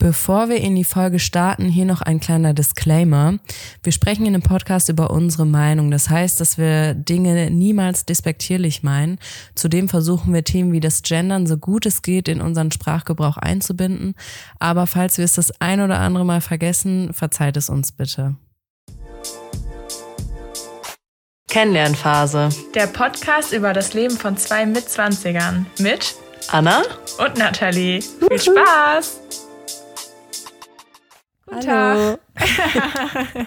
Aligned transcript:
Bevor 0.00 0.48
wir 0.48 0.58
in 0.58 0.76
die 0.76 0.84
Folge 0.84 1.18
starten, 1.18 1.64
hier 1.64 1.84
noch 1.84 2.02
ein 2.02 2.20
kleiner 2.20 2.54
Disclaimer. 2.54 3.38
Wir 3.82 3.90
sprechen 3.90 4.26
in 4.26 4.32
dem 4.32 4.42
Podcast 4.42 4.88
über 4.88 5.10
unsere 5.10 5.44
Meinung. 5.44 5.90
Das 5.90 6.08
heißt, 6.08 6.40
dass 6.40 6.56
wir 6.56 6.94
Dinge 6.94 7.50
niemals 7.50 8.06
despektierlich 8.06 8.84
meinen. 8.84 9.18
Zudem 9.56 9.88
versuchen 9.88 10.32
wir 10.32 10.44
Themen 10.44 10.70
wie 10.70 10.78
das 10.78 11.02
Gendern 11.02 11.48
so 11.48 11.56
gut 11.56 11.84
es 11.84 12.02
geht 12.02 12.28
in 12.28 12.40
unseren 12.40 12.70
Sprachgebrauch 12.70 13.38
einzubinden. 13.38 14.14
Aber 14.60 14.86
falls 14.86 15.18
wir 15.18 15.24
es 15.24 15.32
das 15.32 15.60
ein 15.60 15.80
oder 15.80 15.98
andere 15.98 16.24
Mal 16.24 16.42
vergessen, 16.42 17.12
verzeiht 17.12 17.56
es 17.56 17.68
uns 17.68 17.90
bitte. 17.90 18.36
Kennenlernphase. 21.48 22.50
Der 22.76 22.86
Podcast 22.86 23.52
über 23.52 23.72
das 23.72 23.94
Leben 23.94 24.16
von 24.16 24.36
zwei 24.36 24.64
Mitzwanzigern 24.64 25.66
mit 25.80 26.14
Anna 26.52 26.82
und 27.18 27.36
Nathalie. 27.36 28.00
Viel 28.00 28.38
Spaß! 28.38 29.47
Guten 31.48 31.66
Hallo. 31.70 32.18
Tag. 32.34 33.46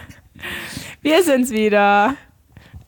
Wir 1.02 1.22
sind's 1.22 1.50
wieder. 1.50 2.16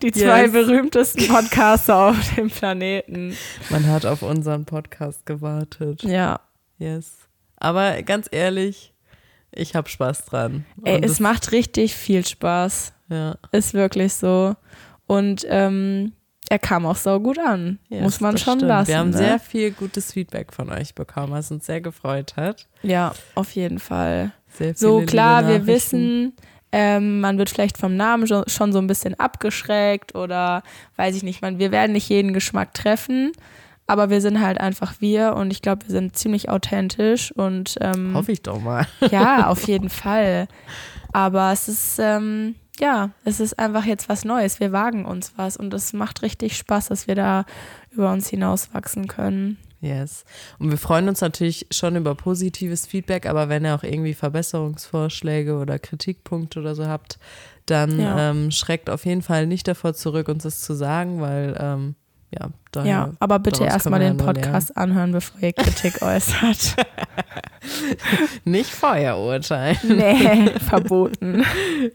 Die 0.02 0.10
zwei 0.12 0.42
Yes. 0.42 0.52
berühmtesten 0.52 1.28
Podcaster 1.28 1.96
auf 2.08 2.34
dem 2.34 2.50
Planeten. 2.50 3.36
Man 3.70 3.86
hat 3.86 4.04
auf 4.06 4.22
unseren 4.22 4.64
Podcast 4.64 5.24
gewartet. 5.24 6.02
Ja. 6.02 6.40
Yes. 6.78 7.12
Aber 7.56 8.02
ganz 8.02 8.28
ehrlich, 8.30 8.92
ich 9.52 9.74
habe 9.76 9.88
Spaß 9.88 10.24
dran. 10.26 10.66
Ey, 10.84 10.96
Und 10.96 11.04
es 11.04 11.20
macht 11.20 11.52
richtig 11.52 11.94
viel 11.94 12.26
Spaß. 12.26 12.92
ja, 13.08 13.36
Ist 13.52 13.72
wirklich 13.72 14.12
so. 14.14 14.56
Und 15.06 15.46
ähm, 15.48 16.12
er 16.50 16.58
kam 16.58 16.84
auch 16.86 16.96
so 16.96 17.20
gut 17.20 17.38
an. 17.38 17.78
yes, 17.88 18.02
Muss 18.02 18.20
man 18.20 18.36
schon 18.36 18.58
stimmt. 18.58 18.68
lassen. 18.68 18.88
Wir 18.88 18.98
haben 18.98 19.10
ne? 19.10 19.16
sehr 19.16 19.38
viel 19.38 19.70
gutes 19.70 20.12
Feedback 20.12 20.52
von 20.52 20.70
euch 20.70 20.94
bekommen, 20.94 21.32
was 21.32 21.50
uns 21.50 21.66
sehr 21.66 21.80
gefreut 21.80 22.34
hat. 22.36 22.66
Ja, 22.82 23.14
auf 23.36 23.52
jeden 23.52 23.78
Fall. 23.78 24.32
So 24.74 25.00
klar, 25.02 25.48
wir 25.48 25.66
wissen, 25.66 26.34
ähm, 26.72 27.20
man 27.20 27.38
wird 27.38 27.50
vielleicht 27.50 27.78
vom 27.78 27.96
Namen 27.96 28.26
schon, 28.26 28.44
schon 28.48 28.72
so 28.72 28.78
ein 28.78 28.88
bisschen 28.88 29.18
abgeschreckt 29.18 30.16
oder 30.16 30.62
weiß 30.96 31.14
ich 31.14 31.22
nicht, 31.22 31.40
man, 31.40 31.60
wir 31.60 31.70
werden 31.70 31.92
nicht 31.92 32.08
jeden 32.08 32.32
Geschmack 32.32 32.74
treffen, 32.74 33.30
aber 33.86 34.10
wir 34.10 34.20
sind 34.20 34.40
halt 34.40 34.60
einfach 34.60 34.94
wir 34.98 35.34
und 35.34 35.52
ich 35.52 35.62
glaube, 35.62 35.86
wir 35.86 35.92
sind 35.92 36.16
ziemlich 36.16 36.48
authentisch 36.48 37.30
und 37.30 37.76
ähm, 37.80 38.12
Hoffe 38.14 38.32
ich 38.32 38.42
doch 38.42 38.60
mal. 38.60 38.88
ja, 39.10 39.46
auf 39.46 39.68
jeden 39.68 39.88
Fall. 39.88 40.48
Aber 41.12 41.52
es 41.52 41.68
ist, 41.68 42.00
ähm, 42.00 42.56
ja, 42.80 43.10
es 43.24 43.38
ist 43.38 43.56
einfach 43.56 43.84
jetzt 43.84 44.08
was 44.08 44.24
Neues. 44.24 44.58
Wir 44.58 44.72
wagen 44.72 45.04
uns 45.04 45.32
was 45.36 45.56
und 45.56 45.72
es 45.74 45.92
macht 45.92 46.22
richtig 46.22 46.56
Spaß, 46.56 46.88
dass 46.88 47.06
wir 47.06 47.14
da 47.14 47.44
über 47.92 48.10
uns 48.10 48.28
hinauswachsen 48.28 49.06
können. 49.06 49.58
Yes. 49.84 50.24
Und 50.58 50.70
wir 50.70 50.78
freuen 50.78 51.08
uns 51.08 51.20
natürlich 51.20 51.66
schon 51.70 51.94
über 51.96 52.14
positives 52.14 52.86
Feedback, 52.86 53.26
aber 53.26 53.50
wenn 53.50 53.64
ihr 53.66 53.74
auch 53.74 53.82
irgendwie 53.82 54.14
Verbesserungsvorschläge 54.14 55.58
oder 55.58 55.78
Kritikpunkte 55.78 56.60
oder 56.60 56.74
so 56.74 56.86
habt, 56.86 57.18
dann 57.66 57.98
Ja. 58.00 58.30
ähm, 58.30 58.50
schreckt 58.50 58.88
auf 58.88 59.04
jeden 59.04 59.20
Fall 59.22 59.46
nicht 59.46 59.68
davor 59.68 59.92
zurück, 59.92 60.28
uns 60.28 60.44
das 60.44 60.62
zu 60.62 60.72
sagen, 60.74 61.20
weil 61.20 61.54
ähm, 61.60 61.94
ja, 62.30 62.48
daher, 62.72 62.90
Ja, 62.90 63.12
aber 63.20 63.38
bitte 63.38 63.64
erstmal 63.64 64.00
den 64.00 64.16
Podcast 64.16 64.76
anhören, 64.76 65.12
bevor 65.12 65.40
ihr 65.40 65.52
Kritik 65.52 66.00
äußert. 66.02 66.76
nicht 68.44 68.70
vorher 68.70 69.18
urteilen. 69.18 69.76
Nee, 69.84 70.50
verboten. 70.60 71.44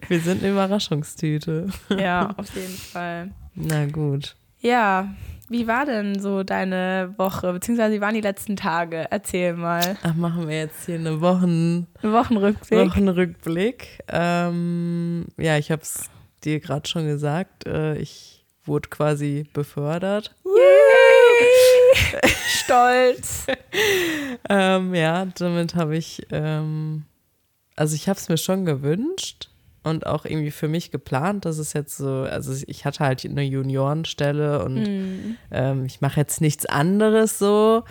Wir 0.08 0.20
sind 0.20 0.44
eine 0.44 0.52
Überraschungstüte. 0.52 1.68
Ja, 1.98 2.34
auf 2.38 2.56
jeden 2.56 2.78
Fall. 2.78 3.32
Na 3.56 3.86
gut. 3.88 4.36
Ja, 4.62 5.10
wie 5.50 5.68
war 5.68 5.86
denn 5.86 6.20
so 6.20 6.44
deine 6.44 7.14
Woche, 7.18 7.54
beziehungsweise 7.54 7.96
wie 7.96 8.02
waren 8.02 8.14
die 8.14 8.22
letzten 8.22 8.56
Tage? 8.56 9.08
Erzähl 9.10 9.54
mal. 9.54 9.98
Ach, 10.04 10.14
machen 10.16 10.48
wir 10.48 10.58
jetzt 10.58 10.86
hier 10.86 10.96
eine 10.96 11.22
Wochen, 11.22 11.88
Wochenrückblick. 12.02 12.80
Wochenrückblick. 12.80 14.04
Ähm, 14.08 15.26
ja, 15.38 15.58
ich 15.58 15.72
habe 15.72 15.82
es 15.82 16.10
dir 16.44 16.60
gerade 16.60 16.88
schon 16.88 17.06
gesagt. 17.06 17.66
Äh, 17.66 17.98
ich 17.98 18.46
wurde 18.66 18.90
quasi 18.90 19.48
befördert. 19.54 20.36
Yay! 20.46 22.22
Stolz. 22.48 23.48
Ähm, 24.48 24.94
ja, 24.94 25.26
damit 25.38 25.76
habe 25.76 25.98
ich, 25.98 26.22
ähm, 26.32 27.06
also 27.76 27.96
ich 27.96 28.08
habe 28.08 28.20
es 28.20 28.30
mir 28.30 28.38
schon 28.38 28.66
gewünscht 28.66 29.49
und 29.84 30.06
auch 30.06 30.26
irgendwie 30.26 30.52
für 30.52 30.68
mich 30.68 30.92
geplant, 30.92 31.46
dass 31.46 31.58
es 31.58 31.74
jetzt 31.74 31.98
so, 31.98 32.22
also 32.30 32.54
ich 32.68 32.86
hatte 32.86 33.00
halt 33.06 33.26
eine 33.26 33.44
Juniorenstelle 33.44 34.64
und 34.64 34.86
Hm. 34.88 35.38
ähm, 35.52 35.86
ich 35.86 36.02
mache 36.02 36.20
jetzt 36.20 36.42
nichts 36.42 36.66
anderes 36.66 37.40
so, 37.40 37.84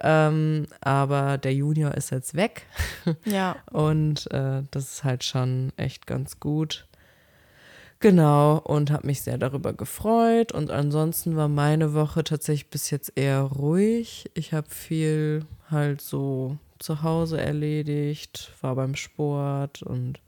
ähm, 0.00 0.66
aber 0.80 1.38
der 1.38 1.54
Junior 1.54 1.92
ist 1.94 2.10
jetzt 2.10 2.34
weg 2.34 2.62
Ja. 3.24 3.56
und 3.72 4.30
äh, 4.32 4.62
das 4.70 4.84
ist 4.92 5.04
halt 5.04 5.24
schon 5.24 5.72
echt 5.76 6.06
ganz 6.06 6.38
gut. 6.40 6.86
Genau, 7.98 8.58
und 8.58 8.90
habe 8.90 9.06
mich 9.06 9.22
sehr 9.22 9.38
darüber 9.38 9.72
gefreut. 9.72 10.52
Und 10.52 10.70
ansonsten 10.70 11.34
war 11.34 11.48
meine 11.48 11.94
Woche 11.94 12.24
tatsächlich 12.24 12.68
bis 12.68 12.90
jetzt 12.90 13.12
eher 13.16 13.40
ruhig. 13.40 14.30
Ich 14.34 14.52
habe 14.52 14.68
viel 14.68 15.46
halt 15.70 16.02
so 16.02 16.58
zu 16.78 17.02
Hause 17.02 17.40
erledigt, 17.40 18.52
war 18.60 18.74
beim 18.76 18.94
Sport 18.96 19.82
und 19.82 20.18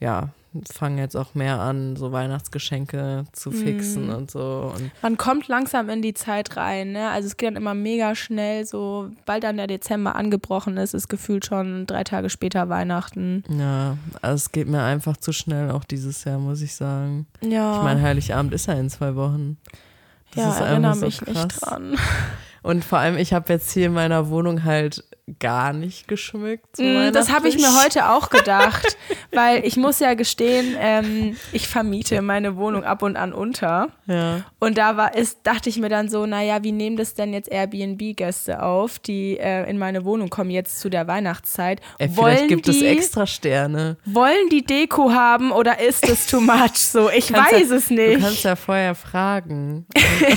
ja, 0.00 0.30
fange 0.72 1.00
jetzt 1.00 1.14
auch 1.16 1.34
mehr 1.36 1.60
an, 1.60 1.94
so 1.94 2.10
Weihnachtsgeschenke 2.10 3.24
zu 3.32 3.52
fixen 3.52 4.06
Mhm. 4.08 4.14
und 4.14 4.30
so. 4.32 4.72
Und 4.74 4.90
Man 5.00 5.16
kommt 5.16 5.46
langsam 5.46 5.88
in 5.88 6.02
die 6.02 6.12
Zeit 6.14 6.56
rein, 6.56 6.90
ne? 6.90 7.10
Also 7.10 7.28
es 7.28 7.36
geht 7.36 7.50
dann 7.50 7.56
immer 7.56 7.74
mega 7.74 8.16
schnell, 8.16 8.66
so 8.66 9.10
bald 9.26 9.44
dann 9.44 9.58
der 9.58 9.68
Dezember 9.68 10.16
angebrochen 10.16 10.76
ist, 10.76 10.92
ist 10.92 11.08
gefühlt 11.08 11.46
schon 11.46 11.86
drei 11.86 12.02
Tage 12.02 12.30
später 12.30 12.68
Weihnachten. 12.68 13.44
ja, 13.48 13.96
also 14.22 14.34
es 14.34 14.50
geht 14.50 14.66
mir 14.66 14.82
einfach 14.82 15.16
zu 15.16 15.32
schnell 15.32 15.70
auch 15.70 15.84
dieses 15.84 16.24
Jahr, 16.24 16.38
muss 16.40 16.62
ich 16.62 16.74
sagen. 16.74 17.26
Ja. 17.42 17.76
Ich 17.76 17.82
meine, 17.84 18.02
Heiligabend 18.02 18.52
ist 18.52 18.66
ja 18.66 18.74
in 18.74 18.90
zwei 18.90 19.14
Wochen. 19.14 19.56
Das 20.34 20.44
ja, 20.44 20.50
ist 20.52 20.60
erinnere 20.60 20.94
so 20.94 21.06
mich 21.06 21.20
krass. 21.20 21.34
nicht 21.44 21.64
dran. 21.64 21.96
Und 22.62 22.84
vor 22.84 22.98
allem, 22.98 23.16
ich 23.16 23.32
habe 23.32 23.52
jetzt 23.52 23.70
hier 23.70 23.86
in 23.86 23.92
meiner 23.94 24.28
Wohnung 24.30 24.64
halt 24.64 25.04
gar 25.38 25.72
nicht 25.72 26.08
geschmückt. 26.08 26.78
Mm, 26.78 27.12
Das 27.12 27.30
habe 27.32 27.48
ich 27.48 27.56
mir 27.56 27.68
heute 27.84 28.10
auch 28.10 28.30
gedacht, 28.30 28.96
weil 29.32 29.64
ich 29.64 29.76
muss 29.76 30.00
ja 30.00 30.14
gestehen, 30.14 30.76
ähm, 30.78 31.36
ich 31.52 31.68
vermiete 31.68 32.20
meine 32.22 32.56
Wohnung 32.56 32.84
ab 32.84 33.02
und 33.02 33.16
an 33.16 33.32
unter. 33.32 33.88
Ja. 34.06 34.40
Und 34.58 34.78
da 34.78 34.96
war 34.96 35.14
ist, 35.14 35.38
dachte 35.44 35.68
ich 35.68 35.78
mir 35.78 35.88
dann 35.88 36.08
so, 36.08 36.26
naja, 36.26 36.62
wie 36.62 36.72
nehmen 36.72 36.96
das 36.96 37.14
denn 37.14 37.32
jetzt 37.32 37.50
Airbnb-Gäste 37.50 38.62
auf, 38.62 38.98
die 38.98 39.38
äh, 39.38 39.68
in 39.68 39.78
meine 39.78 40.04
Wohnung 40.04 40.30
kommen 40.30 40.50
jetzt 40.50 40.80
zu 40.80 40.88
der 40.90 41.06
Weihnachtszeit? 41.06 41.80
Ey, 41.98 42.08
vielleicht 42.08 42.16
wollen 42.40 42.48
gibt 42.48 42.66
die, 42.66 42.70
es 42.70 42.82
extra 42.82 43.26
Sterne. 43.26 43.96
Wollen 44.04 44.48
die 44.50 44.64
Deko 44.64 45.10
haben 45.12 45.52
oder 45.52 45.80
ist 45.80 46.08
es 46.08 46.26
too 46.26 46.40
much? 46.40 46.76
So, 46.76 47.10
ich 47.10 47.32
weiß 47.32 47.68
ja, 47.68 47.76
es 47.76 47.88
Du 47.88 47.94
nicht. 47.94 48.20
kannst 48.20 48.44
ja 48.44 48.56
vorher 48.56 48.94
fragen 48.94 49.86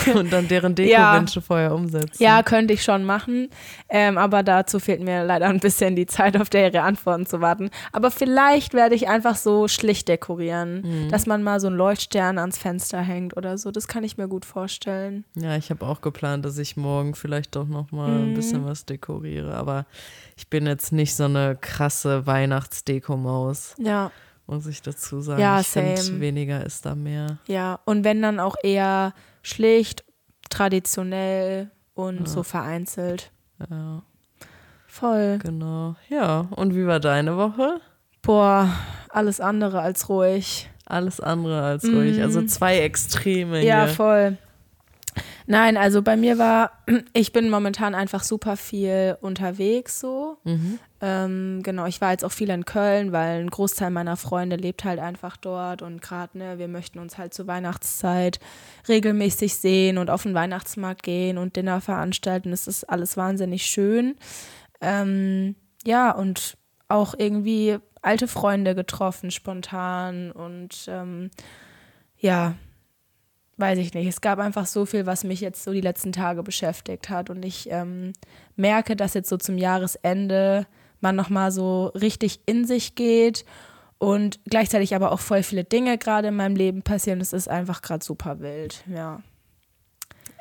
und, 0.06 0.16
und 0.16 0.34
dann 0.34 0.48
deren 0.48 0.76
Ja. 0.78 1.14
Deko-Wünsche 1.14 1.42
vorher 1.42 1.74
umsetzen. 1.74 2.22
Ja, 2.22 2.44
könnte 2.44 2.74
ich 2.74 2.84
schon 2.84 3.04
machen. 3.04 3.50
Ähm, 3.90 4.18
aber 4.18 4.44
dazu 4.44 4.80
fehlt 4.84 5.02
mir 5.02 5.24
leider 5.24 5.48
ein 5.48 5.60
bisschen 5.60 5.96
die 5.96 6.06
Zeit, 6.06 6.36
auf 6.40 6.50
der 6.50 6.72
ihre 6.72 6.82
Antworten 6.84 7.26
zu 7.26 7.42
warten. 7.42 7.70
Aber 7.92 8.12
vielleicht 8.12 8.74
werde 8.74 8.96
ich 8.96 9.08
einfach 9.08 9.36
so 9.36 9.68
schlicht 9.68 10.08
dekorieren, 10.08 11.08
dass 11.10 11.26
man 11.26 11.42
mal 11.44 11.60
so 11.60 11.68
einen 11.68 11.78
Leuchtstern 11.78 12.38
ans 12.38 12.58
Fenster 12.58 13.00
hängt 13.02 13.36
oder 13.38 13.58
so. 13.58 13.72
Das 13.72 13.88
kann 13.88 14.04
ich 14.04 14.18
mir 14.18 14.28
gut 14.28 14.46
vorstellen. 14.46 15.26
Ja, 15.36 15.56
ich 15.56 15.70
habe 15.70 15.86
auch 15.86 16.02
geplant, 16.02 16.46
dass 16.46 16.58
ich 16.58 16.78
morgen 16.78 17.16
vielleicht 17.16 17.56
doch 17.56 17.68
noch 17.68 17.92
mal 17.92 18.10
ein 18.10 18.30
Mhm. 18.32 18.34
bisschen 18.36 18.66
was 18.66 18.86
dekoriere. 18.86 19.56
Aber 19.56 19.86
ich 20.38 20.50
bin 20.50 20.66
jetzt 20.66 20.92
nicht 20.92 21.16
so 21.16 21.26
eine 21.26 21.58
krasse 21.60 22.26
Weihnachtsdeko-Maus, 22.28 23.76
Ja, 23.78 24.12
muss 24.48 24.68
ich 24.68 24.82
dazu 24.82 25.22
sagen. 25.22 25.40
Ja, 25.42 25.60
ich 25.62 25.68
finde, 25.68 26.20
weniger 26.20 26.66
ist 26.66 26.86
da 26.86 26.96
mehr. 26.96 27.38
ja. 27.48 27.80
Und 27.86 28.04
wenn 28.04 28.22
dann 28.22 28.40
auch 28.40 28.56
eher 28.62 29.14
schlicht, 29.42 30.04
traditionell 30.50 31.72
und 31.94 32.20
Ja. 32.22 32.26
so 32.26 32.44
vereinzelt. 32.44 33.32
Ja, 33.70 34.04
Voll. 34.94 35.40
genau. 35.42 35.96
Ja, 36.08 36.48
und 36.52 36.76
wie 36.76 36.86
war 36.86 37.00
deine 37.00 37.36
Woche? 37.36 37.82
Boah, 38.22 38.70
alles 39.10 39.40
andere 39.42 39.82
als 39.82 40.08
ruhig. 40.08 40.70
Alles 40.86 41.20
andere 41.20 41.64
als 41.64 41.84
ruhig. 41.84 42.22
Also 42.22 42.42
Mhm. 42.42 42.48
zwei 42.48 42.78
Extreme 42.80 43.64
Ja, 43.66 43.86
hier. 43.86 43.94
voll. 43.96 44.38
Nein, 45.46 45.78
also 45.78 46.02
bei 46.02 46.16
mir 46.16 46.38
war, 46.38 46.72
ich 47.14 47.34
bin 47.34 47.50
momentan 47.50 47.96
einfach 47.96 48.24
super 48.24 48.56
viel 48.56 49.18
unterwegs 49.20 50.00
so. 50.00 50.38
Mhm. 50.44 50.80
Ähm, 51.02 51.60
genau, 51.64 51.86
ich 51.86 52.00
war 52.00 52.12
jetzt 52.12 52.24
auch 52.24 52.32
viel 52.32 52.50
in 52.50 52.64
Köln, 52.64 53.12
weil 53.12 53.42
ein 53.42 53.50
Großteil 53.50 53.90
meiner 53.90 54.16
Freunde 54.16 54.56
lebt 54.56 54.86
halt 54.86 55.00
einfach 55.00 55.36
dort 55.38 55.82
und 55.82 56.02
gerade, 56.02 56.38
ne, 56.38 56.60
wir 56.60 56.68
möchten 56.70 57.00
uns 57.00 57.18
halt 57.18 57.34
zur 57.34 57.46
Weihnachtszeit 57.48 58.40
regelmäßig 58.88 59.56
sehen 59.56 59.98
und 59.98 60.10
auf 60.10 60.24
den 60.24 60.34
Weihnachtsmarkt 60.34 61.04
gehen 61.04 61.38
und 61.38 61.56
Dinner 61.56 61.82
veranstalten. 61.82 62.52
Das 62.52 62.68
ist 62.68 62.86
alles 62.90 63.18
wahnsinnig 63.18 63.66
schön. 63.66 64.16
Ähm, 64.84 65.56
ja, 65.86 66.12
und 66.12 66.58
auch 66.90 67.16
irgendwie 67.18 67.78
alte 68.02 68.28
Freunde 68.28 68.76
getroffen, 68.76 69.32
spontan 69.32 70.32
und 70.32 70.86
ähm, 70.88 71.32
ja, 72.18 72.56
weiß 73.58 73.80
ich 73.80 73.94
nicht. 73.94 74.08
Es 74.08 74.22
gab 74.22 74.40
einfach 74.40 74.66
so 74.66 74.86
viel, 74.86 75.06
was 75.06 75.24
mich 75.24 75.40
jetzt 75.42 75.64
so 75.64 75.72
die 75.72 75.82
letzten 75.82 76.12
Tage 76.12 76.44
beschäftigt 76.44 77.10
hat 77.10 77.30
und 77.30 77.44
ich 77.44 77.70
ähm, 77.72 78.14
merke, 78.56 78.96
dass 78.96 79.14
jetzt 79.14 79.30
so 79.30 79.38
zum 79.38 79.58
Jahresende 79.58 80.68
man 81.00 81.16
nochmal 81.16 81.52
so 81.52 81.88
richtig 81.88 82.42
in 82.46 82.66
sich 82.66 82.96
geht 82.96 83.46
und 84.00 84.40
gleichzeitig 84.46 84.96
aber 84.96 85.12
auch 85.12 85.20
voll 85.20 85.44
viele 85.44 85.64
Dinge 85.64 85.98
gerade 85.98 86.28
in 86.30 86.36
meinem 86.36 86.56
Leben 86.56 86.82
passieren. 86.82 87.22
Es 87.22 87.32
ist 87.32 87.48
einfach 87.48 87.82
gerade 87.82 88.04
super 88.04 88.40
wild, 88.42 88.84
ja. 88.88 89.22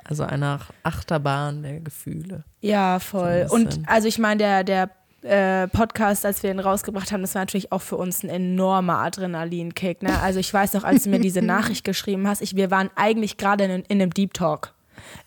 Also 0.04 0.24
eine 0.24 0.58
Achterbahn 0.82 1.62
der 1.62 1.80
Gefühle. 1.80 2.44
Ja, 2.60 2.98
voll. 2.98 3.46
So 3.48 3.54
und 3.54 3.80
also 3.86 4.08
ich 4.08 4.18
meine, 4.18 4.38
der, 4.38 4.64
der 4.64 4.90
äh, 5.22 5.68
Podcast, 5.68 6.26
als 6.26 6.42
wir 6.42 6.50
ihn 6.50 6.58
rausgebracht 6.58 7.12
haben, 7.12 7.22
das 7.22 7.34
war 7.34 7.42
natürlich 7.42 7.70
auch 7.72 7.82
für 7.82 7.96
uns 7.96 8.22
ein 8.22 8.28
enormer 8.28 8.98
Adrenalinkick. 8.98 10.02
Ne? 10.02 10.20
Also 10.20 10.40
ich 10.40 10.52
weiß 10.52 10.74
noch, 10.74 10.84
als 10.84 11.04
du 11.04 11.10
mir 11.10 11.20
diese 11.20 11.42
Nachricht 11.42 11.84
geschrieben 11.84 12.26
hast, 12.26 12.42
ich, 12.42 12.56
wir 12.56 12.70
waren 12.70 12.90
eigentlich 12.96 13.36
gerade 13.36 13.64
in, 13.64 13.70
in 13.70 14.02
einem 14.02 14.12
Deep 14.12 14.34
Talk. 14.34 14.74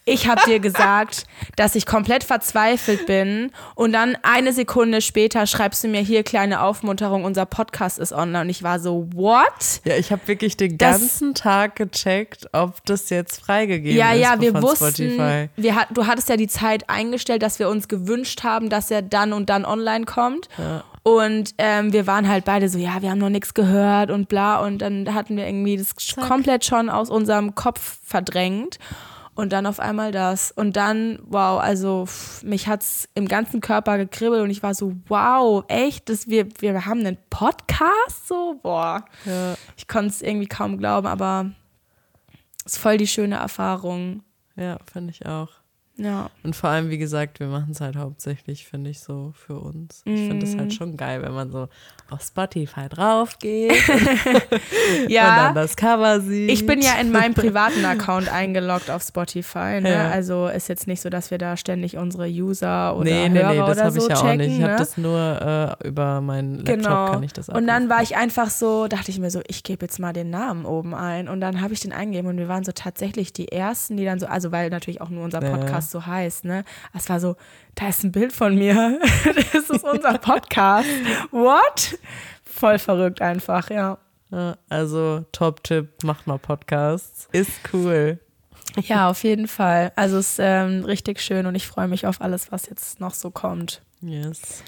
Ich 0.07 0.27
habe 0.27 0.39
dir 0.45 0.59
gesagt, 0.59 1.25
dass 1.55 1.73
ich 1.73 1.87
komplett 1.87 2.23
verzweifelt 2.23 3.07
bin 3.07 3.51
und 3.73 3.91
dann 3.91 4.15
eine 4.21 4.53
Sekunde 4.53 5.01
später 5.01 5.47
schreibst 5.47 5.83
du 5.83 5.87
mir 5.87 6.01
hier 6.01 6.21
kleine 6.23 6.61
Aufmunterung, 6.61 7.23
unser 7.23 7.47
Podcast 7.47 7.97
ist 7.97 8.13
online 8.13 8.41
und 8.41 8.49
ich 8.49 8.61
war 8.61 8.79
so, 8.79 9.07
what? 9.15 9.81
Ja, 9.83 9.95
ich 9.95 10.11
habe 10.11 10.21
wirklich 10.27 10.57
den 10.57 10.77
Das- 10.77 10.99
ganzen 10.99 11.33
Tag 11.33 11.75
gecheckt, 11.77 12.47
ob 12.53 12.85
das 12.85 13.09
jetzt 13.09 13.41
freigegeben 13.41 13.97
Ja, 13.97 14.13
ist 14.13 14.21
ja, 14.21 14.39
wir 14.39 14.51
von 14.51 14.61
wussten, 14.61 14.85
Spotify. 14.93 15.49
wir 15.55 15.75
du 15.91 16.05
hattest 16.05 16.29
ja 16.29 16.37
die 16.37 16.47
Zeit 16.47 16.87
eingestellt, 16.89 17.41
dass 17.41 17.57
wir 17.57 17.67
uns 17.69 17.87
gewünscht 17.87 18.43
haben, 18.43 18.69
dass 18.69 18.91
er 18.91 19.01
dann 19.01 19.33
und 19.33 19.49
dann 19.49 19.65
online 19.65 20.05
kommt. 20.05 20.49
Und 21.01 21.53
ähm, 21.59 21.93
wir 21.93 22.07
waren 22.07 22.27
halt 22.27 22.45
beide 22.45 22.67
so, 22.69 22.77
ja, 22.79 23.01
wir 23.01 23.11
haben 23.11 23.19
noch 23.19 23.29
nichts 23.29 23.53
gehört 23.53 24.09
und 24.09 24.27
bla. 24.27 24.63
Und 24.65 24.79
dann 24.79 25.13
hatten 25.13 25.37
wir 25.37 25.45
irgendwie 25.47 25.77
das 25.77 25.93
komplett 26.15 26.65
schon 26.65 26.89
aus 26.89 27.09
unserem 27.11 27.53
Kopf 27.55 27.97
verdrängt. 28.03 28.79
Und 29.35 29.51
dann 29.51 29.65
auf 29.65 29.79
einmal 29.81 30.11
das. 30.13 30.51
Und 30.51 30.77
dann, 30.77 31.19
wow, 31.23 31.59
also 31.59 32.05
pff, 32.05 32.41
mich 32.43 32.67
hat's 32.67 33.09
im 33.15 33.27
ganzen 33.27 33.59
Körper 33.59 33.97
gekribbelt 33.97 34.41
und 34.41 34.49
ich 34.49 34.63
war 34.63 34.73
so, 34.73 34.93
wow, 35.07 35.65
echt? 35.67 36.07
Das, 36.07 36.27
wir, 36.29 36.47
wir 36.59 36.85
haben 36.85 37.01
einen 37.01 37.17
Podcast? 37.29 38.27
So, 38.27 38.59
boah. 38.63 39.03
Ja, 39.25 39.55
Ich 39.75 39.87
konnte 39.87 40.07
es 40.07 40.21
irgendwie 40.21 40.47
kaum 40.47 40.77
glauben, 40.77 41.07
aber 41.07 41.51
es 42.65 42.73
ist 42.73 42.77
voll 42.79 42.97
die 42.97 43.07
schöne 43.07 43.35
Erfahrung. 43.35 44.23
ja 44.55 44.77
finde 44.91 45.11
ich 45.11 45.25
auch. 45.25 45.49
Ja. 45.97 46.29
Und 46.43 46.55
vor 46.57 46.69
allem, 46.69 46.89
wie 46.89 46.97
gesagt, 46.97 47.39
wir 47.39 47.47
machen 47.47 47.69
es 47.71 47.79
halt 47.79 47.95
hauptsächlich, 47.95 48.65
finde 48.67 48.89
ich, 48.89 48.99
so 48.99 49.31
für 49.33 49.57
uns. 49.59 50.01
Ich 50.03 50.27
finde 50.27 50.45
es 50.45 50.53
Mhm. 50.53 50.59
halt 50.59 50.73
schon 50.73 50.97
geil, 50.97 51.21
wenn 51.21 51.31
man 51.33 51.51
so 51.51 51.69
auf 52.09 52.21
Spotify 52.21 52.89
drauf 52.89 53.39
geht 53.39 53.71
und 53.89 55.09
Ja. 55.09 55.35
dann 55.45 55.55
das 55.55 55.75
Cover 55.75 56.19
sieht. 56.21 56.51
Ich 56.51 56.65
bin 56.65 56.81
ja 56.81 56.95
in 56.99 57.11
meinem 57.11 57.33
privaten 57.33 57.85
Account 57.85 58.31
eingeloggt 58.31 58.91
auf 58.91 59.03
Spotify. 59.03 59.79
Ne? 59.81 59.91
Ja. 59.91 60.09
Also 60.09 60.47
ist 60.47 60.67
jetzt 60.69 60.85
nicht 60.87 61.01
so, 61.01 61.09
dass 61.09 61.31
wir 61.31 61.37
da 61.37 61.55
ständig 61.57 61.97
unsere 61.97 62.27
User 62.27 62.95
oder 62.95 63.05
Nee, 63.09 63.29
nee, 63.29 63.39
Hörer 63.39 63.51
nee, 63.53 63.59
das 63.59 63.79
habe 63.81 63.91
so 63.91 64.01
ich 64.03 64.09
ja 64.09 64.15
checken. 64.15 64.29
auch 64.31 64.35
nicht. 64.35 64.51
Ich 64.51 64.59
ne? 64.59 64.65
habe 64.67 64.77
das 64.77 64.97
nur 64.97 65.77
äh, 65.81 65.87
über 65.87 66.21
meinen 66.21 66.55
Laptop 66.57 66.75
genau. 66.75 67.11
kann 67.11 67.23
ich 67.23 67.33
das 67.33 67.47
und 67.49 67.55
dann 67.67 67.69
abrufen. 67.83 67.89
war 67.89 68.03
ich 68.03 68.17
einfach 68.17 68.49
so, 68.49 68.87
dachte 68.87 69.11
ich 69.11 69.19
mir 69.19 69.31
so, 69.31 69.41
ich 69.47 69.63
gebe 69.63 69.85
jetzt 69.85 69.99
mal 69.99 70.13
den 70.13 70.29
Namen 70.29 70.65
oben 70.65 70.93
ein. 70.93 71.29
Und 71.29 71.41
dann 71.41 71.61
habe 71.61 71.73
ich 71.73 71.79
den 71.79 71.93
eingegeben 71.93 72.29
und 72.29 72.37
wir 72.37 72.47
waren 72.47 72.63
so 72.63 72.71
tatsächlich 72.73 73.33
die 73.33 73.51
Ersten, 73.51 73.97
die 73.97 74.05
dann 74.05 74.19
so, 74.19 74.25
also 74.27 74.51
weil 74.51 74.69
natürlich 74.69 75.01
auch 75.01 75.09
nur 75.09 75.23
unser 75.23 75.41
Ja. 75.41 75.49
Podcast 75.85 75.91
so 75.91 76.05
heißt, 76.05 76.45
ne? 76.45 76.63
Es 76.93 77.09
war 77.09 77.19
so, 77.19 77.35
da 77.75 77.89
ist 77.89 78.03
ein 78.03 78.11
Bild 78.11 78.33
von 78.33 78.55
mir. 78.55 78.99
das 79.53 79.69
ist 79.69 79.83
unser 79.83 80.17
Podcast. 80.17 80.87
What? 81.31 81.97
Voll 82.43 82.79
verrückt 82.79 83.21
einfach, 83.21 83.69
ja. 83.69 83.97
Also 84.69 85.25
Top-Tipp, 85.31 86.03
macht 86.03 86.27
mal 86.27 86.39
Podcasts. 86.39 87.27
Ist 87.31 87.51
cool. 87.73 88.19
Ja, 88.81 89.09
auf 89.09 89.23
jeden 89.23 89.47
Fall. 89.47 89.91
Also 89.95 90.17
es 90.17 90.31
ist 90.31 90.39
ähm, 90.39 90.83
richtig 90.83 91.21
schön 91.21 91.45
und 91.45 91.55
ich 91.55 91.67
freue 91.67 91.87
mich 91.87 92.05
auf 92.05 92.19
alles, 92.21 92.51
was 92.51 92.67
jetzt 92.67 92.99
noch 92.99 93.13
so 93.13 93.31
kommt. 93.31 93.81
Yes. 94.01 94.63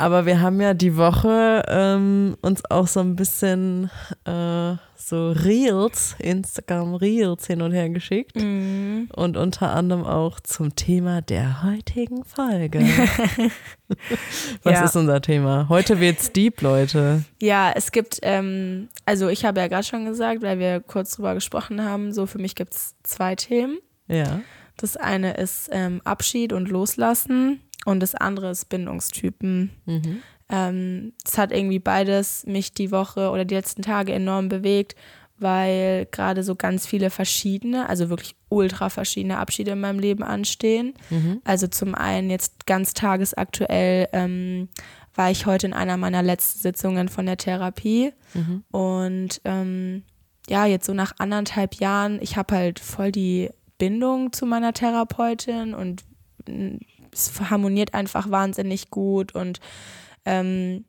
Aber 0.00 0.24
wir 0.26 0.40
haben 0.40 0.60
ja 0.60 0.72
die 0.74 0.96
Woche 0.96 1.62
ähm, 1.68 2.36
uns 2.40 2.62
auch 2.70 2.86
so 2.86 3.00
ein 3.00 3.16
bisschen 3.16 3.90
äh, 4.24 4.74
so 4.96 5.30
Reels, 5.32 6.14
Instagram 6.18 6.94
Reels 6.94 7.46
hin 7.46 7.60
und 7.62 7.72
her 7.72 7.88
geschickt. 7.90 8.36
Und 8.36 9.10
unter 9.36 9.70
anderem 9.74 10.04
auch 10.04 10.40
zum 10.40 10.74
Thema 10.76 11.20
der 11.20 11.62
heutigen 11.64 12.24
Folge. 12.24 12.80
Was 14.62 14.72
Ja. 14.74 14.84
ist 14.84 14.96
unser 14.96 15.20
Thema? 15.20 15.66
Heute 15.68 16.00
wird's 16.00 16.32
deep, 16.32 16.60
Leute. 16.62 17.24
Ja, 17.40 17.72
es 17.74 17.92
gibt, 17.92 18.20
ähm, 18.22 18.88
also 19.04 19.28
ich 19.28 19.44
habe 19.44 19.60
ja 19.60 19.68
gerade 19.68 19.84
schon 19.84 20.04
gesagt, 20.04 20.42
weil 20.42 20.58
wir 20.58 20.80
kurz 20.80 21.16
drüber 21.16 21.34
gesprochen 21.34 21.84
haben, 21.84 22.12
so 22.12 22.26
für 22.26 22.38
mich 22.38 22.54
gibt 22.54 22.74
es 22.74 22.94
zwei 23.02 23.34
Themen. 23.34 23.78
Ja. 24.06 24.40
Das 24.76 24.96
eine 24.96 25.34
ist 25.34 25.68
ähm, 25.72 26.00
Abschied 26.04 26.52
und 26.52 26.68
Loslassen 26.70 27.60
und 27.84 28.00
das 28.00 28.14
andere 28.14 28.50
ist 28.50 28.68
Bindungstypen. 28.68 29.70
Mhm. 29.86 30.22
Ähm, 30.48 31.12
es 31.24 31.38
hat 31.38 31.52
irgendwie 31.52 31.78
beides 31.78 32.44
mich 32.46 32.74
die 32.74 32.90
Woche 32.90 33.30
oder 33.30 33.44
die 33.44 33.54
letzten 33.54 33.82
Tage 33.82 34.12
enorm 34.12 34.48
bewegt, 34.48 34.96
weil 35.38 36.06
gerade 36.10 36.42
so 36.42 36.54
ganz 36.54 36.86
viele 36.86 37.08
verschiedene, 37.08 37.88
also 37.88 38.10
wirklich 38.10 38.34
ultra 38.48 38.90
verschiedene 38.90 39.38
Abschiede 39.38 39.70
in 39.72 39.80
meinem 39.80 39.98
Leben 39.98 40.22
anstehen. 40.22 40.94
Also 41.44 41.66
zum 41.66 41.94
einen 41.94 42.30
jetzt 42.30 42.66
ganz 42.66 42.92
tagesaktuell 42.92 44.08
ähm, 44.12 44.68
war 45.14 45.30
ich 45.30 45.46
heute 45.46 45.66
in 45.66 45.72
einer 45.72 45.96
meiner 45.96 46.22
letzten 46.22 46.60
Sitzungen 46.60 47.08
von 47.08 47.26
der 47.26 47.36
Therapie 47.38 48.12
und 48.70 49.40
ähm, 49.44 50.02
ja, 50.48 50.66
jetzt 50.66 50.86
so 50.86 50.92
nach 50.94 51.14
anderthalb 51.18 51.76
Jahren, 51.76 52.20
ich 52.20 52.36
habe 52.36 52.54
halt 52.54 52.80
voll 52.80 53.12
die 53.12 53.50
Bindung 53.78 54.32
zu 54.32 54.46
meiner 54.46 54.72
Therapeutin 54.72 55.74
und 55.74 56.04
es 57.12 57.32
harmoniert 57.50 57.94
einfach 57.94 58.30
wahnsinnig 58.30 58.90
gut 58.90 59.34
und 59.34 59.60
ähm, 60.24 60.84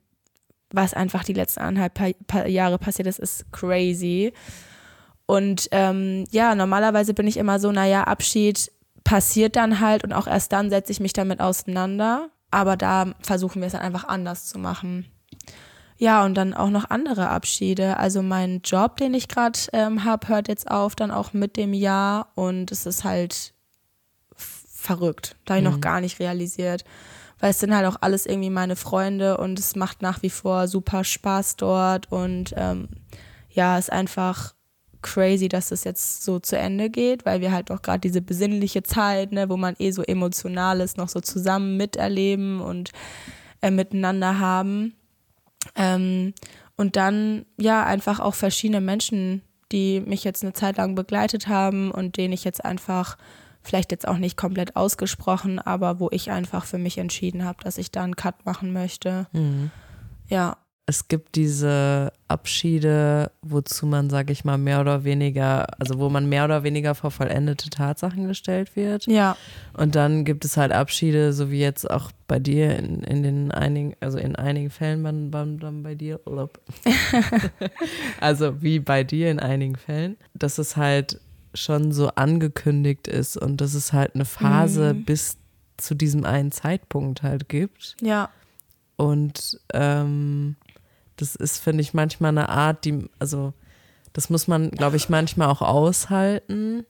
was 0.71 0.93
einfach 0.93 1.23
die 1.23 1.33
letzten 1.33 1.61
anderthalb 1.61 1.93
pa 1.93 2.11
pa 2.27 2.45
Jahre 2.47 2.77
passiert 2.77 3.07
ist, 3.07 3.19
ist 3.19 3.51
crazy. 3.51 4.33
Und 5.25 5.67
ähm, 5.71 6.25
ja, 6.31 6.55
normalerweise 6.55 7.13
bin 7.13 7.27
ich 7.27 7.37
immer 7.37 7.59
so, 7.59 7.71
naja, 7.71 8.03
Abschied 8.03 8.71
passiert 9.03 9.55
dann 9.55 9.79
halt 9.79 10.03
und 10.03 10.13
auch 10.13 10.27
erst 10.27 10.51
dann 10.51 10.69
setze 10.69 10.91
ich 10.91 10.99
mich 10.99 11.13
damit 11.13 11.39
auseinander. 11.39 12.29
Aber 12.51 12.75
da 12.75 13.13
versuchen 13.21 13.61
wir 13.61 13.67
es 13.67 13.73
dann 13.73 13.81
einfach 13.81 14.07
anders 14.07 14.47
zu 14.47 14.59
machen. 14.59 15.05
Ja, 15.97 16.25
und 16.25 16.35
dann 16.35 16.53
auch 16.53 16.69
noch 16.69 16.89
andere 16.89 17.29
Abschiede. 17.29 17.97
Also 17.97 18.21
mein 18.21 18.61
Job, 18.63 18.97
den 18.97 19.13
ich 19.13 19.27
gerade 19.27 19.59
ähm, 19.71 20.03
habe, 20.03 20.27
hört 20.27 20.47
jetzt 20.47 20.69
auf, 20.69 20.95
dann 20.95 21.11
auch 21.11 21.31
mit 21.33 21.57
dem 21.57 21.73
Jahr. 21.73 22.31
Und 22.35 22.71
es 22.71 22.85
ist 22.85 23.03
halt 23.03 23.53
verrückt. 24.81 25.35
Da 25.45 25.55
habe 25.55 25.63
ich 25.63 25.69
noch 25.69 25.81
gar 25.81 26.01
nicht 26.01 26.19
realisiert. 26.19 26.83
Weil 27.39 27.51
es 27.51 27.59
sind 27.59 27.75
halt 27.75 27.87
auch 27.87 27.97
alles 28.01 28.25
irgendwie 28.25 28.51
meine 28.51 28.75
Freunde 28.75 29.37
und 29.37 29.57
es 29.57 29.75
macht 29.75 30.01
nach 30.01 30.21
wie 30.21 30.29
vor 30.29 30.67
super 30.67 31.03
Spaß 31.03 31.55
dort. 31.55 32.11
Und 32.11 32.53
ähm, 32.55 32.87
ja, 33.49 33.77
ist 33.77 33.91
einfach 33.91 34.53
crazy, 35.01 35.49
dass 35.49 35.69
das 35.69 35.83
jetzt 35.83 36.23
so 36.23 36.39
zu 36.39 36.57
Ende 36.57 36.89
geht, 36.89 37.25
weil 37.25 37.41
wir 37.41 37.51
halt 37.51 37.71
auch 37.71 37.81
gerade 37.81 37.99
diese 37.99 38.21
besinnliche 38.21 38.83
Zeit, 38.83 39.31
ne, 39.31 39.49
wo 39.49 39.57
man 39.57 39.75
eh 39.79 39.91
so 39.91 40.03
emotionales 40.03 40.97
noch 40.97 41.09
so 41.09 41.19
zusammen 41.19 41.77
miterleben 41.77 42.61
und 42.61 42.91
äh, 43.61 43.71
miteinander 43.71 44.39
haben. 44.39 44.93
Ähm, 45.75 46.33
und 46.75 46.95
dann 46.95 47.45
ja 47.57 47.83
einfach 47.85 48.19
auch 48.19 48.35
verschiedene 48.35 48.81
Menschen, 48.81 49.41
die 49.71 50.01
mich 50.01 50.23
jetzt 50.23 50.43
eine 50.43 50.53
Zeit 50.53 50.77
lang 50.77 50.95
begleitet 50.95 51.47
haben 51.47 51.91
und 51.91 52.17
denen 52.17 52.33
ich 52.33 52.43
jetzt 52.43 52.63
einfach 52.63 53.17
vielleicht 53.63 53.91
jetzt 53.91 54.07
auch 54.07 54.17
nicht 54.17 54.37
komplett 54.37 54.75
ausgesprochen, 54.75 55.59
aber 55.59 55.99
wo 55.99 56.09
ich 56.11 56.31
einfach 56.31 56.65
für 56.65 56.77
mich 56.77 56.97
entschieden 56.97 57.45
habe, 57.45 57.63
dass 57.63 57.77
ich 57.77 57.91
da 57.91 58.03
einen 58.03 58.15
Cut 58.15 58.45
machen 58.45 58.73
möchte. 58.73 59.27
Ja, 60.27 60.57
Es 60.87 61.07
gibt 61.07 61.35
diese 61.35 62.11
Abschiede, 62.27 63.31
wozu 63.41 63.85
man, 63.85 64.09
sag 64.09 64.29
ich 64.29 64.43
mal, 64.43 64.57
mehr 64.57 64.81
oder 64.81 65.03
weniger, 65.03 65.67
also 65.79 65.99
wo 65.99 66.09
man 66.09 66.27
mehr 66.27 66.43
oder 66.45 66.63
weniger 66.63 66.95
vor 66.95 67.11
vollendete 67.11 67.69
Tatsachen 67.69 68.27
gestellt 68.27 68.75
wird. 68.75 69.05
ja, 69.05 69.37
Und 69.73 69.95
dann 69.95 70.25
gibt 70.25 70.43
es 70.43 70.57
halt 70.57 70.71
Abschiede, 70.71 71.33
so 71.33 71.51
wie 71.51 71.59
jetzt 71.59 71.89
auch 71.89 72.11
bei 72.27 72.39
dir 72.39 72.77
in, 72.77 73.03
in 73.03 73.23
den 73.23 73.51
einigen, 73.51 73.93
also 73.99 74.17
in 74.17 74.35
einigen 74.35 74.69
Fällen 74.69 75.03
dann, 75.03 75.31
dann, 75.31 75.59
dann 75.59 75.83
bei 75.83 75.95
dir, 75.95 76.19
also 78.19 78.61
wie 78.61 78.79
bei 78.79 79.03
dir 79.03 79.29
in 79.31 79.39
einigen 79.39 79.75
Fällen, 79.75 80.17
dass 80.33 80.57
es 80.57 80.77
halt 80.77 81.19
schon 81.53 81.91
so 81.91 82.09
angekündigt 82.09 83.07
ist 83.07 83.37
und 83.37 83.57
dass 83.61 83.73
es 83.73 83.93
halt 83.93 84.15
eine 84.15 84.25
Phase 84.25 84.93
bis 84.93 85.37
zu 85.77 85.95
diesem 85.95 86.25
einen 86.25 86.51
Zeitpunkt 86.51 87.23
halt 87.23 87.49
gibt. 87.49 87.95
ja, 88.01 88.29
Und 88.97 89.59
ähm, 89.73 90.55
das 91.17 91.35
ist, 91.35 91.57
finde 91.59 91.81
ich, 91.81 91.93
manchmal 91.93 92.29
eine 92.29 92.49
Art, 92.49 92.85
die, 92.85 93.09
also 93.19 93.53
das 94.13 94.29
muss 94.29 94.47
man, 94.47 94.71
glaube 94.71 94.95
ich, 94.97 95.09
manchmal 95.09 95.49
auch 95.49 95.61
aushalten. 95.61 96.85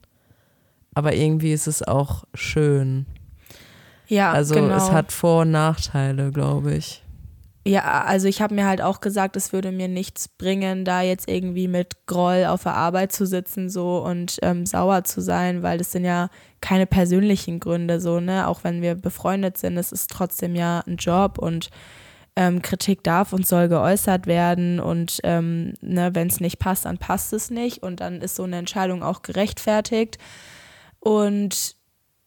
Aber 0.94 1.14
irgendwie 1.14 1.54
ist 1.54 1.68
es 1.68 1.84
auch 1.84 2.26
schön. 2.34 3.06
ja, 4.08 4.32
Also 4.32 4.56
genau. 4.56 4.76
es 4.76 4.92
hat 4.92 5.12
Vor- 5.12 5.42
und 5.44 5.52
Nachteile, 5.52 6.32
glaube 6.32 6.74
ich. 6.76 7.04
Ja, 7.66 8.04
also 8.04 8.28
ich 8.28 8.42
habe 8.42 8.56
mir 8.56 8.66
halt 8.66 8.82
auch 8.82 9.02
gesagt, 9.02 9.36
es 9.36 9.54
würde 9.54 9.72
mir 9.72 9.88
nichts 9.88 10.28
bringen, 10.28 10.84
da 10.84 11.02
jetzt 11.02 11.30
irgendwie 11.30 11.68
mit 11.68 12.08
Groll 12.08 12.46
auf 12.46 12.64
der 12.64 12.74
Arbeit 12.74 13.12
zu 13.12 13.28
sitzen 13.28 13.70
so 13.70 14.04
und 14.04 14.40
ähm, 14.42 14.66
sauer 14.66 15.04
zu 15.04 15.22
sein, 15.22 15.62
weil 15.62 15.78
das 15.78 15.92
sind 15.92 16.04
ja 16.04 16.30
keine 16.60 16.88
persönlichen 16.88 17.60
Gründe 17.60 18.00
so, 18.00 18.20
ne? 18.20 18.48
Auch 18.48 18.64
wenn 18.64 18.82
wir 18.82 18.96
befreundet 18.96 19.60
sind, 19.60 19.78
es 19.78 19.92
ist 19.92 20.10
trotzdem 20.10 20.56
ja 20.56 20.84
ein 20.88 20.96
Job 20.96 21.38
und 21.38 21.70
ähm, 22.36 22.64
Kritik 22.64 23.04
darf 23.04 23.34
und 23.34 23.46
soll 23.46 23.68
geäußert 23.68 24.26
werden 24.26 24.80
und 24.80 25.20
ähm, 25.24 25.74
ne, 25.82 26.16
wenn 26.16 26.28
es 26.30 26.40
nicht 26.40 26.60
passt, 26.60 26.86
dann 26.86 26.98
passt 26.98 27.34
es 27.34 27.52
nicht 27.52 27.84
und 27.84 28.00
dann 28.00 28.22
ist 28.22 28.36
so 28.36 28.44
eine 28.44 28.58
Entscheidung 28.58 29.04
auch 29.04 29.22
gerechtfertigt. 29.22 30.18
Und 31.00 31.76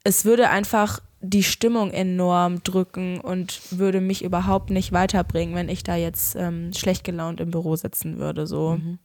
es 0.04 0.24
würde 0.24 0.50
einfach 0.50 1.00
die 1.24 1.42
Stimmung 1.42 1.90
enorm 1.90 2.62
drücken 2.62 3.20
und 3.20 3.60
würde 3.70 4.00
mich 4.00 4.22
überhaupt 4.22 4.70
nicht 4.70 4.92
weiterbringen, 4.92 5.54
wenn 5.54 5.68
ich 5.68 5.82
da 5.82 5.96
jetzt 5.96 6.36
ähm, 6.36 6.72
schlecht 6.72 7.04
gelaunt 7.04 7.40
im 7.40 7.50
Büro 7.50 7.76
sitzen 7.76 8.18
würde. 8.18 8.46
So. 8.46 8.76
Mhm. 8.76 8.98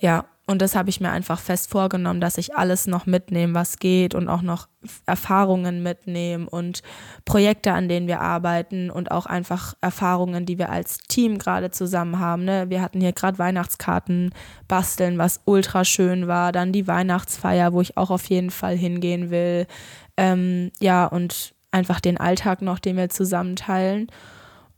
Ja, 0.00 0.24
und 0.46 0.60
das 0.60 0.74
habe 0.74 0.90
ich 0.90 1.00
mir 1.00 1.10
einfach 1.10 1.38
fest 1.38 1.70
vorgenommen, 1.70 2.20
dass 2.20 2.36
ich 2.36 2.56
alles 2.56 2.88
noch 2.88 3.06
mitnehme, 3.06 3.54
was 3.54 3.78
geht 3.78 4.14
und 4.14 4.28
auch 4.28 4.42
noch 4.42 4.66
Erfahrungen 5.06 5.84
mitnehme 5.84 6.50
und 6.50 6.82
Projekte, 7.24 7.72
an 7.72 7.88
denen 7.88 8.08
wir 8.08 8.20
arbeiten 8.20 8.90
und 8.90 9.12
auch 9.12 9.26
einfach 9.26 9.74
Erfahrungen, 9.80 10.44
die 10.44 10.58
wir 10.58 10.70
als 10.70 10.98
Team 10.98 11.38
gerade 11.38 11.70
zusammen 11.70 12.18
haben. 12.18 12.44
Ne? 12.44 12.68
Wir 12.70 12.82
hatten 12.82 13.00
hier 13.00 13.12
gerade 13.12 13.38
Weihnachtskarten 13.38 14.34
basteln, 14.66 15.16
was 15.16 15.40
ultra 15.44 15.84
schön 15.84 16.26
war. 16.26 16.50
Dann 16.50 16.72
die 16.72 16.88
Weihnachtsfeier, 16.88 17.72
wo 17.72 17.80
ich 17.80 17.96
auch 17.96 18.10
auf 18.10 18.24
jeden 18.26 18.50
Fall 18.50 18.76
hingehen 18.76 19.30
will. 19.30 19.68
Ähm, 20.16 20.70
ja, 20.80 21.06
und 21.06 21.54
einfach 21.70 22.00
den 22.00 22.18
Alltag 22.18 22.62
noch, 22.62 22.78
den 22.78 22.96
wir 22.96 23.08
zusammen 23.08 23.56
teilen. 23.56 24.08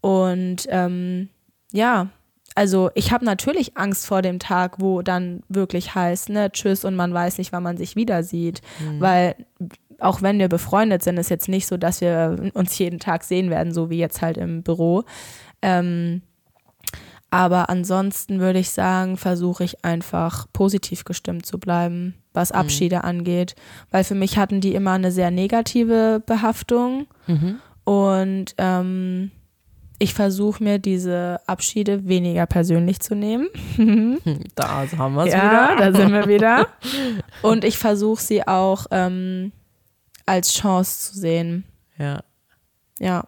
Und 0.00 0.66
ähm, 0.68 1.28
ja, 1.72 2.08
also 2.54 2.90
ich 2.94 3.10
habe 3.10 3.24
natürlich 3.24 3.76
Angst 3.76 4.06
vor 4.06 4.22
dem 4.22 4.38
Tag, 4.38 4.80
wo 4.80 5.02
dann 5.02 5.42
wirklich 5.48 5.94
heißt, 5.94 6.28
ne, 6.28 6.52
tschüss 6.52 6.84
und 6.84 6.94
man 6.94 7.12
weiß 7.12 7.38
nicht, 7.38 7.52
wann 7.52 7.64
man 7.64 7.76
sich 7.76 7.96
wieder 7.96 8.22
sieht. 8.22 8.60
Mhm. 8.78 9.00
Weil 9.00 9.34
auch 9.98 10.22
wenn 10.22 10.38
wir 10.38 10.48
befreundet 10.48 11.02
sind, 11.02 11.18
ist 11.18 11.30
jetzt 11.30 11.48
nicht 11.48 11.66
so, 11.66 11.76
dass 11.76 12.00
wir 12.00 12.50
uns 12.54 12.78
jeden 12.78 13.00
Tag 13.00 13.24
sehen 13.24 13.50
werden, 13.50 13.72
so 13.72 13.90
wie 13.90 13.98
jetzt 13.98 14.22
halt 14.22 14.36
im 14.36 14.62
Büro. 14.62 15.04
Ähm, 15.62 16.22
aber 17.34 17.68
ansonsten 17.68 18.38
würde 18.38 18.60
ich 18.60 18.70
sagen, 18.70 19.16
versuche 19.16 19.64
ich 19.64 19.84
einfach 19.84 20.46
positiv 20.52 21.02
gestimmt 21.02 21.44
zu 21.44 21.58
bleiben, 21.58 22.14
was 22.32 22.52
mhm. 22.52 22.60
Abschiede 22.60 22.98
mhm. 22.98 23.02
angeht. 23.02 23.56
Weil 23.90 24.04
für 24.04 24.14
mich 24.14 24.38
hatten 24.38 24.60
die 24.60 24.72
immer 24.72 24.92
eine 24.92 25.10
sehr 25.10 25.32
negative 25.32 26.22
Behaftung. 26.24 27.08
Mhm. 27.26 27.56
Und 27.82 28.54
ähm, 28.58 29.32
ich 29.98 30.14
versuche 30.14 30.62
mir 30.62 30.78
diese 30.78 31.40
Abschiede 31.48 32.06
weniger 32.06 32.46
persönlich 32.46 33.00
zu 33.00 33.16
nehmen. 33.16 33.48
da 34.54 34.86
haben 34.96 35.14
wir 35.16 35.24
es 35.24 35.32
ja, 35.32 35.72
wieder. 35.72 35.90
da 35.90 35.98
sind 35.98 36.12
wir 36.12 36.28
wieder. 36.28 36.68
Und 37.42 37.64
ich 37.64 37.78
versuche 37.78 38.22
sie 38.22 38.46
auch 38.46 38.86
ähm, 38.92 39.50
als 40.24 40.52
Chance 40.52 41.10
zu 41.10 41.18
sehen. 41.18 41.64
Ja. 41.98 42.20
Ja. 43.00 43.24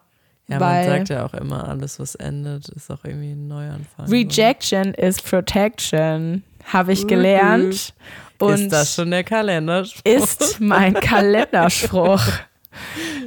Ja, 0.47 0.59
man 0.59 0.85
sagt 0.85 1.09
ja 1.09 1.25
auch 1.25 1.33
immer, 1.33 1.67
alles, 1.67 1.99
was 1.99 2.15
endet, 2.15 2.69
ist 2.69 2.89
auch 2.89 3.03
irgendwie 3.03 3.31
ein 3.31 3.47
Neuanfang. 3.47 4.07
Rejection 4.07 4.93
so. 4.95 5.01
is 5.05 5.21
protection, 5.21 6.43
habe 6.65 6.93
ich 6.93 7.05
gelernt. 7.05 7.93
Und 8.39 8.53
ist 8.53 8.71
das 8.71 8.95
schon 8.95 9.11
der 9.11 9.23
Kalenderspruch? 9.23 10.01
Ist 10.05 10.59
mein 10.61 10.93
Kalenderspruch. 11.01 12.21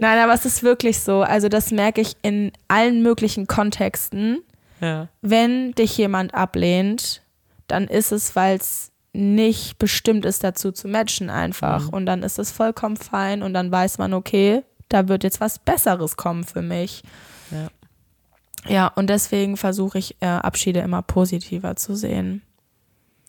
Nein, 0.00 0.18
aber 0.18 0.32
es 0.32 0.46
ist 0.46 0.62
wirklich 0.62 1.00
so. 1.00 1.22
Also 1.22 1.48
das 1.48 1.72
merke 1.72 2.00
ich 2.00 2.16
in 2.22 2.52
allen 2.68 3.02
möglichen 3.02 3.46
Kontexten. 3.46 4.42
Ja. 4.80 5.08
Wenn 5.20 5.72
dich 5.72 5.98
jemand 5.98 6.34
ablehnt, 6.34 7.22
dann 7.66 7.86
ist 7.86 8.12
es, 8.12 8.34
weil 8.34 8.56
es 8.56 8.92
nicht 9.12 9.78
bestimmt 9.78 10.24
ist, 10.24 10.44
dazu 10.44 10.72
zu 10.72 10.88
matchen 10.88 11.30
einfach. 11.30 11.84
Mhm. 11.84 11.90
Und 11.90 12.06
dann 12.06 12.22
ist 12.22 12.38
es 12.38 12.50
vollkommen 12.50 12.96
fein 12.96 13.42
und 13.42 13.52
dann 13.52 13.70
weiß 13.70 13.98
man, 13.98 14.14
okay, 14.14 14.62
da 14.90 15.09
wird 15.09 15.25
jetzt 15.25 15.40
was 15.40 15.59
Besseres 15.59 16.16
kommen 16.16 16.44
für 16.44 16.62
mich. 16.62 17.02
Ja. 17.50 17.68
Ja, 18.68 18.88
und 18.88 19.09
deswegen 19.09 19.56
versuche 19.56 19.97
ich 19.99 20.16
äh, 20.20 20.26
Abschiede 20.26 20.80
immer 20.80 21.00
positiver 21.00 21.76
zu 21.76 21.97
sehen. 21.97 22.42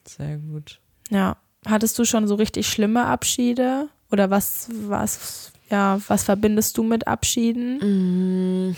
Sehr 0.06 0.38
gut. 0.38 0.82
Ja. 1.10 1.38
Hattest 1.66 1.98
du 1.98 2.06
schon 2.06 2.28
so 2.28 2.36
richtig 2.36 2.68
schlimme 2.68 3.06
Abschiede? 3.06 3.88
Oder 4.12 4.30
was, 4.30 4.68
was 4.74 5.54
ja, 5.70 6.00
was 6.08 6.24
verbindest 6.24 6.78
du 6.78 6.84
mit 6.84 7.08
Abschieden? 7.08 8.72
Mm. 8.72 8.76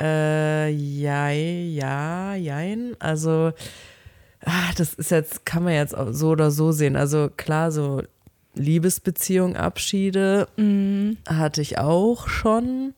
Äh, 0.00 0.68
ja, 0.70 1.30
ja, 1.30 2.34
jein. 2.34 2.96
Also, 2.98 3.52
ach, 4.44 4.74
das 4.74 4.92
ist 4.94 5.10
jetzt, 5.10 5.46
kann 5.46 5.64
man 5.64 5.72
jetzt 5.72 5.96
auch 5.96 6.12
so 6.12 6.30
oder 6.30 6.50
so 6.50 6.72
sehen. 6.72 6.96
Also 6.96 7.30
klar, 7.34 7.72
so 7.72 8.02
Liebesbeziehung, 8.54 9.56
Abschiede 9.56 10.48
mm. 10.56 11.12
hatte 11.28 11.60
ich 11.60 11.78
auch 11.78 12.28
schon. 12.28 12.94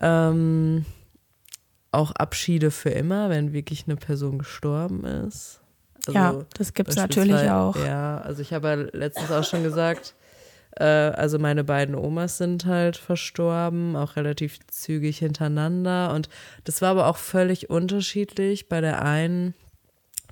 Ähm, 0.00 0.84
auch 1.92 2.12
Abschiede 2.12 2.70
für 2.70 2.90
immer, 2.90 3.28
wenn 3.28 3.52
wirklich 3.52 3.84
eine 3.86 3.96
Person 3.96 4.38
gestorben 4.38 5.04
ist. 5.04 5.60
Also 6.06 6.18
ja, 6.18 6.44
das 6.54 6.72
gibt 6.72 6.90
es 6.90 6.96
natürlich 6.96 7.50
auch. 7.50 7.76
Ja, 7.76 8.18
also 8.18 8.42
ich 8.42 8.52
habe 8.52 8.68
ja 8.68 8.74
letztens 8.74 9.30
auch 9.30 9.44
schon 9.44 9.62
gesagt, 9.62 10.14
äh, 10.76 10.84
also 10.84 11.38
meine 11.38 11.64
beiden 11.64 11.94
Omas 11.94 12.38
sind 12.38 12.66
halt 12.66 12.96
verstorben, 12.96 13.94
auch 13.94 14.16
relativ 14.16 14.58
zügig 14.66 15.18
hintereinander. 15.18 16.12
Und 16.12 16.28
das 16.64 16.82
war 16.82 16.90
aber 16.90 17.06
auch 17.06 17.18
völlig 17.18 17.70
unterschiedlich. 17.70 18.68
Bei 18.68 18.80
der 18.80 19.02
einen, 19.02 19.54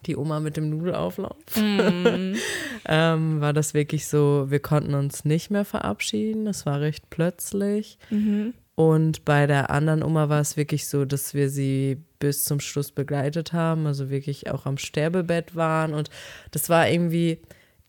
die 0.07 0.17
Oma 0.17 0.41
mit 0.41 0.57
dem 0.57 0.71
Nudelauflauf, 0.71 1.37
mm. 1.57 2.35
ähm, 2.87 3.41
war 3.41 3.53
das 3.53 3.75
wirklich 3.75 4.07
so, 4.07 4.47
wir 4.49 4.61
konnten 4.61 4.95
uns 4.95 5.25
nicht 5.25 5.51
mehr 5.51 5.65
verabschieden. 5.65 6.45
Das 6.45 6.67
war 6.67 6.81
recht 6.81 7.11
plötzlich. 7.11 7.99
Mhm. 8.11 8.55
Und 8.75 9.27
bei 9.27 9.47
der 9.47 9.69
anderen 9.69 10.03
Oma 10.03 10.31
war 10.31 10.41
es 10.41 10.57
wirklich 10.57 10.87
so, 10.87 11.05
dass 11.05 11.35
wir 11.35 11.51
sie 11.51 11.99
bis 12.19 12.45
zum 12.45 12.61
Schluss 12.61 12.93
begleitet 12.93 13.53
haben, 13.53 13.87
also 13.87 14.09
wirklich 14.09 14.51
auch 14.51 14.65
am 14.65 14.79
Sterbebett 14.79 15.55
waren. 15.55 15.93
Und 15.93 16.09
das 16.51 16.71
war 16.71 16.89
irgendwie, 16.89 17.41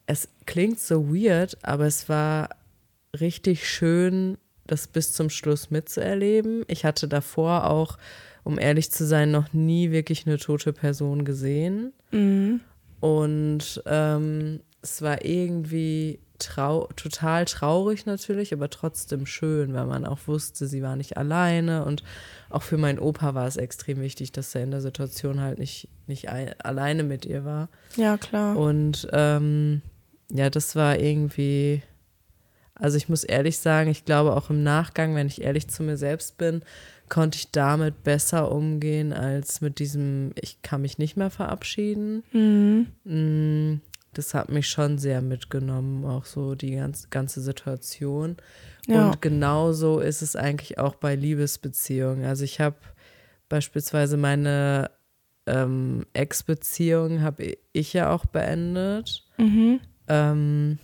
es 0.06 0.28
klingt 0.46 0.80
so 0.80 1.08
weird, 1.08 1.58
aber 1.62 1.86
es 1.86 2.10
war 2.10 2.50
richtig 3.20 3.70
schön, 3.70 4.38
das 4.68 4.88
bis 4.88 5.14
zum 5.14 5.30
Schluss 5.30 5.70
mitzuerleben. 5.70 6.64
Ich 6.68 6.84
hatte 6.84 7.08
davor 7.08 7.70
auch, 7.70 7.98
um 8.44 8.60
ehrlich 8.60 8.92
zu 8.92 9.06
sein, 9.06 9.32
noch 9.32 9.54
nie 9.54 9.92
wirklich 9.92 10.26
eine 10.26 10.38
tote 10.38 10.74
Person 10.74 11.26
gesehen. 11.26 11.94
Mhm. 12.12 12.62
Und 13.00 13.82
ähm, 13.86 14.62
es 14.82 15.02
war 15.02 15.24
irgendwie 15.26 16.20
trau 16.42 16.90
total 16.96 17.46
traurig 17.46 18.06
natürlich, 18.06 18.54
aber 18.54 18.70
trotzdem 18.70 19.26
schön, 19.26 19.74
weil 19.74 19.86
man 19.86 20.06
auch 20.06 20.20
wusste, 20.26 20.68
sie 20.68 20.82
war 20.82 20.96
nicht 20.96 21.18
alleine. 21.18 21.86
Und 21.86 22.04
auch 22.50 22.64
für 22.64 22.78
meinen 22.78 23.00
Opa 23.00 23.34
war 23.34 23.48
es 23.48 23.58
extrem 23.58 24.02
wichtig, 24.02 24.32
dass 24.32 24.54
er 24.56 24.64
in 24.64 24.72
der 24.72 24.82
Situation 24.82 25.40
halt 25.40 25.60
nicht, 25.60 25.88
nicht 26.08 26.30
alleine 26.30 27.04
mit 27.04 27.26
ihr 27.26 27.46
war. 27.46 27.70
Ja, 27.96 28.18
klar. 28.18 28.58
Und 28.58 29.08
ähm, 29.14 29.82
ja, 30.32 30.50
das 30.50 30.76
war 30.76 31.00
irgendwie, 31.00 31.84
also 32.82 32.98
ich 32.98 33.08
muss 33.08 33.24
ehrlich 33.24 33.60
sagen, 33.60 33.92
ich 33.92 34.06
glaube 34.06 34.36
auch 34.36 34.50
im 34.50 34.64
Nachgang, 34.64 35.14
wenn 35.14 35.28
ich 35.28 35.42
ehrlich 35.42 35.68
zu 35.68 35.84
mir 35.84 35.98
selbst 35.98 36.38
bin, 36.40 36.64
konnte 37.10 37.38
ich 37.38 37.52
damit 37.52 38.04
besser 38.04 38.52
umgehen 38.52 39.14
als 39.14 39.62
mit 39.62 39.78
diesem, 39.78 40.32
ich 40.36 40.64
kann 40.64 40.82
mich 40.82 40.98
nicht 40.98 41.16
mehr 41.16 41.30
verabschieden. 41.30 42.24
Mhm. 42.32 42.88
Mm, 43.04 43.82
das 44.14 44.34
hat 44.34 44.50
mich 44.50 44.68
schon 44.68 44.98
sehr 44.98 45.22
mitgenommen, 45.22 46.06
auch 46.06 46.26
so 46.26 46.56
die 46.56 46.76
ganz, 46.76 47.10
ganze 47.12 47.40
Situation. 47.42 48.38
Ja. 48.88 49.06
Und 49.06 49.22
genauso 49.22 50.00
ist 50.00 50.24
es 50.24 50.36
eigentlich 50.36 50.80
auch 50.80 50.96
bei 50.96 51.16
Liebesbeziehungen. 51.16 52.26
Also 52.26 52.44
ich 52.44 52.60
habe 52.60 52.78
beispielsweise 53.48 54.18
meine 54.18 54.90
ähm, 55.46 56.08
Ex-Beziehung 56.14 57.22
habe 57.22 57.58
ich 57.74 57.94
ja 57.94 58.12
auch 58.12 58.26
beendet. 58.26 59.24
Mhm. 59.38 59.82
Ähm, 60.08 60.80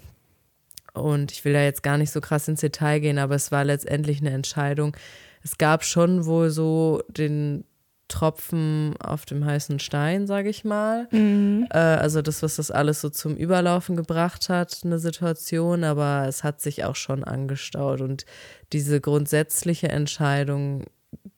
und 0.98 1.32
ich 1.32 1.46
will 1.46 1.54
da 1.54 1.62
jetzt 1.62 1.84
gar 1.84 1.98
nicht 1.98 2.12
so 2.12 2.22
krass 2.22 2.48
ins 2.48 2.62
Detail 2.62 3.00
gehen, 3.00 3.18
aber 3.18 3.36
es 3.36 3.52
war 3.52 3.64
letztendlich 3.64 4.22
eine 4.22 4.32
Entscheidung. 4.32 4.96
Es 5.44 5.58
gab 5.58 5.84
schon 5.84 6.26
wohl 6.26 6.50
so 6.50 7.02
den 7.08 7.64
Tropfen 8.08 8.96
auf 9.00 9.26
dem 9.26 9.46
heißen 9.46 9.80
Stein, 9.80 10.28
sage 10.28 10.50
ich 10.50 10.64
mal. 10.64 11.08
Mhm. 11.12 11.68
Äh, 11.70 11.78
also 11.78 12.22
das, 12.22 12.42
was 12.42 12.56
das 12.56 12.72
alles 12.72 13.02
so 13.02 13.10
zum 13.10 13.36
Überlaufen 13.36 13.96
gebracht 13.96 14.50
hat, 14.50 14.80
eine 14.84 15.00
Situation, 15.00 15.84
aber 15.84 16.26
es 16.28 16.44
hat 16.44 16.62
sich 16.62 16.86
auch 16.86 16.96
schon 16.96 17.24
angestaut. 17.24 18.02
Und 18.02 18.26
diese 18.72 19.02
grundsätzliche 19.02 19.90
Entscheidung, 19.90 20.86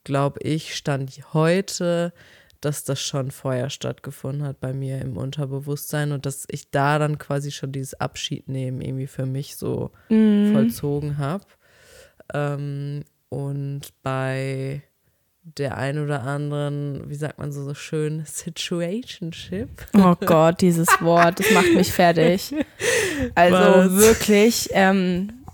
glaube 0.04 0.40
ich, 0.42 0.76
stand 0.76 1.10
heute, 1.32 2.12
dass 2.60 2.84
das 2.84 3.00
schon 3.00 3.30
vorher 3.30 3.70
stattgefunden 3.70 4.46
hat 4.46 4.60
bei 4.60 4.72
mir 4.72 5.00
im 5.00 5.16
Unterbewusstsein 5.16 6.12
und 6.12 6.26
dass 6.26 6.46
ich 6.50 6.70
da 6.70 6.98
dann 6.98 7.18
quasi 7.18 7.50
schon 7.50 7.72
dieses 7.72 7.94
Abschied 7.94 8.48
nehmen 8.48 8.80
irgendwie 8.80 9.06
für 9.06 9.26
mich 9.26 9.56
so 9.56 9.90
mhm. 10.08 10.52
vollzogen 10.52 11.18
habe. 11.18 11.44
Ähm, 12.34 13.04
und 13.28 13.82
bei 14.02 14.82
der 15.42 15.78
ein 15.78 15.98
oder 15.98 16.22
anderen, 16.22 17.08
wie 17.08 17.14
sagt 17.14 17.38
man 17.38 17.52
so, 17.52 17.64
so 17.64 17.74
schön, 17.74 18.24
Situationship. 18.26 19.68
Oh 19.96 20.14
Gott, 20.14 20.60
dieses 20.60 20.88
Wort, 21.00 21.40
das 21.40 21.50
macht 21.52 21.72
mich 21.74 21.92
fertig. 21.92 22.54
Also 23.34 23.56
Was? 23.56 23.96
wirklich, 23.96 24.70
ähm, 24.72 25.44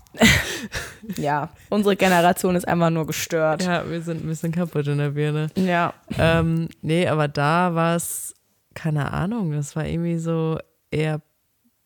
ja, 1.15 1.49
unsere 1.69 1.95
Generation 1.95 2.55
ist 2.55 2.67
einfach 2.67 2.89
nur 2.89 3.07
gestört. 3.07 3.63
Ja, 3.63 3.89
wir 3.89 4.01
sind 4.01 4.23
ein 4.23 4.27
bisschen 4.27 4.51
kaputt 4.51 4.87
in 4.87 4.97
der 4.97 5.11
Birne. 5.11 5.47
Ja. 5.55 5.93
Ähm, 6.17 6.67
nee, 6.81 7.07
aber 7.07 7.27
da 7.27 7.75
war 7.75 7.95
es, 7.95 8.35
keine 8.73 9.11
Ahnung, 9.11 9.51
das 9.51 9.75
war 9.75 9.85
irgendwie 9.85 10.17
so 10.17 10.57
eher 10.91 11.21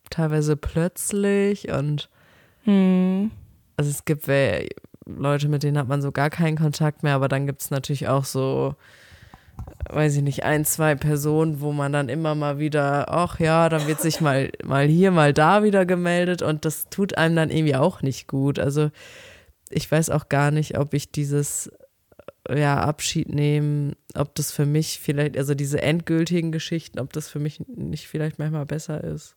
teilweise 0.10 0.58
plötzlich 0.58 1.70
und 1.72 2.10
hm. 2.64 3.32
also 3.78 3.90
es 3.90 4.06
gibt 4.06 4.28
Leute, 5.06 5.48
mit 5.48 5.64
denen 5.64 5.78
hat 5.78 5.88
man 5.88 6.02
so 6.02 6.12
gar 6.12 6.30
keinen 6.30 6.58
Kontakt 6.58 7.04
mehr, 7.04 7.16
aber 7.16 7.28
dann 7.28 7.48
gibt 7.48 7.62
es 7.62 7.72
natürlich 7.72 8.08
auch 8.08 8.26
so, 8.26 8.76
weiß 9.90 10.16
ich 10.18 10.22
nicht, 10.22 10.44
ein, 10.44 10.66
zwei 10.66 10.96
Personen, 10.96 11.62
wo 11.62 11.72
man 11.72 11.92
dann 11.92 12.10
immer 12.10 12.36
mal 12.36 12.60
wieder, 12.60 13.10
ach 13.10 13.40
ja, 13.40 13.68
dann 13.70 13.88
wird 13.88 14.00
sich 14.00 14.22
mal, 14.22 14.52
mal 14.64 14.88
hier, 14.88 15.12
mal 15.12 15.34
da 15.34 15.64
wieder 15.64 15.86
gemeldet 15.86 16.42
und 16.42 16.66
das 16.66 16.90
tut 16.90 17.18
einem 17.18 17.36
dann 17.36 17.50
irgendwie 17.50 17.76
auch 17.76 18.02
nicht 18.02 18.28
gut. 18.28 18.60
Also 18.60 18.92
ich 19.70 19.92
weiß 19.92 20.10
auch 20.10 20.30
gar 20.30 20.52
nicht, 20.52 20.78
ob 20.78 20.94
ich 20.94 21.12
dieses 21.12 21.72
ja, 22.50 22.80
Abschied 22.80 23.30
nehmen, 23.30 23.96
ob 24.16 24.36
das 24.36 24.52
für 24.52 24.66
mich 24.66 25.00
vielleicht, 25.00 25.38
also 25.38 25.56
diese 25.56 25.82
endgültigen 25.82 26.52
Geschichten, 26.52 27.00
ob 27.00 27.14
das 27.14 27.30
für 27.30 27.40
mich 27.40 27.62
nicht 27.68 28.08
vielleicht 28.08 28.40
manchmal 28.40 28.66
besser 28.66 29.04
ist. 29.04 29.36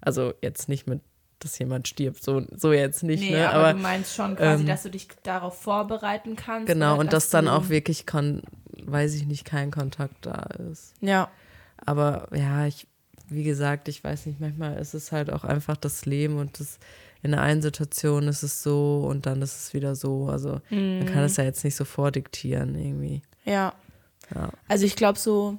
Also 0.00 0.34
jetzt 0.42 0.68
nicht 0.68 0.86
mit 0.86 1.00
dass 1.38 1.58
jemand 1.58 1.88
stirbt. 1.88 2.22
So, 2.22 2.42
so 2.54 2.72
jetzt 2.72 3.02
nicht. 3.02 3.20
Nee, 3.20 3.32
ne? 3.32 3.50
aber, 3.50 3.68
aber, 3.68 3.72
du 3.74 3.80
meinst 3.80 4.14
schon 4.14 4.36
quasi, 4.36 4.62
ähm, 4.62 4.68
dass 4.68 4.82
du 4.82 4.90
dich 4.90 5.08
darauf 5.22 5.60
vorbereiten 5.60 6.36
kannst. 6.36 6.66
Genau, 6.66 6.98
und 6.98 7.12
dass 7.12 7.30
dann 7.30 7.48
auch 7.48 7.68
wirklich, 7.68 8.04
weiß 8.06 9.14
ich 9.14 9.26
nicht, 9.26 9.44
kein 9.44 9.70
Kontakt 9.70 10.26
da 10.26 10.48
ist. 10.70 10.94
Ja. 11.00 11.28
Aber 11.84 12.28
ja, 12.34 12.66
ich, 12.66 12.86
wie 13.28 13.44
gesagt, 13.44 13.88
ich 13.88 14.02
weiß 14.02 14.26
nicht, 14.26 14.40
manchmal 14.40 14.78
ist 14.78 14.94
es 14.94 15.12
halt 15.12 15.30
auch 15.32 15.44
einfach 15.44 15.76
das 15.76 16.06
Leben 16.06 16.38
und 16.38 16.58
das 16.58 16.78
in 17.22 17.32
der 17.32 17.42
einen 17.42 17.62
Situation 17.62 18.28
ist 18.28 18.42
es 18.42 18.62
so 18.62 19.04
und 19.08 19.26
dann 19.26 19.42
ist 19.42 19.56
es 19.56 19.74
wieder 19.74 19.94
so. 19.94 20.28
Also 20.28 20.60
mhm. 20.70 20.98
man 20.98 21.06
kann 21.06 21.24
es 21.24 21.36
ja 21.36 21.44
jetzt 21.44 21.64
nicht 21.64 21.76
so 21.76 21.84
vordiktieren 21.84 22.74
irgendwie. 22.74 23.22
Ja. 23.44 23.74
ja. 24.34 24.50
Also 24.68 24.86
ich 24.86 24.96
glaube 24.96 25.18
so 25.18 25.58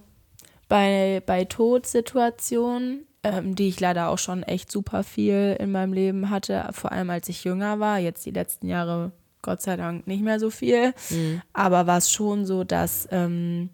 bei, 0.70 1.22
bei 1.26 1.46
Todsituationen 1.46 3.07
ähm, 3.34 3.56
die 3.56 3.68
ich 3.68 3.80
leider 3.80 4.10
auch 4.10 4.18
schon 4.18 4.44
echt 4.44 4.72
super 4.72 5.04
viel 5.04 5.56
in 5.60 5.72
meinem 5.72 5.94
Leben 5.94 6.30
hatte, 6.30 6.70
vor 6.72 6.92
allem 6.92 7.10
als 7.10 7.30
ich 7.30 7.44
jünger 7.44 7.80
war. 7.80 8.00
Jetzt 8.00 8.26
die 8.26 8.32
letzten 8.32 8.68
Jahre 8.68 9.12
Gott 9.42 9.62
sei 9.62 9.78
Dank 9.78 10.08
nicht 10.08 10.24
mehr 10.24 10.40
so 10.40 10.50
viel. 10.50 10.94
Mhm. 11.10 11.42
Aber 11.54 11.88
war 11.88 11.98
es 11.98 12.12
schon 12.12 12.46
so, 12.46 12.64
dass, 12.64 13.08
ähm, 13.12 13.70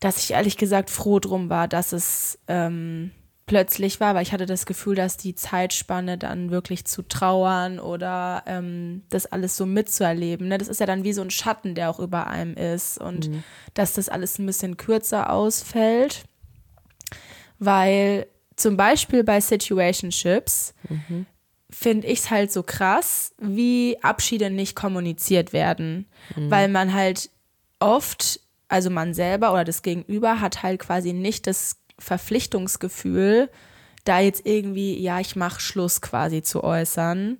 dass 0.00 0.18
ich 0.18 0.32
ehrlich 0.32 0.56
gesagt 0.56 0.90
froh 0.90 1.18
drum 1.18 1.50
war, 1.50 1.68
dass 1.68 1.92
es 1.92 2.38
ähm, 2.48 3.10
plötzlich 3.46 4.00
war, 4.00 4.14
weil 4.14 4.22
ich 4.22 4.32
hatte 4.32 4.46
das 4.46 4.64
Gefühl, 4.64 4.94
dass 4.94 5.16
die 5.16 5.34
Zeitspanne 5.34 6.16
dann 6.16 6.50
wirklich 6.50 6.84
zu 6.86 7.02
trauern 7.02 7.78
oder 7.78 8.42
ähm, 8.46 9.02
das 9.10 9.26
alles 9.26 9.56
so 9.56 9.66
mitzuerleben. 9.66 10.48
Ne? 10.48 10.58
Das 10.58 10.68
ist 10.68 10.80
ja 10.80 10.86
dann 10.86 11.04
wie 11.04 11.12
so 11.12 11.22
ein 11.22 11.30
Schatten, 11.30 11.74
der 11.74 11.90
auch 11.90 11.98
über 11.98 12.28
einem 12.28 12.54
ist 12.54 12.98
und 12.98 13.28
mhm. 13.28 13.44
dass 13.74 13.92
das 13.92 14.08
alles 14.08 14.38
ein 14.38 14.46
bisschen 14.46 14.76
kürzer 14.76 15.30
ausfällt 15.30 16.24
weil 17.64 18.26
zum 18.56 18.76
Beispiel 18.76 19.22
bei 19.22 19.40
Situationships 19.40 20.74
mhm. 20.88 21.26
finde 21.70 22.08
ich 22.08 22.20
es 22.20 22.30
halt 22.30 22.50
so 22.52 22.62
krass, 22.62 23.34
wie 23.38 23.98
Abschiede 24.02 24.50
nicht 24.50 24.74
kommuniziert 24.74 25.52
werden, 25.52 26.06
mhm. 26.36 26.50
weil 26.50 26.68
man 26.68 26.92
halt 26.92 27.30
oft, 27.78 28.40
also 28.68 28.90
man 28.90 29.14
selber 29.14 29.52
oder 29.52 29.64
das 29.64 29.82
Gegenüber 29.82 30.40
hat 30.40 30.62
halt 30.62 30.80
quasi 30.80 31.12
nicht 31.12 31.46
das 31.46 31.76
Verpflichtungsgefühl, 31.98 33.48
da 34.04 34.18
jetzt 34.18 34.44
irgendwie, 34.44 34.98
ja, 35.00 35.20
ich 35.20 35.36
mache 35.36 35.60
Schluss 35.60 36.00
quasi 36.00 36.42
zu 36.42 36.64
äußern. 36.64 37.38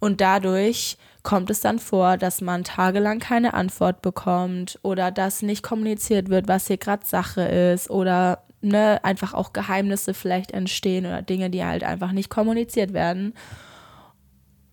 Und 0.00 0.20
dadurch 0.20 0.96
kommt 1.22 1.50
es 1.50 1.60
dann 1.60 1.78
vor, 1.78 2.16
dass 2.16 2.40
man 2.40 2.64
tagelang 2.64 3.20
keine 3.20 3.54
Antwort 3.54 4.02
bekommt 4.02 4.80
oder 4.82 5.12
dass 5.12 5.42
nicht 5.42 5.62
kommuniziert 5.62 6.28
wird, 6.28 6.48
was 6.48 6.66
hier 6.66 6.78
gerade 6.78 7.06
Sache 7.06 7.42
ist 7.42 7.90
oder 7.90 8.42
ne, 8.60 9.00
einfach 9.04 9.34
auch 9.34 9.52
Geheimnisse 9.52 10.14
vielleicht 10.14 10.52
entstehen 10.52 11.06
oder 11.06 11.22
Dinge, 11.22 11.50
die 11.50 11.64
halt 11.64 11.84
einfach 11.84 12.12
nicht 12.12 12.30
kommuniziert 12.30 12.92
werden. 12.92 13.34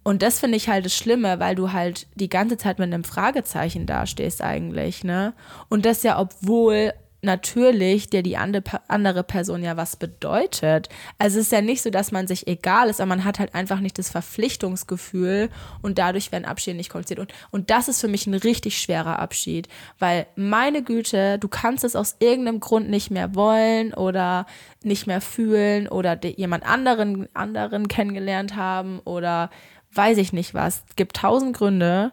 Und 0.04 0.22
das 0.22 0.40
finde 0.40 0.56
ich 0.56 0.70
halt 0.70 0.86
das 0.86 0.96
Schlimme, 0.96 1.40
weil 1.40 1.56
du 1.56 1.74
halt 1.74 2.08
die 2.16 2.30
ganze 2.30 2.58
Zeit 2.58 2.80
mit 2.80 2.86
einem 2.94 3.04
Fragezeichen 3.04 3.86
dastehst 3.86 4.42
eigentlich, 4.42 5.04
ne? 5.04 5.34
Und 5.68 5.86
das 5.86 6.04
ja, 6.04 6.18
obwohl 6.18 6.94
natürlich 7.22 8.10
der 8.10 8.22
die 8.22 8.38
andere 8.38 9.24
Person 9.24 9.64
ja 9.64 9.76
was 9.76 9.96
bedeutet. 9.96 10.90
Also 11.18 11.40
es 11.40 11.48
ist 11.48 11.52
ja 11.52 11.62
nicht 11.62 11.82
so, 11.82 11.90
dass 11.90 12.12
man 12.12 12.28
sich 12.28 12.48
egal 12.48 12.90
ist, 12.90 13.02
aber 13.02 13.10
man 13.10 13.24
hat 13.24 13.40
halt 13.40 13.56
einfach 13.56 13.80
nicht 13.80 13.98
das 13.98 14.10
Verpflichtungsgefühl 14.10 15.50
und 15.82 15.98
dadurch 15.98 16.32
werden 16.32 16.46
Abschiede 16.46 16.78
nicht 16.78 16.90
kommuniziert. 16.90 17.20
Und, 17.20 17.34
und 17.50 17.70
das 17.70 17.88
ist 17.88 18.02
für 18.02 18.08
mich 18.08 18.28
ein 18.28 18.36
richtig 18.36 18.80
schwerer 18.80 19.20
Abschied, 19.20 19.68
weil 19.98 20.28
meine 20.36 20.84
Güte, 20.84 21.40
du 21.40 21.48
kannst 21.48 21.84
es 21.84 21.96
aus 21.96 22.16
irgendeinem 22.20 22.60
Grund 22.60 22.90
nicht 22.90 23.10
mehr 23.10 23.34
wollen 23.34 23.94
oder 23.94 24.46
nicht 24.84 25.08
mehr 25.08 25.22
fühlen 25.22 25.88
oder 25.88 26.24
jemand 26.26 26.66
anderen, 26.66 27.28
anderen 27.36 27.88
kennengelernt 27.88 28.56
haben 28.56 29.00
oder 29.00 29.50
weiß 29.92 30.20
ich 30.20 30.34
nicht 30.34 30.54
was. 30.54 30.84
Es 30.90 30.96
gibt 30.96 31.18
tausend 31.18 31.58
Gründe, 31.58 32.12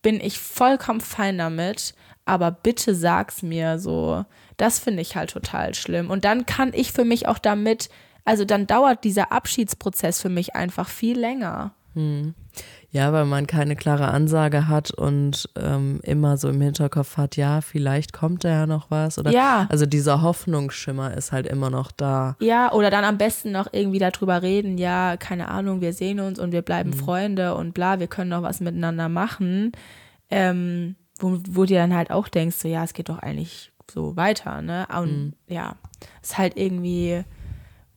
bin 0.00 0.20
ich 0.20 0.38
vollkommen 0.38 1.00
fein 1.00 1.36
damit 1.38 1.94
aber 2.28 2.50
bitte 2.50 2.94
sag's 2.94 3.42
mir 3.42 3.78
so. 3.78 4.24
Das 4.56 4.78
finde 4.78 5.02
ich 5.02 5.16
halt 5.16 5.30
total 5.30 5.74
schlimm. 5.74 6.10
Und 6.10 6.24
dann 6.24 6.46
kann 6.46 6.72
ich 6.74 6.92
für 6.92 7.04
mich 7.04 7.26
auch 7.26 7.38
damit, 7.38 7.88
also 8.24 8.44
dann 8.44 8.66
dauert 8.66 9.04
dieser 9.04 9.32
Abschiedsprozess 9.32 10.20
für 10.20 10.28
mich 10.28 10.54
einfach 10.54 10.88
viel 10.88 11.18
länger. 11.18 11.72
Hm. 11.94 12.34
Ja, 12.90 13.12
weil 13.12 13.26
man 13.26 13.46
keine 13.46 13.76
klare 13.76 14.08
Ansage 14.08 14.68
hat 14.68 14.90
und 14.90 15.48
ähm, 15.56 16.00
immer 16.02 16.36
so 16.36 16.48
im 16.48 16.60
Hinterkopf 16.60 17.16
hat, 17.16 17.36
ja, 17.36 17.60
vielleicht 17.60 18.12
kommt 18.12 18.44
da 18.44 18.48
ja 18.48 18.66
noch 18.66 18.90
was. 18.90 19.18
Oder 19.18 19.30
ja. 19.30 19.66
Also 19.70 19.84
dieser 19.84 20.22
Hoffnungsschimmer 20.22 21.14
ist 21.16 21.32
halt 21.32 21.46
immer 21.46 21.70
noch 21.70 21.92
da. 21.92 22.36
Ja, 22.40 22.72
oder 22.72 22.90
dann 22.90 23.04
am 23.04 23.18
besten 23.18 23.52
noch 23.52 23.68
irgendwie 23.72 23.98
darüber 23.98 24.42
reden, 24.42 24.78
ja, 24.78 25.16
keine 25.16 25.48
Ahnung, 25.48 25.80
wir 25.80 25.92
sehen 25.92 26.20
uns 26.20 26.38
und 26.38 26.52
wir 26.52 26.62
bleiben 26.62 26.90
mhm. 26.90 26.94
Freunde 26.94 27.54
und 27.54 27.74
bla, 27.74 28.00
wir 28.00 28.06
können 28.06 28.30
noch 28.30 28.42
was 28.42 28.60
miteinander 28.60 29.08
machen. 29.08 29.72
Ähm, 30.30 30.96
wo, 31.18 31.38
wo 31.48 31.64
dir 31.64 31.78
dann 31.78 31.94
halt 31.94 32.10
auch 32.10 32.28
denkst, 32.28 32.56
so 32.56 32.68
ja, 32.68 32.84
es 32.84 32.94
geht 32.94 33.08
doch 33.08 33.18
eigentlich 33.18 33.72
so 33.90 34.16
weiter, 34.16 34.62
ne? 34.62 34.86
Und 34.96 35.24
mhm. 35.24 35.32
ja, 35.48 35.76
ist 36.22 36.38
halt 36.38 36.56
irgendwie 36.56 37.24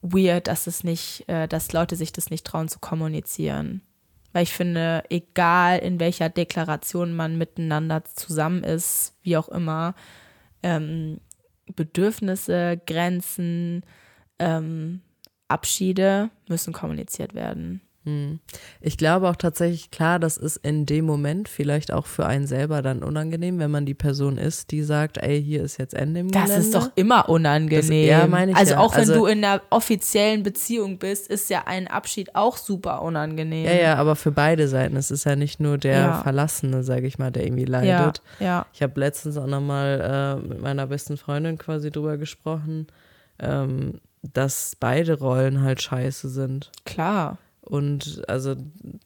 weird, 0.01 0.47
dass 0.47 0.67
es 0.67 0.84
nicht, 0.84 1.27
äh, 1.27 1.47
dass 1.47 1.73
Leute 1.73 1.95
sich 1.95 2.12
das 2.12 2.29
nicht 2.29 2.45
trauen 2.45 2.67
zu 2.67 2.79
kommunizieren. 2.79 3.81
Weil 4.34 4.43
ich 4.43 4.53
finde, 4.53 5.03
egal 5.10 5.79
in 5.79 5.99
welcher 5.99 6.29
Deklaration 6.29 7.13
man 7.13 7.38
miteinander 7.38 8.03
zusammen 8.05 8.63
ist, 8.63 9.13
wie 9.23 9.38
auch 9.38 9.49
immer, 9.49 9.93
ähm, 10.63 11.19
Bedürfnisse, 11.75 12.81
Grenzen, 12.86 13.84
ähm, 14.39 15.01
Abschiede 15.47 16.29
müssen 16.47 16.73
kommuniziert 16.73 17.34
werden. 17.34 17.81
Hm. 18.04 18.40
Ich 18.80 18.98
glaube 18.98 19.30
auch 19.30 19.36
tatsächlich, 19.36 19.92
klar, 19.92 20.18
das 20.18 20.38
ist 20.38 20.58
in 20.58 20.88
dem 20.88 21.06
Moment 21.06 21.48
vielleicht 21.48 21.94
auch 21.94 22.08
für 22.08 22.26
einen 22.26 22.48
selber 22.48 22.82
dann 22.82 23.04
unangenehm, 23.04 23.60
wenn 23.60 23.70
man 23.70 23.86
die 23.86 23.94
Person 23.94 24.40
ist, 24.40 24.72
die 24.72 24.82
sagt, 24.82 25.20
ey, 25.20 25.42
hier 25.44 25.64
ist 25.64 25.78
jetzt 25.78 25.94
Ende 25.94 26.22
im 26.22 26.32
Das 26.32 26.46
Gelände. 26.46 26.66
ist 26.66 26.74
doch 26.74 26.90
immer 26.96 27.30
unangenehm. 27.30 28.10
Das, 28.10 28.22
ja, 28.22 28.26
meine 28.26 28.54
ich 28.54 28.58
also 28.58 28.74
ja. 28.74 28.80
auch 28.80 28.94
wenn 28.94 29.02
also, 29.02 29.14
du 29.14 29.26
in 29.28 29.46
einer 29.46 29.62
offiziellen 29.70 30.42
Beziehung 30.42 30.98
bist, 30.98 31.28
ist 31.28 31.52
ja 31.52 31.64
ein 31.68 31.88
Abschied 31.88 32.36
auch 32.36 32.58
super 32.58 33.04
unangenehm. 33.04 33.66
Ja, 33.66 33.74
ja, 33.74 33.96
aber 33.98 34.16
für 34.16 34.32
beide 34.32 34.68
Seiten. 34.68 34.96
Es 34.96 35.12
ist 35.12 35.26
ja 35.26 35.36
nicht 35.36 35.60
nur 35.60 35.78
der 35.78 36.00
ja. 36.00 36.24
Verlassene, 36.24 36.84
sage 36.84 37.06
ich 37.06 37.20
mal, 37.20 37.32
der 37.32 37.46
irgendwie 37.46 37.66
leidet. 37.66 38.24
Ja, 38.40 38.46
ja. 38.46 38.66
Ich 38.74 38.82
habe 38.82 39.00
letztens 39.00 39.38
auch 39.38 39.48
nochmal 39.48 40.40
äh, 40.42 40.48
mit 40.48 40.60
meiner 40.62 40.88
besten 40.88 41.18
Freundin 41.18 41.60
quasi 41.60 41.92
drüber 41.92 42.18
gesprochen, 42.18 42.88
ähm, 43.38 44.00
dass 44.24 44.76
beide 44.80 45.20
Rollen 45.20 45.62
halt 45.62 45.84
scheiße 45.84 46.30
sind. 46.30 46.72
Klar. 46.86 47.38
Und 47.62 48.24
also 48.28 48.56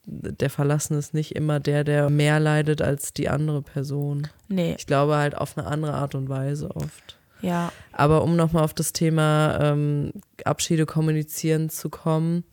der 0.05 0.49
Verlassene 0.49 0.97
ist 0.97 1.13
nicht 1.13 1.35
immer 1.35 1.59
der, 1.59 1.83
der 1.83 2.09
mehr 2.09 2.39
leidet 2.39 2.81
als 2.81 3.13
die 3.13 3.29
andere 3.29 3.61
Person. 3.61 4.27
Nee. 4.47 4.75
Ich 4.77 4.87
glaube 4.87 5.17
halt 5.17 5.37
auf 5.37 5.57
eine 5.57 5.67
andere 5.67 5.93
Art 5.93 6.15
und 6.15 6.29
Weise 6.29 6.73
oft. 6.75 7.17
Ja. 7.41 7.71
Aber 7.91 8.23
um 8.23 8.35
nochmal 8.35 8.63
auf 8.63 8.73
das 8.73 8.93
Thema 8.93 9.59
ähm, 9.61 10.13
Abschiede 10.45 10.85
kommunizieren 10.85 11.69
zu 11.69 11.89
kommen. 11.89 12.43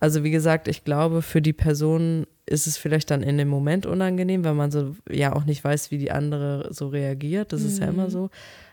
Also 0.00 0.22
wie 0.22 0.30
gesagt, 0.30 0.68
ich 0.68 0.84
glaube, 0.84 1.20
für 1.20 1.42
die 1.42 1.52
Person 1.52 2.26
ist 2.46 2.66
es 2.66 2.76
vielleicht 2.76 3.10
dann 3.10 3.22
in 3.22 3.38
dem 3.38 3.48
Moment 3.48 3.86
unangenehm, 3.86 4.44
weil 4.44 4.54
man 4.54 4.70
so 4.70 4.94
ja 5.10 5.34
auch 5.34 5.44
nicht 5.44 5.64
weiß, 5.64 5.90
wie 5.90 5.98
die 5.98 6.10
andere 6.10 6.68
so 6.72 6.88
reagiert. 6.88 7.52
Das 7.52 7.62
mhm. 7.62 7.66
ist 7.66 7.78
ja 7.80 7.86
immer 7.88 8.06
mhm. 8.06 8.10
so. 8.10 8.30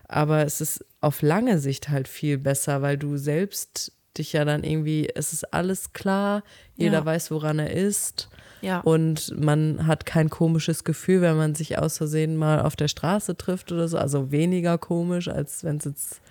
Aber 0.08 0.46
es 0.46 0.62
ist 0.62 0.86
auf 1.00 1.22
lange 1.22 1.58
Sicht 1.58 1.90
halt 1.90 2.08
viel 2.08 2.38
besser, 2.38 2.82
weil 2.82 2.98
du 2.98 3.18
selbst 3.18 3.94
dich 4.18 4.34
ja 4.34 4.46
dann 4.46 4.64
irgendwie, 4.64 5.10
es 5.14 5.34
ist 5.34 5.54
alles 5.54 5.94
klar, 5.94 6.44
jeder 6.76 7.00
ja. 7.00 7.06
weiß, 7.06 7.32
woran 7.32 7.60
er 7.60 7.72
ist. 7.72 8.30
Ja. 8.62 8.80
Und 8.82 9.34
man 9.40 9.88
hat 9.88 10.06
kein 10.06 10.30
komisches 10.30 10.84
Gefühl, 10.84 11.22
wenn 11.22 11.36
man 11.38 11.56
sich 11.56 11.80
aus 11.80 11.98
Versehen 11.98 12.36
mal 12.38 12.62
auf 12.62 12.76
der 12.76 12.88
Straße 12.88 13.36
trifft 13.36 13.72
oder 13.72 13.88
so. 13.88 13.98
Also 13.98 14.32
weniger 14.32 14.78
komisch, 14.78 15.28
als 15.30 15.64
wenn 15.64 15.78
es 15.78 15.86
jetzt, 15.86 16.22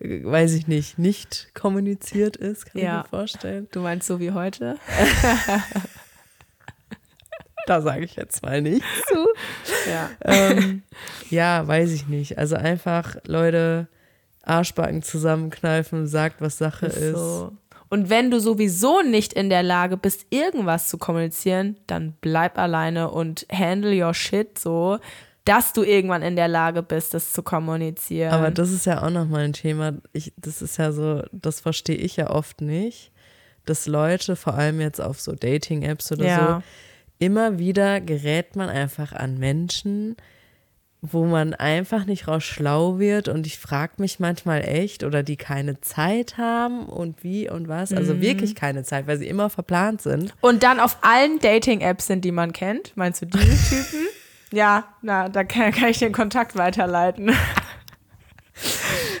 äh, 0.00 0.24
weiß 0.24 0.54
ich 0.54 0.66
nicht, 0.66 0.98
nicht 0.98 1.50
kommuniziert 1.54 2.36
ist, 2.36 2.66
kann 2.72 2.80
Ja. 2.82 2.98
ich 2.98 3.02
mir 3.12 3.18
vorstellen. 3.18 3.68
Du 3.70 3.80
meinst 3.80 4.06
so 4.08 4.18
wie 4.20 4.32
heute? 4.32 4.76
Da 7.66 7.82
sage 7.82 8.04
ich 8.04 8.14
jetzt 8.14 8.42
mal 8.44 8.62
nichts 8.62 8.86
zu. 9.08 9.26
Ja. 9.90 10.10
ähm, 10.22 10.82
ja, 11.30 11.66
weiß 11.66 11.90
ich 11.92 12.06
nicht. 12.06 12.38
Also 12.38 12.54
einfach, 12.54 13.16
Leute, 13.26 13.88
Arschbacken 14.46 15.02
zusammenkneifen, 15.02 16.06
sagt, 16.06 16.40
was 16.40 16.58
Sache 16.58 16.86
ist. 16.86 17.16
So. 17.18 17.52
Und 17.88 18.10
wenn 18.10 18.30
du 18.30 18.40
sowieso 18.40 19.02
nicht 19.02 19.32
in 19.32 19.48
der 19.48 19.62
Lage 19.62 19.96
bist, 19.96 20.26
irgendwas 20.30 20.88
zu 20.88 20.98
kommunizieren, 20.98 21.76
dann 21.86 22.14
bleib 22.20 22.58
alleine 22.58 23.10
und 23.10 23.46
handle 23.52 24.04
your 24.04 24.14
shit 24.14 24.58
so, 24.58 24.98
dass 25.44 25.72
du 25.72 25.84
irgendwann 25.84 26.22
in 26.22 26.34
der 26.34 26.48
Lage 26.48 26.82
bist, 26.82 27.14
das 27.14 27.32
zu 27.32 27.42
kommunizieren. 27.44 28.32
Aber 28.32 28.50
das 28.50 28.72
ist 28.72 28.86
ja 28.86 29.04
auch 29.04 29.10
nochmal 29.10 29.44
ein 29.44 29.52
Thema. 29.52 29.92
Ich, 30.12 30.32
das 30.36 30.60
ist 30.62 30.76
ja 30.78 30.90
so, 30.90 31.22
das 31.30 31.60
verstehe 31.60 31.96
ich 31.96 32.16
ja 32.16 32.30
oft 32.30 32.60
nicht, 32.60 33.12
dass 33.64 33.86
Leute, 33.86 34.34
vor 34.34 34.54
allem 34.54 34.80
jetzt 34.80 35.00
auf 35.00 35.20
so 35.20 35.32
Dating-Apps 35.32 36.10
oder 36.10 36.24
Ja. 36.26 36.56
so, 36.56 37.24
immer 37.24 37.58
wieder 37.58 38.00
gerät 38.00 38.56
man 38.56 38.68
einfach 38.68 39.12
an 39.12 39.38
Menschen, 39.38 40.16
wo 41.02 41.24
man 41.24 41.54
einfach 41.54 42.04
nicht 42.06 42.26
raus 42.26 42.44
schlau 42.44 42.98
wird. 42.98 43.28
Und 43.28 43.46
ich 43.46 43.58
frage 43.58 43.94
mich 43.98 44.18
manchmal 44.18 44.62
echt, 44.62 45.04
oder 45.04 45.22
die 45.22 45.36
keine 45.36 45.80
Zeit 45.80 46.38
haben 46.38 46.86
und 46.86 47.22
wie 47.22 47.48
und 47.48 47.68
was. 47.68 47.90
Mhm. 47.90 47.98
Also 47.98 48.20
wirklich 48.20 48.54
keine 48.54 48.82
Zeit, 48.82 49.06
weil 49.06 49.18
sie 49.18 49.28
immer 49.28 49.50
verplant 49.50 50.02
sind. 50.02 50.34
Und 50.40 50.62
dann 50.62 50.80
auf 50.80 50.98
allen 51.02 51.38
Dating-Apps 51.38 52.06
sind, 52.06 52.24
die 52.24 52.32
man 52.32 52.52
kennt. 52.52 52.96
Meinst 52.96 53.22
du 53.22 53.26
diese 53.26 53.68
Typen? 53.76 54.06
ja, 54.52 54.84
na, 55.02 55.28
da 55.28 55.44
kann, 55.44 55.72
kann 55.72 55.90
ich 55.90 55.98
den 55.98 56.12
Kontakt 56.12 56.56
weiterleiten. 56.56 57.32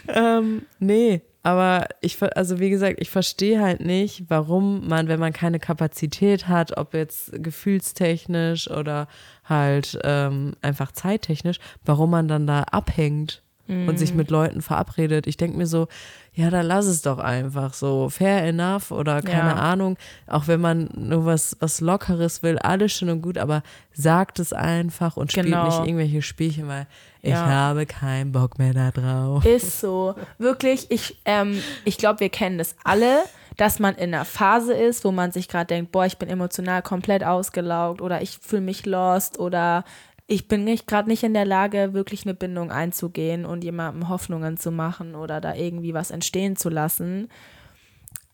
Ähm, 0.08 0.62
nee, 0.78 1.20
aber 1.46 1.86
ich, 2.00 2.20
also 2.36 2.58
wie 2.58 2.70
gesagt, 2.70 2.96
ich 2.98 3.08
verstehe 3.08 3.60
halt 3.60 3.78
nicht, 3.78 4.24
warum 4.26 4.88
man, 4.88 5.06
wenn 5.06 5.20
man 5.20 5.32
keine 5.32 5.60
Kapazität 5.60 6.48
hat, 6.48 6.76
ob 6.76 6.92
jetzt 6.92 7.30
gefühlstechnisch 7.40 8.68
oder 8.68 9.06
halt 9.44 9.96
ähm, 10.02 10.54
einfach 10.60 10.90
zeittechnisch, 10.90 11.60
warum 11.84 12.10
man 12.10 12.26
dann 12.26 12.48
da 12.48 12.62
abhängt 12.62 13.44
und 13.68 13.98
sich 13.98 14.14
mit 14.14 14.30
Leuten 14.30 14.62
verabredet. 14.62 15.26
Ich 15.26 15.36
denke 15.36 15.56
mir 15.58 15.66
so, 15.66 15.88
ja, 16.34 16.50
dann 16.50 16.66
lass 16.66 16.86
es 16.86 17.02
doch 17.02 17.18
einfach 17.18 17.74
so, 17.74 18.08
fair 18.10 18.44
enough 18.44 18.90
oder 18.92 19.22
keine 19.22 19.50
Ja. 19.50 19.54
Ahnung, 19.56 19.96
auch 20.26 20.46
wenn 20.46 20.60
man 20.60 20.88
nur 20.94 21.24
was, 21.26 21.56
was 21.60 21.80
Lockeres 21.80 22.42
will, 22.42 22.58
alles 22.58 22.92
schön 22.92 23.08
und 23.10 23.22
gut, 23.22 23.38
aber 23.38 23.62
sagt 23.92 24.38
es 24.38 24.52
einfach 24.52 25.16
und 25.16 25.32
spielt 25.32 25.46
Genau. 25.46 25.64
nicht 25.64 25.80
irgendwelche 25.80 26.22
Spielchen, 26.22 26.68
weil 26.68 26.86
ich 27.22 27.30
Ja. 27.32 27.46
habe 27.46 27.86
keinen 27.86 28.32
Bock 28.32 28.58
mehr 28.58 28.72
da 28.74 28.90
drauf. 28.90 29.44
Ist 29.44 29.80
so. 29.80 30.14
Wirklich, 30.38 30.90
ich, 30.90 31.18
ähm, 31.24 31.60
ich 31.84 31.98
glaube, 31.98 32.20
wir 32.20 32.28
kennen 32.28 32.58
das 32.58 32.76
alle, 32.84 33.20
dass 33.56 33.78
man 33.78 33.94
in 33.94 34.14
einer 34.14 34.26
Phase 34.26 34.74
ist, 34.74 35.04
wo 35.04 35.10
man 35.12 35.32
sich 35.32 35.48
gerade 35.48 35.66
denkt, 35.66 35.90
boah, 35.90 36.04
ich 36.04 36.18
bin 36.18 36.28
emotional 36.28 36.82
komplett 36.82 37.24
ausgelaugt 37.24 38.02
oder 38.02 38.20
ich 38.20 38.38
fühle 38.42 38.60
mich 38.62 38.84
lost 38.84 39.38
oder 39.40 39.82
ich 40.26 40.48
bin 40.48 40.64
nicht 40.64 40.86
gerade 40.86 41.08
nicht 41.08 41.22
in 41.22 41.34
der 41.34 41.44
Lage, 41.44 41.94
wirklich 41.94 42.24
eine 42.24 42.34
Bindung 42.34 42.70
einzugehen 42.70 43.46
und 43.46 43.62
jemandem 43.62 44.08
Hoffnungen 44.08 44.56
zu 44.56 44.72
machen 44.72 45.14
oder 45.14 45.40
da 45.40 45.54
irgendwie 45.54 45.94
was 45.94 46.10
entstehen 46.10 46.56
zu 46.56 46.68
lassen. 46.68 47.28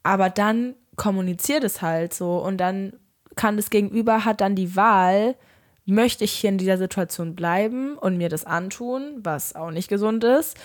Aber 0.03 0.31
dann 0.31 0.75
kommuniziert 0.97 1.65
es 1.65 1.83
halt 1.83 2.15
so 2.15 2.39
und 2.39 2.59
dann 2.59 2.95
kann 3.37 3.57
das 3.57 3.71
Gegenüber 3.71 4.25
hat 4.25 4.41
dann 4.41 4.55
die 4.55 4.77
Wahl, 4.77 5.37
möchte 5.85 6.25
ich 6.25 6.33
hier 6.33 6.51
in 6.51 6.59
dieser 6.59 6.79
Situation 6.79 7.35
bleiben 7.35 7.97
und 7.99 8.17
mir 8.17 8.29
das 8.29 8.45
antun, 8.45 9.21
was 9.23 9.55
auch 9.55 9.71
nicht 9.71 9.89
gesund 9.89 10.25
ist. 10.25 10.57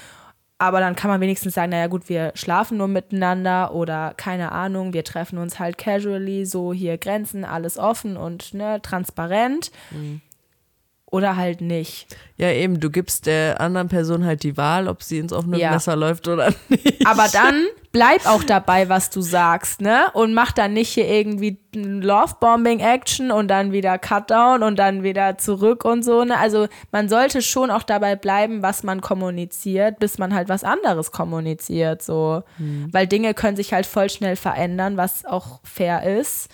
Aber 0.59 0.79
dann 0.79 0.95
kann 0.95 1.11
man 1.11 1.21
wenigstens 1.21 1.53
sagen, 1.53 1.71
naja 1.71 1.87
gut, 1.87 2.09
wir 2.09 2.31
schlafen 2.35 2.77
nur 2.77 2.87
miteinander 2.87 3.75
oder 3.75 4.13
keine 4.17 4.51
Ahnung, 4.51 4.91
wir 4.91 5.03
treffen 5.03 5.37
uns 5.37 5.59
halt 5.59 5.77
casually, 5.77 6.45
so 6.45 6.73
hier 6.73 6.97
Grenzen, 6.97 7.45
alles 7.45 7.77
offen 7.77 8.17
und 8.17 8.53
ne, 8.53 8.81
transparent. 8.81 9.71
Oder 11.09 11.37
halt 11.37 11.61
nicht. 11.61 12.13
Ja, 12.35 12.49
eben, 12.51 12.81
du 12.81 12.89
gibst 12.89 13.27
der 13.27 13.61
anderen 13.61 13.87
Person 13.87 14.25
halt 14.25 14.43
die 14.43 14.57
Wahl, 14.57 14.89
ob 14.89 15.01
sie 15.01 15.19
ins 15.19 15.31
offene 15.31 15.57
Ja. 15.57 15.71
Messer 15.71 15.95
läuft 15.95 16.27
oder 16.27 16.53
nicht. 16.69 17.07
Aber 17.07 17.27
dann 17.31 17.63
bleib 17.93 18.25
auch 18.25 18.43
dabei, 18.43 18.89
was 18.89 19.09
du 19.09 19.21
sagst, 19.21 19.79
ne? 19.79 20.07
Und 20.13 20.33
mach 20.33 20.51
dann 20.51 20.73
nicht 20.73 20.89
hier 20.89 21.07
irgendwie 21.07 21.59
Love-Bombing-Action 21.73 23.31
und 23.31 23.47
dann 23.47 23.71
wieder 23.71 23.97
Cutdown 23.97 24.63
und 24.63 24.77
dann 24.77 25.03
wieder 25.03 25.37
zurück 25.37 25.85
und 25.85 26.03
so, 26.03 26.23
ne? 26.23 26.37
Also 26.37 26.67
man 26.91 27.09
sollte 27.09 27.41
schon 27.41 27.71
auch 27.71 27.83
dabei 27.83 28.15
bleiben, 28.15 28.61
was 28.61 28.83
man 28.83 29.01
kommuniziert, 29.01 29.99
bis 29.99 30.17
man 30.17 30.33
halt 30.33 30.49
was 30.49 30.63
anderes 30.63 31.11
kommuniziert, 31.11 32.01
so. 32.01 32.43
Weil 32.91 33.07
Dinge 33.07 33.33
können 33.33 33.55
sich 33.55 33.73
halt 33.73 33.85
voll 33.85 34.09
schnell 34.09 34.35
verändern, 34.35 34.97
was 34.97 35.25
auch 35.25 35.59
fair 35.63 36.03
ist. 36.03 36.49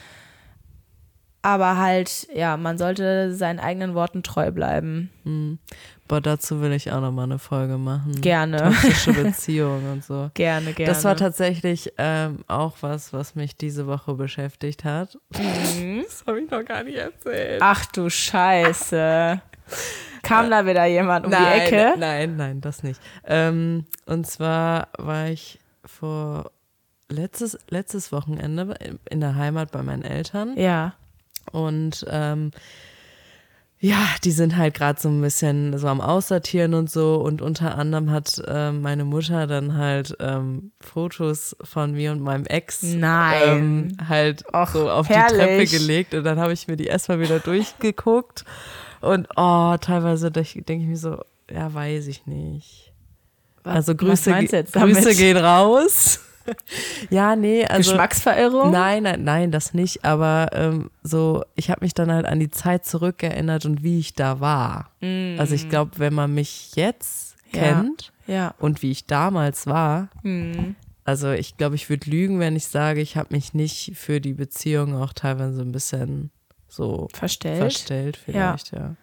Aber 1.43 1.77
halt, 1.77 2.27
ja, 2.33 2.55
man 2.55 2.77
sollte 2.77 3.35
seinen 3.35 3.59
eigenen 3.59 3.93
Worten 3.95 4.23
treu 4.23 4.49
bleiben. 4.51 5.09
Boah, 6.07 6.21
dazu 6.21 6.61
will 6.61 6.71
ich 6.71 6.91
auch 6.91 7.01
nochmal 7.01 7.25
eine 7.25 7.37
Folge 7.37 7.77
machen. 7.77 8.21
Gerne. 8.21 8.57
Toxische 8.57 9.13
Beziehungen 9.23 9.91
und 9.91 10.03
so. 10.05 10.31
Gerne, 10.33 10.71
gerne. 10.71 10.91
Das 10.91 11.03
war 11.03 11.17
tatsächlich 11.17 11.91
ähm, 11.97 12.39
auch 12.47 12.77
was, 12.79 13.11
was 13.11 13.35
mich 13.35 13.57
diese 13.57 13.87
Woche 13.87 14.13
beschäftigt 14.13 14.85
hat. 14.85 15.17
Das 15.31 16.23
habe 16.25 16.41
ich 16.41 16.49
noch 16.49 16.63
gar 16.63 16.83
nicht 16.83 16.97
erzählt. 16.97 17.61
Ach 17.61 17.85
du 17.87 18.09
Scheiße. 18.09 19.41
Kam 20.23 20.49
da 20.49 20.65
wieder 20.65 20.85
jemand 20.85 21.25
um 21.25 21.31
nein, 21.31 21.67
die 21.67 21.75
Ecke? 21.75 21.99
Nein, 21.99 22.37
nein, 22.37 22.61
das 22.61 22.83
nicht. 22.83 23.01
Ähm, 23.25 23.85
und 24.05 24.25
zwar 24.25 24.87
war 24.97 25.27
ich 25.27 25.59
vor 25.85 26.51
letztes, 27.09 27.57
letztes 27.69 28.13
Wochenende 28.13 28.73
in 29.09 29.19
der 29.19 29.35
Heimat 29.35 29.71
bei 29.71 29.83
meinen 29.83 30.03
Eltern. 30.03 30.57
Ja. 30.57 30.93
Und 31.51 32.05
ähm, 32.09 32.51
ja, 33.79 33.97
die 34.23 34.31
sind 34.31 34.55
halt 34.55 34.75
gerade 34.75 34.97
so 34.97 35.09
ein 35.09 35.19
bisschen 35.19 35.77
so 35.77 35.87
am 35.89 35.99
Aussortieren 35.99 36.73
und 36.73 36.89
so. 36.89 37.15
Und 37.15 37.41
unter 37.41 37.77
anderem 37.77 38.11
hat 38.11 38.41
ähm, 38.47 38.81
meine 38.81 39.03
Mutter 39.03 39.45
dann 39.45 39.77
halt 39.77 40.15
ähm, 40.21 40.71
Fotos 40.79 41.53
von 41.61 41.91
mir 41.91 42.13
und 42.13 42.21
meinem 42.21 42.45
Ex 42.45 42.81
ähm, 42.83 43.97
halt 44.07 44.45
Och, 44.53 44.69
so 44.69 44.89
auf 44.89 45.07
die 45.07 45.13
herrlich. 45.13 45.37
Treppe 45.37 45.65
gelegt. 45.65 46.13
Und 46.13 46.23
dann 46.23 46.39
habe 46.39 46.53
ich 46.53 46.69
mir 46.69 46.77
die 46.77 46.85
erstmal 46.85 47.19
wieder 47.19 47.39
durchgeguckt. 47.39 48.45
Und 49.01 49.27
oh, 49.35 49.75
teilweise 49.81 50.31
denke 50.31 50.61
denk 50.61 50.83
ich 50.83 50.87
mir 50.87 50.97
so, 50.97 51.21
ja, 51.51 51.73
weiß 51.73 52.07
ich 52.07 52.25
nicht. 52.25 52.93
Also 53.65 53.91
was 53.91 53.97
Grüße, 53.97 54.31
jetzt 54.31 54.73
Grüße 54.73 55.01
damit? 55.01 55.17
gehen 55.17 55.35
raus. 55.37 56.21
Ja, 57.09 57.35
nee, 57.35 57.65
also. 57.65 57.91
Geschmacksverirrung? 57.91 58.71
Nein, 58.71 59.03
nein, 59.03 59.23
nein, 59.23 59.51
das 59.51 59.73
nicht. 59.73 60.03
Aber 60.05 60.49
ähm, 60.53 60.89
so, 61.03 61.43
ich 61.55 61.69
habe 61.69 61.83
mich 61.85 61.93
dann 61.93 62.11
halt 62.11 62.25
an 62.25 62.39
die 62.39 62.49
Zeit 62.51 62.85
zurückerinnert 62.85 63.65
und 63.65 63.83
wie 63.83 63.99
ich 63.99 64.13
da 64.13 64.39
war. 64.39 64.89
Also 65.01 65.53
ich 65.55 65.69
glaube, 65.69 65.91
wenn 65.97 66.13
man 66.13 66.33
mich 66.33 66.75
jetzt 66.75 67.35
Ja. 67.51 67.59
kennt 67.83 68.11
Ja. 68.27 68.53
und 68.59 68.81
wie 68.81 68.91
ich 68.91 69.05
damals 69.05 69.67
war, 69.67 70.09
Hm. 70.23 70.75
also 71.03 71.31
ich 71.31 71.57
glaube, 71.57 71.75
ich 71.75 71.89
würde 71.89 72.09
lügen, 72.09 72.39
wenn 72.39 72.55
ich 72.55 72.67
sage, 72.67 73.01
ich 73.01 73.17
habe 73.17 73.29
mich 73.31 73.53
nicht 73.53 73.93
für 73.95 74.19
die 74.21 74.33
Beziehung 74.33 74.95
auch 74.95 75.13
teilweise 75.13 75.61
ein 75.61 75.71
bisschen 75.71 76.31
so 76.67 77.07
Verstellt? 77.13 77.57
verstellt, 77.59 78.17
vielleicht, 78.17 78.71
ja. 78.71 78.95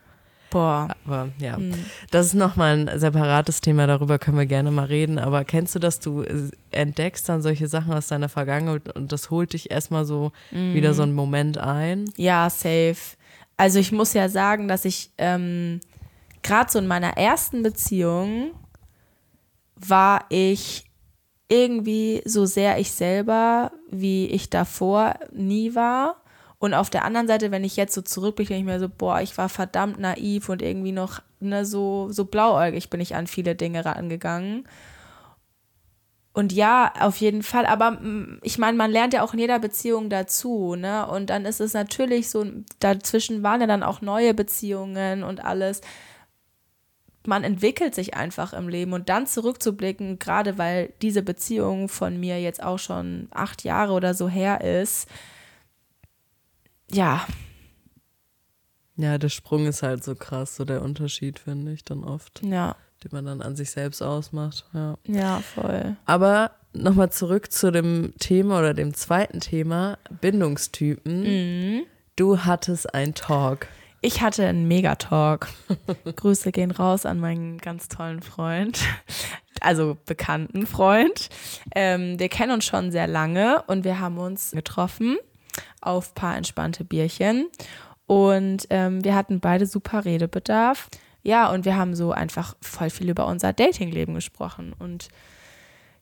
Boah. 0.50 0.88
Aber 1.06 1.28
ja, 1.38 1.58
das 2.10 2.26
ist 2.26 2.34
nochmal 2.34 2.88
ein 2.88 2.98
separates 2.98 3.60
Thema, 3.60 3.86
darüber 3.86 4.18
können 4.18 4.36
wir 4.38 4.46
gerne 4.46 4.70
mal 4.70 4.86
reden. 4.86 5.18
Aber 5.18 5.44
kennst 5.44 5.74
du, 5.74 5.78
dass 5.78 6.00
du 6.00 6.22
äh, 6.22 6.50
entdeckst 6.70 7.28
dann 7.28 7.42
solche 7.42 7.68
Sachen 7.68 7.92
aus 7.92 8.08
deiner 8.08 8.28
Vergangenheit 8.28 8.94
und 8.94 9.12
das 9.12 9.30
holt 9.30 9.52
dich 9.52 9.70
erstmal 9.70 10.04
so 10.04 10.32
wieder 10.50 10.94
so 10.94 11.02
einen 11.02 11.14
Moment 11.14 11.58
ein? 11.58 12.10
Ja, 12.16 12.50
safe. 12.50 12.96
Also 13.56 13.78
ich 13.78 13.92
muss 13.92 14.14
ja 14.14 14.28
sagen, 14.28 14.68
dass 14.68 14.84
ich 14.84 15.10
ähm, 15.18 15.80
gerade 16.42 16.70
so 16.70 16.78
in 16.78 16.86
meiner 16.86 17.16
ersten 17.16 17.62
Beziehung 17.62 18.52
war 19.76 20.24
ich 20.28 20.84
irgendwie 21.48 22.22
so 22.24 22.46
sehr 22.46 22.78
ich 22.78 22.92
selber, 22.92 23.72
wie 23.90 24.26
ich 24.26 24.50
davor 24.50 25.14
nie 25.32 25.74
war. 25.74 26.19
Und 26.60 26.74
auf 26.74 26.90
der 26.90 27.06
anderen 27.06 27.26
Seite, 27.26 27.50
wenn 27.50 27.64
ich 27.64 27.76
jetzt 27.76 27.94
so 27.94 28.02
zurückblicke, 28.02 28.52
denke 28.52 28.70
ich 28.70 28.74
mir 28.74 28.78
so, 28.78 28.90
boah, 28.90 29.22
ich 29.22 29.38
war 29.38 29.48
verdammt 29.48 29.98
naiv 29.98 30.50
und 30.50 30.60
irgendwie 30.60 30.92
noch 30.92 31.22
ne, 31.40 31.64
so, 31.64 32.08
so 32.10 32.26
blauäugig 32.26 32.90
bin 32.90 33.00
ich 33.00 33.14
an 33.14 33.26
viele 33.26 33.56
Dinge 33.56 33.82
rangegangen. 33.86 34.68
Und 36.34 36.52
ja, 36.52 36.92
auf 37.00 37.16
jeden 37.16 37.42
Fall. 37.42 37.64
Aber 37.64 37.98
ich 38.42 38.58
meine, 38.58 38.76
man 38.76 38.90
lernt 38.90 39.14
ja 39.14 39.22
auch 39.22 39.32
in 39.32 39.38
jeder 39.38 39.58
Beziehung 39.58 40.10
dazu, 40.10 40.76
ne? 40.76 41.06
Und 41.08 41.30
dann 41.30 41.46
ist 41.46 41.60
es 41.62 41.72
natürlich 41.72 42.28
so, 42.28 42.44
dazwischen 42.78 43.42
waren 43.42 43.62
ja 43.62 43.66
dann 43.66 43.82
auch 43.82 44.02
neue 44.02 44.34
Beziehungen 44.34 45.22
und 45.22 45.42
alles. 45.42 45.80
Man 47.26 47.42
entwickelt 47.42 47.94
sich 47.94 48.14
einfach 48.14 48.52
im 48.52 48.68
Leben 48.68 48.92
und 48.92 49.08
dann 49.08 49.26
zurückzublicken, 49.26 50.18
gerade 50.18 50.58
weil 50.58 50.92
diese 51.00 51.22
Beziehung 51.22 51.88
von 51.88 52.20
mir 52.20 52.38
jetzt 52.40 52.62
auch 52.62 52.78
schon 52.78 53.28
acht 53.30 53.64
Jahre 53.64 53.94
oder 53.94 54.12
so 54.12 54.28
her 54.28 54.60
ist. 54.60 55.08
Ja, 56.92 57.26
Ja, 58.96 59.16
der 59.18 59.28
Sprung 59.30 59.66
ist 59.66 59.82
halt 59.82 60.04
so 60.04 60.14
krass, 60.14 60.56
so 60.56 60.64
der 60.64 60.82
Unterschied, 60.82 61.38
finde 61.38 61.72
ich 61.72 61.84
dann 61.84 62.04
oft, 62.04 62.42
Ja, 62.44 62.76
den 63.02 63.10
man 63.12 63.24
dann 63.24 63.40
an 63.42 63.56
sich 63.56 63.70
selbst 63.70 64.02
ausmacht. 64.02 64.66
Ja. 64.74 64.98
ja, 65.06 65.38
voll. 65.40 65.96
Aber 66.04 66.50
nochmal 66.74 67.10
zurück 67.10 67.50
zu 67.50 67.70
dem 67.70 68.12
Thema 68.18 68.58
oder 68.58 68.74
dem 68.74 68.92
zweiten 68.94 69.40
Thema, 69.40 69.96
Bindungstypen. 70.20 71.22
Mhm. 71.22 71.82
Du 72.16 72.40
hattest 72.44 72.92
einen 72.94 73.14
Talk. 73.14 73.68
Ich 74.02 74.20
hatte 74.20 74.46
einen 74.46 74.68
Megatalk. 74.68 75.48
Grüße 76.16 76.52
gehen 76.52 76.70
raus 76.70 77.06
an 77.06 77.20
meinen 77.20 77.58
ganz 77.58 77.88
tollen 77.88 78.20
Freund, 78.22 78.80
also 79.60 79.96
bekannten 80.06 80.66
Freund. 80.66 81.28
Ähm, 81.74 82.18
wir 82.18 82.28
kennen 82.28 82.52
uns 82.52 82.64
schon 82.66 82.90
sehr 82.90 83.06
lange 83.06 83.62
und 83.66 83.84
wir 83.84 83.98
haben 84.00 84.18
uns 84.18 84.50
getroffen 84.52 85.16
auf 85.80 86.14
paar 86.14 86.36
entspannte 86.36 86.84
Bierchen. 86.84 87.46
Und 88.06 88.66
ähm, 88.70 89.04
wir 89.04 89.14
hatten 89.14 89.40
beide 89.40 89.66
super 89.66 90.04
Redebedarf. 90.04 90.88
Ja, 91.22 91.50
und 91.50 91.64
wir 91.64 91.76
haben 91.76 91.94
so 91.94 92.12
einfach 92.12 92.56
voll 92.60 92.90
viel 92.90 93.10
über 93.10 93.26
unser 93.26 93.52
Datingleben 93.52 94.14
gesprochen. 94.14 94.74
Und 94.78 95.08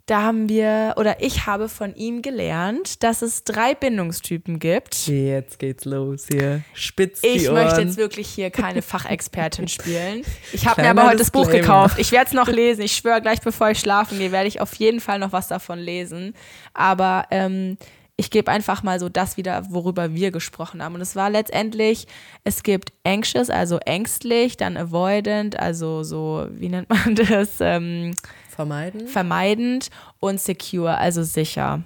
da 0.06 0.22
haben 0.22 0.48
wir, 0.48 0.94
oder 0.96 1.22
ich 1.22 1.44
habe 1.44 1.68
von 1.68 1.94
ihm 1.94 2.22
gelernt, 2.22 3.02
dass 3.02 3.20
es 3.20 3.44
drei 3.44 3.74
Bindungstypen 3.74 4.58
gibt. 4.58 5.06
Jetzt 5.06 5.58
geht's 5.58 5.84
los 5.84 6.28
hier. 6.32 6.62
Spitz 6.72 7.20
die 7.20 7.26
Ich 7.26 7.50
Ohren. 7.50 7.62
möchte 7.64 7.82
jetzt 7.82 7.98
wirklich 7.98 8.26
hier 8.28 8.48
keine 8.50 8.80
Fachexpertin 8.80 9.68
spielen. 9.68 10.22
Ich 10.54 10.66
habe 10.66 10.80
mir 10.80 10.90
aber 10.90 11.08
heute 11.08 11.18
das 11.18 11.30
Buch 11.30 11.42
Disclaimer. 11.42 11.62
gekauft. 11.66 11.98
Ich 11.98 12.10
werde 12.10 12.28
es 12.28 12.32
noch 12.32 12.48
lesen. 12.48 12.80
Ich 12.80 12.92
schwöre, 12.96 13.20
gleich 13.20 13.42
bevor 13.42 13.68
ich 13.70 13.80
schlafen 13.80 14.18
gehe, 14.18 14.32
werde 14.32 14.48
ich 14.48 14.62
auf 14.62 14.72
jeden 14.76 15.00
Fall 15.00 15.18
noch 15.18 15.32
was 15.32 15.48
davon 15.48 15.78
lesen. 15.78 16.32
Aber 16.72 17.26
ähm, 17.30 17.76
ich 18.20 18.30
gebe 18.30 18.50
einfach 18.50 18.82
mal 18.82 18.98
so 18.98 19.08
das 19.08 19.36
wieder, 19.36 19.70
worüber 19.70 20.12
wir 20.12 20.32
gesprochen 20.32 20.82
haben. 20.82 20.96
Und 20.96 21.00
es 21.00 21.14
war 21.14 21.30
letztendlich, 21.30 22.08
es 22.42 22.64
gibt 22.64 22.92
anxious, 23.04 23.48
also 23.48 23.78
ängstlich, 23.78 24.56
dann 24.56 24.76
avoidant, 24.76 25.56
also 25.56 26.02
so, 26.02 26.48
wie 26.50 26.68
nennt 26.68 26.90
man 26.90 27.14
das? 27.28 27.60
Ähm, 27.60 28.14
Vermeiden? 28.50 29.06
vermeidend 29.06 29.90
und 30.18 30.40
secure, 30.40 30.98
also 30.98 31.22
sicher. 31.22 31.84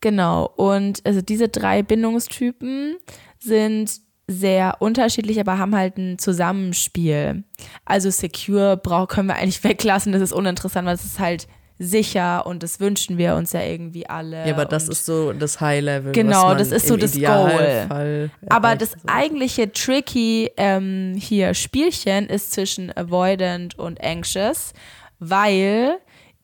Genau. 0.00 0.50
Und 0.56 1.06
also 1.06 1.22
diese 1.22 1.48
drei 1.48 1.84
Bindungstypen 1.84 2.96
sind 3.38 4.00
sehr 4.26 4.78
unterschiedlich, 4.80 5.38
aber 5.38 5.58
haben 5.58 5.76
halt 5.76 5.98
ein 5.98 6.18
Zusammenspiel. 6.18 7.44
Also 7.84 8.10
secure 8.10 8.76
brauch, 8.76 9.06
können 9.06 9.28
wir 9.28 9.36
eigentlich 9.36 9.62
weglassen, 9.64 10.12
das 10.12 10.22
ist 10.22 10.32
uninteressant, 10.32 10.84
weil 10.84 10.96
es 10.96 11.04
ist 11.04 11.20
halt 11.20 11.46
sicher 11.78 12.46
und 12.46 12.62
das 12.62 12.80
wünschen 12.80 13.18
wir 13.18 13.34
uns 13.34 13.52
ja 13.52 13.62
irgendwie 13.62 14.08
alle. 14.08 14.46
Ja, 14.46 14.54
aber 14.54 14.64
das 14.64 14.88
ist 14.88 15.04
so 15.04 15.32
das 15.32 15.60
High 15.60 15.82
Level. 15.82 16.12
Genau, 16.12 16.54
das 16.54 16.70
ist 16.70 16.86
so 16.86 16.96
das 16.96 17.14
Idealfall 17.14 18.30
aber 18.48 18.76
das 18.76 18.96
eigentliche 19.06 19.72
tricky 19.72 20.50
ähm, 20.56 21.14
hier 21.18 21.54
Spielchen 21.54 22.26
ist 22.26 22.52
zwischen 22.52 22.96
avoidant 22.96 23.78
und 23.78 24.02
anxious, 24.02 24.72
weil 25.18 25.98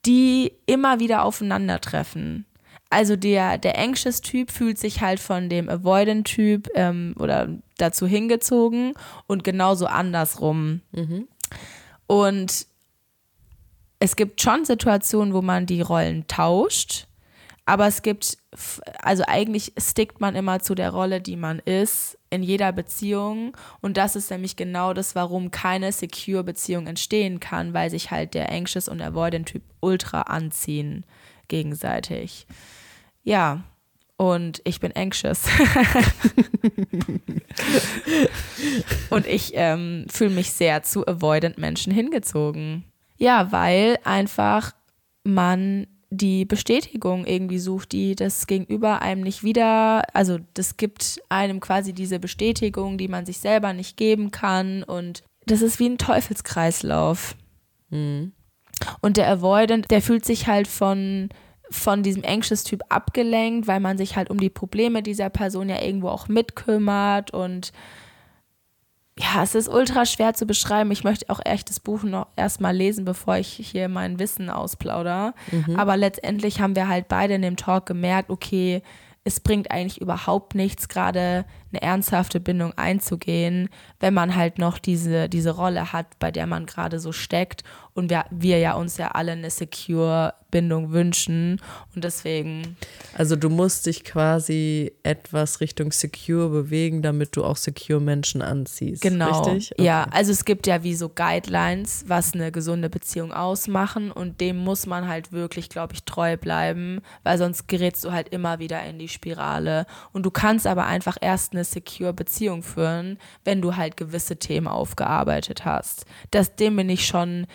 die 0.04 0.52
immer 0.66 1.00
wieder 1.00 1.24
aufeinandertreffen. 1.24 2.46
Also 2.90 3.16
der, 3.16 3.56
der 3.56 3.78
anxious-Typ 3.78 4.50
fühlt 4.50 4.78
sich 4.78 5.00
halt 5.00 5.20
von 5.20 5.48
dem 5.48 5.68
avoidant-Typ 5.70 6.68
ähm, 6.74 7.14
oder 7.18 7.48
dazu 7.78 8.06
hingezogen 8.06 8.92
und 9.26 9.44
genauso 9.44 9.86
andersrum. 9.86 10.82
Und 12.06 12.66
es 14.02 14.16
gibt 14.16 14.42
schon 14.42 14.64
Situationen, 14.64 15.32
wo 15.32 15.42
man 15.42 15.64
die 15.64 15.80
Rollen 15.80 16.26
tauscht, 16.26 17.06
aber 17.66 17.86
es 17.86 18.02
gibt, 18.02 18.36
also 19.00 19.22
eigentlich 19.28 19.74
stickt 19.78 20.20
man 20.20 20.34
immer 20.34 20.58
zu 20.58 20.74
der 20.74 20.90
Rolle, 20.90 21.20
die 21.20 21.36
man 21.36 21.60
ist, 21.60 22.18
in 22.28 22.42
jeder 22.42 22.72
Beziehung. 22.72 23.56
Und 23.80 23.96
das 23.96 24.16
ist 24.16 24.32
nämlich 24.32 24.56
genau 24.56 24.92
das, 24.92 25.14
warum 25.14 25.52
keine 25.52 25.92
secure 25.92 26.42
Beziehung 26.42 26.88
entstehen 26.88 27.38
kann, 27.38 27.74
weil 27.74 27.90
sich 27.90 28.10
halt 28.10 28.34
der 28.34 28.50
Anxious 28.50 28.88
und 28.88 29.00
Avoidant-Typ 29.00 29.62
ultra 29.78 30.22
anziehen 30.22 31.06
gegenseitig. 31.46 32.48
Ja, 33.22 33.62
und 34.16 34.62
ich 34.64 34.80
bin 34.80 34.90
anxious. 34.96 35.44
und 39.10 39.28
ich 39.28 39.52
ähm, 39.54 40.06
fühle 40.10 40.30
mich 40.30 40.50
sehr 40.50 40.82
zu 40.82 41.06
avoidant 41.06 41.58
Menschen 41.58 41.92
hingezogen. 41.92 42.84
Ja, 43.22 43.52
weil 43.52 44.00
einfach 44.02 44.72
man 45.22 45.86
die 46.10 46.44
Bestätigung 46.44 47.24
irgendwie 47.24 47.60
sucht, 47.60 47.92
die 47.92 48.16
das 48.16 48.48
Gegenüber 48.48 49.00
einem 49.00 49.20
nicht 49.20 49.44
wieder, 49.44 50.02
also 50.12 50.38
das 50.54 50.76
gibt 50.76 51.22
einem 51.28 51.60
quasi 51.60 51.92
diese 51.92 52.18
Bestätigung, 52.18 52.98
die 52.98 53.06
man 53.06 53.24
sich 53.24 53.38
selber 53.38 53.74
nicht 53.74 53.96
geben 53.96 54.32
kann 54.32 54.82
und 54.82 55.22
das 55.46 55.62
ist 55.62 55.78
wie 55.78 55.88
ein 55.88 55.98
Teufelskreislauf. 55.98 57.36
Und 59.00 59.16
der 59.16 59.30
Avoidant, 59.30 59.88
der 59.92 60.02
fühlt 60.02 60.24
sich 60.24 60.48
halt 60.48 60.66
von, 60.66 61.28
von 61.70 62.02
diesem 62.02 62.24
Anxious-Typ 62.24 62.82
abgelenkt, 62.88 63.68
weil 63.68 63.78
man 63.78 63.98
sich 63.98 64.16
halt 64.16 64.30
um 64.30 64.40
die 64.40 64.50
Probleme 64.50 65.00
dieser 65.00 65.30
Person 65.30 65.68
ja 65.68 65.80
irgendwo 65.80 66.08
auch 66.08 66.26
mitkümmert 66.26 67.32
und 67.32 67.72
ja, 69.18 69.42
es 69.42 69.54
ist 69.54 69.68
ultra 69.68 70.06
schwer 70.06 70.32
zu 70.34 70.46
beschreiben. 70.46 70.90
Ich 70.90 71.04
möchte 71.04 71.28
auch 71.28 71.40
echt 71.44 71.68
das 71.68 71.80
Buch 71.80 72.02
noch 72.02 72.28
erstmal 72.36 72.74
lesen, 72.74 73.04
bevor 73.04 73.36
ich 73.36 73.48
hier 73.48 73.88
mein 73.88 74.18
Wissen 74.18 74.48
ausplauder. 74.48 75.34
Aber 75.76 75.96
letztendlich 75.98 76.60
haben 76.60 76.74
wir 76.76 76.88
halt 76.88 77.08
beide 77.08 77.34
in 77.34 77.42
dem 77.42 77.56
Talk 77.56 77.84
gemerkt, 77.86 78.30
okay, 78.30 78.82
es 79.24 79.38
bringt 79.40 79.70
eigentlich 79.70 80.00
überhaupt 80.00 80.54
nichts, 80.54 80.88
gerade 80.88 81.44
eine 81.72 81.82
ernsthafte 81.82 82.40
Bindung 82.40 82.72
einzugehen, 82.76 83.68
wenn 84.00 84.14
man 84.14 84.36
halt 84.36 84.58
noch 84.58 84.78
diese, 84.78 85.28
diese 85.28 85.50
Rolle 85.50 85.92
hat, 85.92 86.18
bei 86.18 86.30
der 86.30 86.46
man 86.46 86.66
gerade 86.66 86.98
so 87.00 87.12
steckt. 87.12 87.64
Und 87.94 88.08
wir, 88.08 88.24
wir 88.30 88.58
ja 88.58 88.72
uns 88.72 88.96
ja 88.96 89.08
alle 89.08 89.32
eine 89.32 89.50
secure 89.50 90.32
Bindung 90.50 90.92
wünschen. 90.92 91.60
Und 91.94 92.04
deswegen, 92.04 92.76
Also 93.14 93.36
du 93.36 93.50
musst 93.50 93.84
dich 93.84 94.02
quasi 94.02 94.92
etwas 95.02 95.60
Richtung 95.60 95.92
Secure 95.92 96.48
bewegen, 96.48 97.02
damit 97.02 97.36
du 97.36 97.44
auch 97.44 97.56
Secure 97.56 98.00
Menschen 98.00 98.40
anziehst. 98.40 99.02
Genau. 99.02 99.42
Richtig? 99.42 99.74
Ja, 99.78 100.02
Okay. 100.04 100.10
also 100.16 100.32
es 100.32 100.44
gibt 100.46 100.66
ja 100.66 100.82
wie 100.82 100.94
so 100.94 101.10
Guidelines, 101.10 102.04
was 102.06 102.32
eine 102.34 102.50
gesunde 102.50 102.88
Beziehung 102.88 103.32
ausmachen 103.32 104.10
und 104.10 104.40
dem 104.40 104.56
muss 104.56 104.86
man 104.86 105.06
halt 105.06 105.32
wirklich, 105.32 105.68
glaube 105.68 105.92
ich, 105.92 106.04
treu 106.04 106.36
bleiben, 106.38 107.00
weil 107.24 107.36
sonst 107.36 107.68
gerätst 107.68 108.04
du 108.04 108.12
halt 108.12 108.28
immer 108.28 108.58
wieder 108.58 108.82
in 108.84 108.98
die 108.98 109.08
Spirale. 109.08 109.84
Und 110.12 110.24
du 110.24 110.30
kannst 110.30 110.66
aber 110.66 110.86
einfach 110.86 111.16
erst 111.20 111.52
eine 111.52 111.61
secure 111.64 112.12
Beziehung 112.12 112.62
führen, 112.62 113.18
wenn 113.44 113.62
du 113.62 113.76
halt 113.76 113.96
gewisse 113.96 114.36
Themen 114.36 114.68
aufgearbeitet 114.68 115.64
hast. 115.64 116.04
Das, 116.30 116.56
dem 116.56 116.76
bin 116.76 116.88
ich 116.88 117.06
schon, 117.06 117.46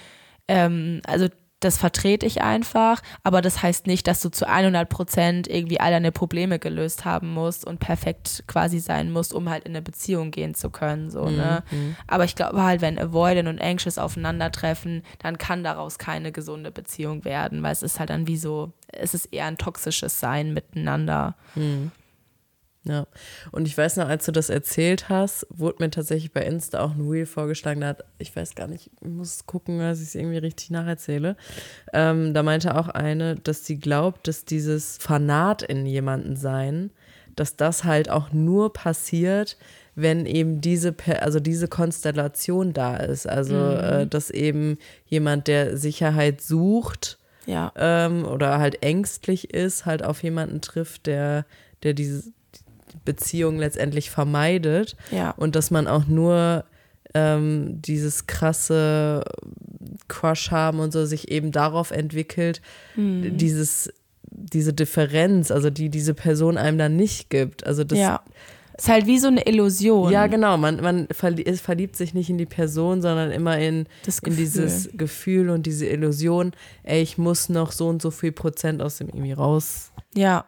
ähm, 0.47 1.01
also 1.05 1.27
das 1.59 1.77
vertrete 1.77 2.25
ich 2.27 2.43
einfach, 2.43 3.01
aber 3.23 3.41
das 3.41 3.63
heißt 3.63 3.87
nicht, 3.87 4.05
dass 4.05 4.21
du 4.21 4.29
zu 4.29 4.47
100 4.47 4.87
Prozent 4.87 5.47
irgendwie 5.47 5.79
all 5.79 5.89
deine 5.89 6.11
Probleme 6.11 6.59
gelöst 6.59 7.03
haben 7.03 7.33
musst 7.33 7.65
und 7.65 7.79
perfekt 7.79 8.43
quasi 8.45 8.77
sein 8.77 9.11
musst, 9.11 9.33
um 9.33 9.49
halt 9.49 9.63
in 9.63 9.71
eine 9.71 9.81
Beziehung 9.81 10.29
gehen 10.29 10.53
zu 10.53 10.69
können, 10.69 11.09
so, 11.09 11.29
ne? 11.31 11.63
Aber 12.05 12.25
ich 12.25 12.35
glaube 12.35 12.61
halt, 12.61 12.81
wenn 12.81 12.99
Avoidant 12.99 13.47
und 13.49 13.59
Anxious 13.59 13.97
aufeinandertreffen, 13.97 15.01
dann 15.17 15.39
kann 15.39 15.63
daraus 15.63 15.97
keine 15.97 16.31
gesunde 16.31 16.71
Beziehung 16.71 17.25
werden, 17.25 17.63
weil 17.63 17.73
es 17.73 17.81
ist 17.81 17.99
halt 17.99 18.11
dann 18.11 18.27
wie 18.27 18.37
so, 18.37 18.71
es 18.89 19.15
ist 19.15 19.25
eher 19.33 19.45
ein 19.45 19.57
toxisches 19.57 20.19
Sein 20.19 20.53
miteinander. 20.53 21.35
Ja. 22.87 23.05
Und 23.51 23.67
ich 23.67 23.77
weiß 23.77 23.97
noch, 23.97 24.07
als 24.07 24.25
du 24.25 24.31
das 24.31 24.49
erzählt 24.49 25.09
hast, 25.09 25.45
wurde 25.49 25.83
mir 25.83 25.89
tatsächlich 25.91 26.31
bei 26.31 26.43
Insta 26.45 26.79
auch 26.79 26.91
ein 26.95 27.07
Reel 27.09 27.25
vorgeschlagen. 27.25 27.81
Da 27.81 27.87
hat, 27.87 28.05
ich 28.17 28.33
weiß 28.35 28.55
gar 28.55 28.67
nicht, 28.67 28.89
ich 29.01 29.07
muss 29.07 29.45
gucken, 29.45 29.79
dass 29.79 29.99
ich 29.99 30.07
es 30.09 30.15
irgendwie 30.15 30.37
richtig 30.37 30.69
nacherzähle. 30.69 31.35
Ähm, 31.93 32.33
da 32.33 32.43
meinte 32.43 32.75
auch 32.77 32.87
eine, 32.87 33.35
dass 33.35 33.65
sie 33.65 33.77
glaubt, 33.77 34.27
dass 34.27 34.45
dieses 34.45 34.97
Fanat 34.97 35.63
in 35.63 35.85
jemanden 35.85 36.37
sein, 36.37 36.91
dass 37.35 37.55
das 37.57 37.83
halt 37.83 38.09
auch 38.09 38.31
nur 38.31 38.71
passiert, 38.73 39.57
wenn 39.95 40.25
eben 40.25 40.61
diese, 40.61 40.95
also 41.21 41.39
diese 41.39 41.67
Konstellation 41.67 42.71
da 42.71 42.95
ist. 42.97 43.27
Also, 43.27 43.55
äh, 43.55 44.07
dass 44.07 44.29
eben 44.29 44.77
jemand, 45.07 45.47
der 45.47 45.75
Sicherheit 45.77 46.39
sucht, 46.41 47.17
Ja. 47.47 47.71
ähm, 47.75 48.25
oder 48.25 48.59
halt 48.59 48.81
ängstlich 48.83 49.53
ist, 49.53 49.85
halt 49.85 50.03
auf 50.03 50.23
jemanden 50.23 50.61
trifft, 50.61 51.05
der, 51.07 51.45
der 51.83 51.93
diese 51.93 52.31
Beziehung 53.05 53.57
letztendlich 53.57 54.09
vermeidet 54.09 54.95
Ja. 55.11 55.31
und 55.31 55.55
dass 55.55 55.71
man 55.71 55.87
auch 55.87 56.05
nur 56.07 56.65
ähm, 57.13 57.81
dieses 57.81 58.27
krasse 58.27 59.23
Crush 60.07 60.51
haben 60.51 60.79
und 60.79 60.91
so 60.91 61.05
sich 61.05 61.31
eben 61.31 61.51
darauf 61.51 61.91
entwickelt, 61.91 62.61
Mhm. 62.95 63.37
dieses 63.37 63.91
diese 64.29 64.73
Differenz, 64.73 65.51
also 65.51 65.69
die 65.69 65.89
diese 65.89 66.13
Person 66.13 66.57
einem 66.57 66.77
dann 66.77 66.95
nicht 66.97 67.29
gibt. 67.29 67.65
Also 67.65 67.83
das, 67.85 67.97
ja. 67.97 68.21
Ist 68.77 68.89
halt 68.89 69.07
wie 69.07 69.17
so 69.17 69.27
eine 69.27 69.47
Illusion. 69.47 70.11
ja 70.11 70.27
genau, 70.27 70.57
man, 70.57 70.79
man 70.81 71.07
verliebt 71.11 71.95
sich 71.95 72.13
nicht 72.13 72.29
in 72.29 72.37
die 72.37 72.45
Person, 72.45 73.01
sondern 73.01 73.31
immer 73.31 73.57
in, 73.57 73.87
in 74.23 74.35
dieses 74.35 74.89
Gefühl 74.93 75.49
und 75.49 75.65
diese 75.65 75.87
Illusion, 75.87 76.51
ey, 76.83 77.01
ich 77.01 77.17
muss 77.17 77.49
noch 77.49 77.71
so 77.71 77.87
und 77.87 78.01
so 78.01 78.11
viel 78.11 78.31
Prozent 78.33 78.81
aus 78.83 78.97
dem 78.97 79.07
irgendwie 79.07 79.31
raus 79.31 79.91
Ja. 80.13 80.45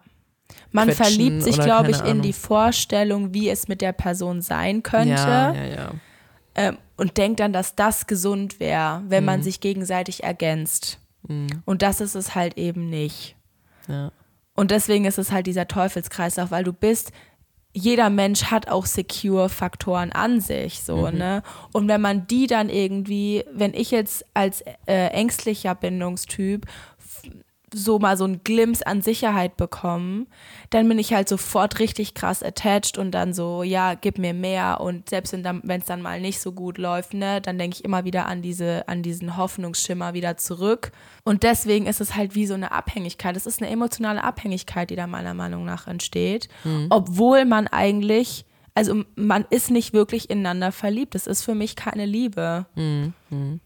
Man 0.72 0.92
verliebt 0.92 1.44
sich, 1.44 1.60
glaube 1.60 1.92
ich, 1.92 2.02
in 2.04 2.22
die 2.22 2.34
Vorstellung, 2.34 3.34
wie 3.34 3.50
es 3.50 3.68
mit 3.68 3.82
der 3.82 3.92
Person 3.92 4.42
sein 4.42 4.84
könnte. 4.84 5.10
Ja, 5.10 5.54
ja, 5.54 5.66
ja. 5.66 5.92
Ähm, 6.56 6.78
und 6.98 7.18
denkt 7.18 7.40
dann, 7.40 7.54
dass 7.54 7.76
das 7.76 8.08
gesund 8.08 8.60
wäre, 8.60 9.02
wenn 9.08 9.24
mhm. 9.24 9.28
man 9.28 9.44
sich 9.44 9.62
gegenseitig 9.62 10.24
ergänzt. 10.24 11.00
Mhm. 11.28 11.48
Und 11.66 11.82
das 11.82 12.02
ist 12.02 12.16
es 12.16 12.36
halt 12.36 12.58
eben 12.58 12.90
nicht. 12.90 13.36
Ja. 13.88 14.12
Und 14.56 14.72
deswegen 14.72 15.06
ist 15.06 15.18
es 15.18 15.32
halt 15.32 15.48
dieser 15.48 15.68
Teufelskreislauf, 15.68 16.52
weil 16.52 16.64
du 16.64 16.74
bist 16.74 17.12
jeder 17.72 18.10
Mensch 18.10 18.46
hat 18.46 18.68
auch 18.68 18.86
Secure-Faktoren 18.86 20.12
an 20.12 20.42
sich, 20.42 20.82
so, 20.82 21.08
mhm. 21.08 21.18
ne? 21.18 21.44
Und 21.72 21.88
wenn 21.88 22.02
man 22.02 22.26
die 22.26 22.48
dann 22.48 22.70
irgendwie, 22.70 23.46
wenn 23.54 23.74
ich 23.74 23.92
jetzt 23.92 24.26
als 24.34 24.64
äh, 24.88 25.08
ängstlicher 25.08 25.76
Bindungstyp 25.76 26.66
so 27.74 28.00
mal 28.00 28.18
so 28.18 28.26
ein 28.26 28.44
Glimpse 28.44 28.86
an 28.86 29.02
Sicherheit 29.02 29.58
bekommen, 29.58 30.28
dann 30.70 30.88
bin 30.88 31.00
ich 31.00 31.14
halt 31.14 31.30
sofort 31.30 31.80
richtig 31.80 32.14
krass 32.14 32.44
attached 32.44 32.98
und 32.98 33.12
dann 33.12 33.34
so, 33.34 33.64
ja, 33.64 33.96
gib 33.96 34.18
mir 34.18 34.34
mehr 34.34 34.82
und 34.82 35.10
selbst 35.10 35.34
wenn 35.34 35.80
es 35.80 35.86
dann 35.86 36.02
mal 36.02 36.22
nicht 36.22 36.40
so 36.40 36.52
gut 36.52 36.78
läuft, 36.78 37.14
ne, 37.14 37.42
dann 37.42 37.58
denke 37.58 37.78
ich 37.78 37.86
immer 37.86 38.06
wieder 38.06 38.26
an 38.26 38.42
diese, 38.42 38.88
an 38.88 39.04
diesen 39.04 39.38
Hoffnungsschimmer 39.38 40.14
wieder 40.14 40.38
zurück 40.38 40.92
und 41.24 41.44
deswegen 41.44 41.86
ist 41.86 42.02
es 42.02 42.16
halt 42.16 42.36
wie 42.36 42.46
so 42.46 42.54
eine 42.54 42.72
Abhängigkeit. 42.72 43.36
Es 43.36 43.46
ist 43.46 43.62
eine 43.62 43.72
emotionale 43.72 44.24
Abhängigkeit, 44.24 44.90
die 44.90 44.96
da 44.96 45.08
meiner 45.08 45.34
Meinung 45.34 45.66
nach 45.66 45.88
entsteht, 45.88 46.50
mhm. 46.64 46.88
obwohl 46.90 47.46
man 47.46 47.68
eigentlich 47.68 48.46
also 48.76 49.04
man 49.16 49.46
ist 49.50 49.72
nicht 49.72 49.92
wirklich 49.92 50.30
ineinander 50.30 50.72
verliebt. 50.72 51.14
Das 51.14 51.28
ist 51.28 51.44
für 51.44 51.54
mich 51.54 51.76
keine 51.76 52.06
Liebe. 52.06 52.66
Mhm. 52.76 53.60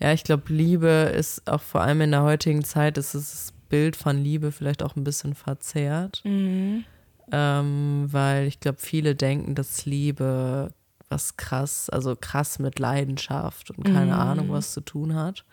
Ja, 0.00 0.12
ich 0.12 0.24
glaube, 0.24 0.52
Liebe 0.52 0.88
ist 1.14 1.48
auch 1.50 1.60
vor 1.60 1.82
allem 1.82 2.00
in 2.00 2.10
der 2.12 2.22
heutigen 2.22 2.64
Zeit, 2.64 2.96
ist 2.96 3.14
das 3.14 3.52
Bild 3.68 3.96
von 3.96 4.18
Liebe 4.18 4.50
vielleicht 4.50 4.82
auch 4.82 4.96
ein 4.96 5.04
bisschen 5.04 5.34
verzerrt. 5.34 6.22
Mhm. 6.24 6.84
Ähm, 7.32 8.08
weil 8.10 8.46
ich 8.46 8.60
glaube, 8.60 8.78
viele 8.80 9.14
denken, 9.14 9.54
dass 9.54 9.86
Liebe 9.86 10.72
was 11.10 11.36
krass, 11.36 11.90
also 11.90 12.16
krass 12.16 12.60
mit 12.60 12.78
Leidenschaft 12.78 13.70
und 13.70 13.84
keine 13.84 14.12
mhm. 14.12 14.20
Ahnung 14.20 14.50
was 14.50 14.72
zu 14.72 14.80
tun 14.80 15.14
hat. 15.14 15.44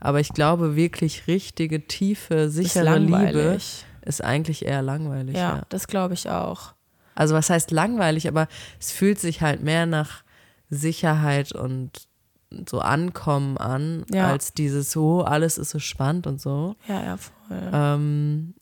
Aber 0.00 0.20
ich 0.20 0.30
glaube, 0.30 0.74
wirklich 0.74 1.26
richtige, 1.26 1.86
tiefe, 1.86 2.48
sichere 2.48 2.96
ist 2.96 3.08
Liebe 3.08 3.58
ist 4.04 4.24
eigentlich 4.24 4.64
eher 4.64 4.82
langweilig. 4.82 5.36
Ja, 5.36 5.56
ja. 5.56 5.62
das 5.68 5.86
glaube 5.86 6.14
ich 6.14 6.28
auch. 6.28 6.74
Also 7.14 7.34
was 7.34 7.50
heißt 7.50 7.70
langweilig, 7.70 8.26
aber 8.26 8.48
es 8.80 8.90
fühlt 8.90 9.20
sich 9.20 9.42
halt 9.42 9.62
mehr 9.62 9.86
nach 9.86 10.24
Sicherheit 10.70 11.52
und 11.52 12.08
so 12.68 12.80
Ankommen 12.80 13.56
an, 13.58 14.04
ja. 14.12 14.28
als 14.28 14.54
dieses 14.54 14.90
so, 14.92 15.22
alles 15.24 15.58
ist 15.58 15.70
so 15.70 15.78
spannend 15.78 16.26
und 16.26 16.40
so. 16.40 16.76
Ja, 16.88 17.02
ja, 17.02 17.16
voll. 17.16 17.70
Ähm, 17.72 18.54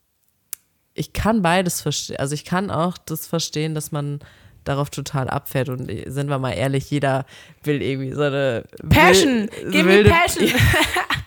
ich 0.95 1.13
kann 1.13 1.43
beides 1.43 1.81
verstehen. 1.81 2.17
Also 2.19 2.35
ich 2.35 2.45
kann 2.45 2.71
auch 2.71 2.99
das 2.99 3.27
verstehen, 3.27 3.75
dass 3.75 3.93
man 3.93 4.21
darauf 4.65 4.91
total 4.91 5.29
abfährt 5.29 5.69
und 5.69 5.91
sind 6.07 6.29
wir 6.29 6.39
mal 6.39 6.53
ehrlich, 6.53 6.91
jeder 6.91 7.25
will 7.63 7.81
irgendwie 7.83 8.13
so 8.13 8.23
eine 8.23 8.65
Passion, 8.89 9.49
will, 9.63 9.71
give 9.71 9.87
wilde, 9.87 10.11
me 10.11 10.53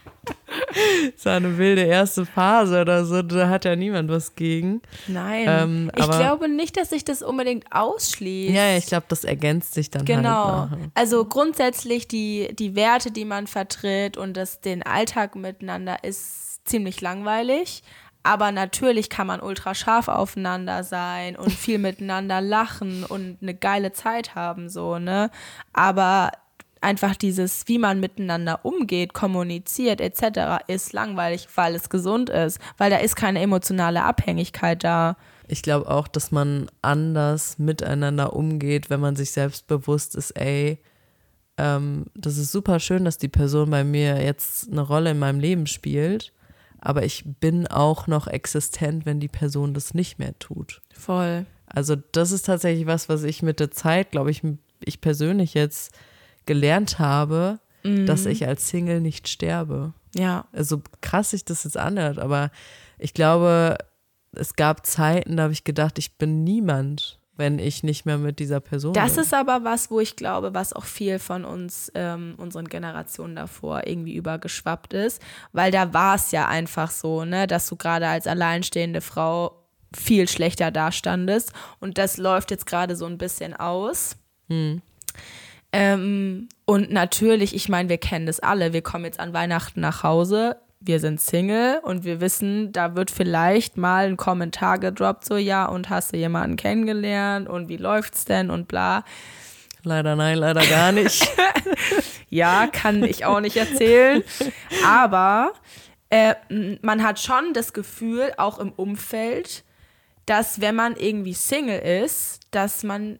Passion. 0.73 1.13
so 1.17 1.29
eine 1.29 1.57
wilde 1.57 1.83
erste 1.83 2.25
Phase 2.25 2.81
oder 2.81 3.05
so, 3.05 3.21
da 3.21 3.49
hat 3.49 3.65
ja 3.65 3.75
niemand 3.75 4.09
was 4.09 4.35
gegen. 4.35 4.81
Nein. 5.07 5.45
Ähm, 5.47 5.91
ich 5.95 6.05
glaube 6.05 6.49
nicht, 6.49 6.77
dass 6.77 6.89
sich 6.89 7.05
das 7.05 7.21
unbedingt 7.21 7.65
ausschließt. 7.71 8.53
Ja, 8.53 8.75
ich 8.77 8.85
glaube, 8.85 9.05
das 9.09 9.23
ergänzt 9.23 9.73
sich 9.73 9.89
dann 9.89 10.05
genau. 10.05 10.61
halt. 10.61 10.71
Genau. 10.71 10.91
Also 10.95 11.25
grundsätzlich 11.25 12.07
die, 12.07 12.53
die 12.57 12.75
Werte, 12.75 13.11
die 13.11 13.25
man 13.25 13.47
vertritt 13.47 14.17
und 14.17 14.35
das, 14.35 14.61
den 14.61 14.83
Alltag 14.83 15.35
miteinander 15.35 16.03
ist 16.03 16.65
ziemlich 16.65 17.01
langweilig. 17.01 17.83
Aber 18.23 18.53
natürlich 18.53 19.09
kann 19.09 19.27
man 19.27 19.41
ultra 19.41 19.75
scharf 19.75 20.07
aufeinander 20.07 20.83
sein 20.83 21.35
und 21.35 21.51
viel 21.51 21.77
miteinander 21.79 22.39
lachen 22.39 23.03
und 23.03 23.37
eine 23.41 23.53
geile 23.53 23.91
Zeit 23.91 24.33
haben, 24.33 24.69
so, 24.69 24.97
ne? 24.97 25.29
Aber 25.73 26.31
einfach 26.83 27.15
dieses, 27.15 27.67
wie 27.67 27.79
man 27.79 27.99
miteinander 27.99 28.63
umgeht, 28.63 29.13
kommuniziert 29.13 30.01
etc. 30.01 30.63
ist 30.67 30.93
langweilig, 30.93 31.47
weil 31.55 31.75
es 31.75 31.89
gesund 31.89 32.29
ist, 32.29 32.59
weil 32.77 32.89
da 32.89 32.97
ist 32.97 33.15
keine 33.15 33.39
emotionale 33.39 34.03
Abhängigkeit 34.03 34.83
da. 34.83 35.17
Ich 35.47 35.61
glaube 35.61 35.89
auch, 35.89 36.07
dass 36.07 36.31
man 36.31 36.69
anders 36.81 37.57
miteinander 37.59 38.33
umgeht, 38.33 38.89
wenn 38.89 38.99
man 38.99 39.15
sich 39.15 39.31
selbst 39.31 39.67
bewusst 39.67 40.15
ist, 40.15 40.31
ey, 40.31 40.79
ähm, 41.57 42.05
das 42.15 42.37
ist 42.37 42.51
super 42.51 42.79
schön, 42.79 43.05
dass 43.05 43.17
die 43.17 43.27
Person 43.27 43.69
bei 43.69 43.83
mir 43.83 44.23
jetzt 44.23 44.71
eine 44.71 44.81
Rolle 44.81 45.11
in 45.11 45.19
meinem 45.19 45.39
Leben 45.39 45.67
spielt, 45.67 46.33
aber 46.79 47.03
ich 47.03 47.23
bin 47.39 47.67
auch 47.67 48.07
noch 48.07 48.27
existent, 48.27 49.05
wenn 49.05 49.19
die 49.19 49.27
Person 49.27 49.73
das 49.73 49.93
nicht 49.93 50.19
mehr 50.19 50.37
tut. 50.39 50.81
Voll. 50.93 51.45
Also 51.65 51.95
das 52.11 52.31
ist 52.31 52.45
tatsächlich 52.45 52.87
was, 52.87 53.09
was 53.09 53.23
ich 53.23 53.41
mit 53.41 53.59
der 53.59 53.71
Zeit, 53.71 54.11
glaube 54.11 54.31
ich, 54.31 54.41
ich 54.83 55.01
persönlich 55.01 55.53
jetzt 55.53 55.93
gelernt 56.45 56.99
habe, 56.99 57.59
mhm. 57.83 58.05
dass 58.05 58.25
ich 58.25 58.47
als 58.47 58.67
Single 58.69 59.01
nicht 59.01 59.27
sterbe. 59.27 59.93
Ja. 60.15 60.45
Also 60.51 60.81
krass 61.01 61.31
sich 61.31 61.45
das 61.45 61.63
jetzt 61.63 61.77
anhört, 61.77 62.19
aber 62.19 62.51
ich 62.99 63.13
glaube, 63.13 63.77
es 64.31 64.55
gab 64.55 64.85
Zeiten, 64.85 65.37
da 65.37 65.43
habe 65.43 65.53
ich 65.53 65.63
gedacht, 65.63 65.97
ich 65.99 66.17
bin 66.17 66.43
niemand, 66.43 67.19
wenn 67.35 67.57
ich 67.59 67.83
nicht 67.83 68.05
mehr 68.05 68.17
mit 68.17 68.39
dieser 68.39 68.59
Person 68.59 68.93
das 68.93 69.15
bin. 69.15 69.23
ist 69.23 69.33
aber 69.33 69.63
was, 69.63 69.89
wo 69.89 69.99
ich 69.99 70.15
glaube, 70.15 70.53
was 70.53 70.73
auch 70.73 70.85
viel 70.85 71.17
von 71.19 71.45
uns, 71.45 71.91
ähm, 71.95 72.35
unseren 72.37 72.67
Generationen 72.67 73.35
davor 73.35 73.87
irgendwie 73.87 74.15
übergeschwappt 74.15 74.93
ist, 74.93 75.21
weil 75.51 75.71
da 75.71 75.93
war 75.93 76.15
es 76.15 76.31
ja 76.31 76.47
einfach 76.47 76.91
so, 76.91 77.25
ne, 77.25 77.47
dass 77.47 77.67
du 77.67 77.75
gerade 77.75 78.07
als 78.07 78.27
alleinstehende 78.27 79.01
Frau 79.01 79.59
viel 79.95 80.27
schlechter 80.27 80.71
dastandest 80.71 81.53
und 81.79 81.97
das 81.97 82.17
läuft 82.17 82.51
jetzt 82.51 82.65
gerade 82.65 82.95
so 82.95 83.05
ein 83.05 83.17
bisschen 83.17 83.53
aus. 83.55 84.15
Hm. 84.49 84.81
Ähm, 85.73 86.47
und 86.65 86.91
natürlich, 86.91 87.55
ich 87.55 87.67
meine, 87.67 87.89
wir 87.89 87.97
kennen 87.97 88.27
das 88.27 88.39
alle. 88.39 88.73
Wir 88.73 88.83
kommen 88.83 89.05
jetzt 89.05 89.19
an 89.19 89.33
Weihnachten 89.33 89.81
nach 89.81 90.03
Hause. 90.03 90.57
Wir 90.79 90.99
sind 90.99 91.19
Single 91.19 91.79
und 91.83 92.03
wir 92.03 92.21
wissen, 92.21 92.71
da 92.71 92.95
wird 92.95 93.09
vielleicht 93.09 93.77
mal 93.77 94.05
ein 94.05 94.17
Kommentar 94.17 94.77
gedroppt, 94.79 95.25
so 95.25 95.37
ja, 95.37 95.65
und 95.65 95.89
hast 95.89 96.13
du 96.13 96.17
jemanden 96.17 96.57
kennengelernt 96.57 97.47
und 97.47 97.69
wie 97.69 97.77
läuft's 97.77 98.25
denn 98.25 98.49
und 98.49 98.67
bla. 98.67 99.03
Leider 99.83 100.15
nein, 100.15 100.37
leider 100.37 100.65
gar 100.65 100.91
nicht. 100.91 101.27
ja, 102.29 102.67
kann 102.67 103.03
ich 103.03 103.25
auch 103.25 103.39
nicht 103.39 103.57
erzählen. 103.57 104.23
Aber 104.85 105.53
äh, 106.09 106.35
man 106.81 107.01
hat 107.01 107.19
schon 107.19 107.53
das 107.53 107.73
Gefühl, 107.73 108.33
auch 108.37 108.59
im 108.59 108.71
Umfeld, 108.73 109.63
dass 110.25 110.61
wenn 110.61 110.75
man 110.75 110.95
irgendwie 110.95 111.33
Single 111.33 111.79
ist, 111.79 112.41
dass 112.51 112.83
man 112.83 113.19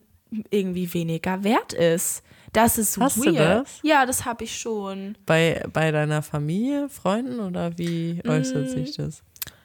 irgendwie 0.50 0.94
weniger 0.94 1.44
wert 1.44 1.74
ist. 1.74 2.24
Das 2.54 2.78
ist 2.78 3.00
Hast 3.00 3.18
weird. 3.18 3.28
Du 3.28 3.34
das? 3.34 3.80
Ja, 3.82 4.06
das 4.06 4.26
habe 4.26 4.44
ich 4.44 4.58
schon. 4.58 5.18
Bei, 5.26 5.66
bei 5.74 5.92
deiner 5.92 6.22
Familie, 6.22 6.88
Freunden 6.88 7.40
oder 7.40 7.78
wie 7.78 8.22
äußert 8.26 8.68
mm. 8.68 8.70
sich 8.70 8.96
das? 8.96 9.24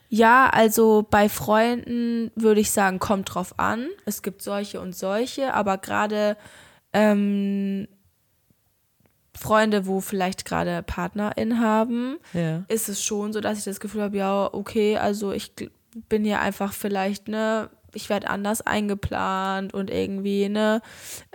Ja, 0.09 0.49
also 0.49 1.07
bei 1.09 1.29
Freunden 1.29 2.31
würde 2.35 2.61
ich 2.61 2.71
sagen, 2.71 2.99
kommt 2.99 3.35
drauf 3.35 3.59
an. 3.59 3.89
Es 4.07 4.23
gibt 4.23 4.43
solche 4.43 4.81
und 4.81 4.97
solche, 4.97 5.53
aber 5.53 5.77
gerade 5.77 6.39
ähm, 6.95 7.89
Freunde, 9.39 9.87
wo 9.87 10.01
vielleicht 10.01 10.47
gerade 10.47 10.83
PartnerIn 10.83 11.61
haben, 11.61 12.17
ja. 12.33 12.65
ist 12.69 12.89
es 12.89 13.03
schon 13.03 13.35
so, 13.35 13.41
dass 13.41 13.59
ich 13.59 13.65
das 13.65 13.81
Gefühl 13.81 14.03
habe, 14.03 14.17
ja, 14.17 14.49
okay, 14.53 14.97
also 14.97 15.33
ich 15.33 15.53
bin 16.09 16.25
ja 16.25 16.41
einfach 16.41 16.73
vielleicht, 16.73 17.29
ne, 17.29 17.69
ich 17.99 18.09
werde 18.09 18.31
anders 18.31 18.63
eingeplant 18.63 19.75
und 19.75 19.91
irgendwie, 19.91 20.49
ne, 20.49 20.81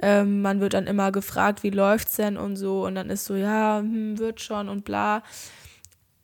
ähm, 0.02 0.42
man 0.42 0.62
wird 0.62 0.74
dann 0.74 0.88
immer 0.88 1.12
gefragt, 1.12 1.62
wie 1.62 1.70
läuft's 1.70 2.16
denn 2.16 2.38
und 2.38 2.56
so 2.56 2.86
und 2.86 2.96
dann 2.96 3.10
ist 3.10 3.26
so, 3.26 3.36
ja, 3.36 3.80
hm, 3.80 4.18
wird 4.18 4.40
schon 4.42 4.70
und 4.70 4.86
bla. 4.86 5.24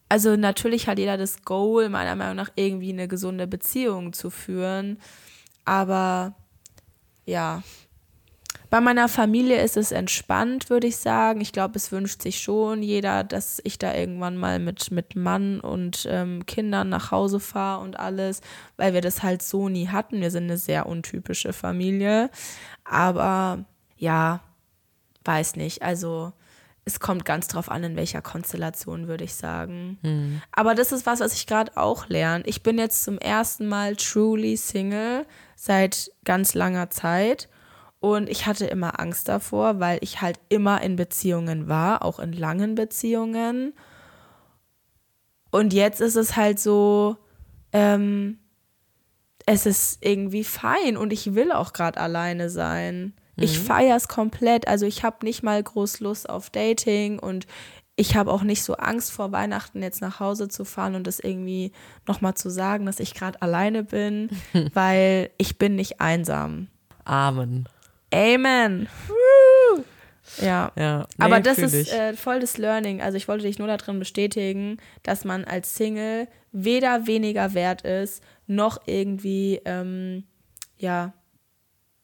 Also 0.07 0.35
natürlich 0.37 0.87
hat 0.87 0.97
jeder 0.97 1.17
das 1.17 1.43
Goal, 1.43 1.89
meiner 1.89 2.15
Meinung 2.15 2.37
nach, 2.37 2.49
irgendwie 2.55 2.91
eine 2.91 3.07
gesunde 3.07 3.47
Beziehung 3.47 4.13
zu 4.13 4.29
führen, 4.29 4.97
aber 5.65 6.35
ja, 7.25 7.61
bei 8.69 8.81
meiner 8.81 9.09
Familie 9.09 9.61
ist 9.63 9.77
es 9.77 9.91
entspannt, 9.91 10.69
würde 10.69 10.87
ich 10.87 10.97
sagen. 10.97 11.41
Ich 11.41 11.51
glaube, 11.51 11.75
es 11.75 11.91
wünscht 11.91 12.21
sich 12.21 12.39
schon 12.39 12.83
jeder, 12.83 13.23
dass 13.23 13.59
ich 13.63 13.79
da 13.79 13.93
irgendwann 13.95 14.37
mal 14.37 14.59
mit, 14.59 14.91
mit 14.91 15.15
Mann 15.15 15.59
und 15.59 16.07
ähm, 16.09 16.45
Kindern 16.45 16.89
nach 16.89 17.11
Hause 17.11 17.39
fahre 17.39 17.81
und 17.81 17.99
alles, 17.99 18.41
weil 18.77 18.93
wir 18.93 19.01
das 19.01 19.23
halt 19.23 19.41
so 19.41 19.69
nie 19.69 19.87
hatten. 19.87 20.21
Wir 20.21 20.29
sind 20.29 20.43
eine 20.43 20.57
sehr 20.57 20.85
untypische 20.85 21.51
Familie. 21.51 22.29
Aber 22.83 23.65
ja, 23.97 24.41
weiß 25.25 25.55
nicht. 25.55 25.81
Also 25.81 26.33
es 26.85 26.99
kommt 26.99 27.25
ganz 27.25 27.47
drauf 27.47 27.69
an, 27.71 27.83
in 27.83 27.95
welcher 27.95 28.21
Konstellation, 28.21 29.07
würde 29.07 29.23
ich 29.23 29.33
sagen. 29.33 29.97
Mhm. 30.01 30.41
Aber 30.51 30.75
das 30.75 30.91
ist 30.91 31.05
was, 31.05 31.19
was 31.19 31.33
ich 31.33 31.47
gerade 31.47 31.75
auch 31.75 32.07
lerne. 32.07 32.43
Ich 32.45 32.63
bin 32.63 32.77
jetzt 32.77 33.03
zum 33.03 33.17
ersten 33.17 33.67
Mal 33.67 33.95
truly 33.95 34.57
Single 34.57 35.25
seit 35.55 36.11
ganz 36.23 36.53
langer 36.53 36.89
Zeit. 36.89 37.49
Und 37.99 38.29
ich 38.29 38.45
hatte 38.45 38.65
immer 38.65 38.99
Angst 38.99 39.27
davor, 39.27 39.79
weil 39.79 39.99
ich 40.01 40.21
halt 40.21 40.39
immer 40.47 40.81
in 40.81 40.95
Beziehungen 40.95 41.67
war, 41.67 42.03
auch 42.03 42.19
in 42.19 42.31
langen 42.31 42.75
Beziehungen. 42.75 43.73
Und 45.51 45.73
jetzt 45.73 45.99
ist 45.99 46.15
es 46.15 46.35
halt 46.35 46.59
so, 46.59 47.17
ähm, 47.73 48.39
es 49.45 49.65
ist 49.65 50.05
irgendwie 50.05 50.43
fein 50.43 50.95
und 50.95 51.11
ich 51.11 51.33
will 51.33 51.51
auch 51.51 51.73
gerade 51.73 51.99
alleine 51.99 52.49
sein. 52.49 53.13
Ich 53.35 53.57
feiere 53.57 53.95
es 53.95 54.07
komplett. 54.07 54.67
Also 54.67 54.85
ich 54.85 55.03
habe 55.03 55.25
nicht 55.25 55.43
mal 55.43 55.63
groß 55.63 56.01
Lust 56.01 56.29
auf 56.29 56.49
Dating 56.49 57.19
und 57.19 57.47
ich 57.95 58.15
habe 58.15 58.31
auch 58.31 58.43
nicht 58.43 58.63
so 58.63 58.75
Angst 58.75 59.11
vor 59.11 59.31
Weihnachten 59.31 59.81
jetzt 59.81 60.01
nach 60.01 60.19
Hause 60.19 60.47
zu 60.47 60.65
fahren 60.65 60.95
und 60.95 61.07
das 61.07 61.19
irgendwie 61.19 61.71
nochmal 62.07 62.33
zu 62.33 62.49
sagen, 62.49 62.85
dass 62.85 62.99
ich 62.99 63.13
gerade 63.13 63.41
alleine 63.41 63.83
bin, 63.83 64.29
weil 64.73 65.31
ich 65.37 65.57
bin 65.57 65.75
nicht 65.75 65.99
einsam. 65.99 66.67
Amen. 67.05 67.67
Amen. 68.13 68.87
Ja. 70.41 70.71
Ja, 70.75 71.07
nee, 71.17 71.25
Aber 71.25 71.39
das 71.39 71.57
ist 71.57 71.91
äh, 71.91 72.13
voll 72.13 72.39
das 72.39 72.57
Learning. 72.57 73.01
Also 73.01 73.17
ich 73.17 73.27
wollte 73.27 73.45
dich 73.45 73.59
nur 73.59 73.67
darin 73.67 73.99
bestätigen, 73.99 74.77
dass 75.03 75.25
man 75.25 75.43
als 75.45 75.75
Single 75.75 76.27
weder 76.51 77.07
weniger 77.07 77.53
wert 77.53 77.81
ist, 77.83 78.23
noch 78.47 78.81
irgendwie, 78.85 79.61
ähm, 79.65 80.23
ja, 80.77 81.13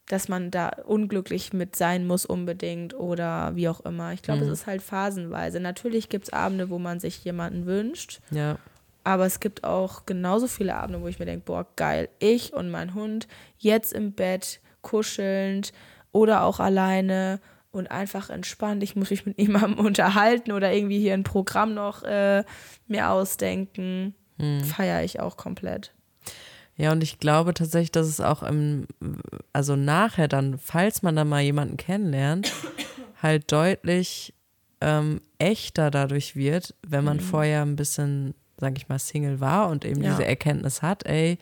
dass 0.07 0.27
man 0.27 0.51
da 0.51 0.69
unglücklich 0.85 1.53
mit 1.53 1.75
sein 1.75 2.05
muss 2.05 2.25
unbedingt 2.25 2.93
oder 2.93 3.55
wie 3.55 3.67
auch 3.69 3.79
immer. 3.81 4.13
Ich 4.13 4.21
glaube, 4.21 4.43
es 4.43 4.49
ist 4.49 4.67
halt 4.67 4.83
phasenweise. 4.83 5.59
Natürlich 5.59 6.09
gibt 6.09 6.25
es 6.25 6.33
Abende, 6.33 6.69
wo 6.69 6.77
man 6.77 6.99
sich 6.99 7.23
jemanden 7.23 7.65
wünscht, 7.65 8.21
ja. 8.29 8.59
aber 9.03 9.25
es 9.25 9.39
gibt 9.39 9.63
auch 9.63 10.05
genauso 10.05 10.45
viele 10.47 10.75
Abende, 10.75 11.01
wo 11.01 11.07
ich 11.07 11.17
mir 11.17 11.25
denke, 11.25 11.45
boah, 11.45 11.65
geil, 11.75 12.09
ich 12.19 12.53
und 12.53 12.69
mein 12.69 12.93
Hund 12.93 13.27
jetzt 13.57 13.93
im 13.93 14.11
Bett, 14.13 14.59
kuschelnd 14.83 15.73
oder 16.15 16.43
auch 16.43 16.61
alleine 16.61 17.39
und 17.71 17.91
einfach 17.91 18.29
entspannt. 18.29 18.81
Ich 18.83 18.95
muss 18.95 19.09
mich 19.09 19.25
mit 19.25 19.37
jemandem 19.39 19.85
unterhalten 19.85 20.53
oder 20.53 20.71
irgendwie 20.73 20.99
hier 20.99 21.13
ein 21.13 21.23
Programm 21.23 21.73
noch 21.73 22.03
äh, 22.03 22.43
mir 22.87 23.09
ausdenken. 23.09 24.15
Feiere 24.65 25.03
ich 25.03 25.19
auch 25.21 25.37
komplett. 25.37 25.93
Ja, 26.75 26.91
und 26.91 27.01
ich 27.03 27.19
glaube 27.19 27.53
tatsächlich, 27.53 27.91
dass 27.91 28.07
es 28.07 28.19
auch 28.19 28.43
im, 28.43 28.85
also 29.53 29.77
nachher 29.77 30.27
dann, 30.27 30.57
falls 30.57 31.01
man 31.03 31.15
dann 31.15 31.29
mal 31.29 31.41
jemanden 31.41 31.77
kennenlernt, 31.77 32.51
halt 33.21 33.49
deutlich 33.51 34.33
ähm, 34.81 35.21
echter 35.37 35.89
dadurch 35.89 36.35
wird, 36.35 36.75
wenn 36.85 37.05
man 37.05 37.21
vorher 37.21 37.61
ein 37.61 37.77
bisschen, 37.77 38.35
sag 38.57 38.77
ich 38.77 38.89
mal, 38.89 38.99
Single 38.99 39.39
war 39.39 39.69
und 39.69 39.85
eben 39.85 40.01
Ja. 40.01 40.11
diese 40.11 40.25
Erkenntnis 40.25 40.81
hat, 40.81 41.05
ey, 41.05 41.37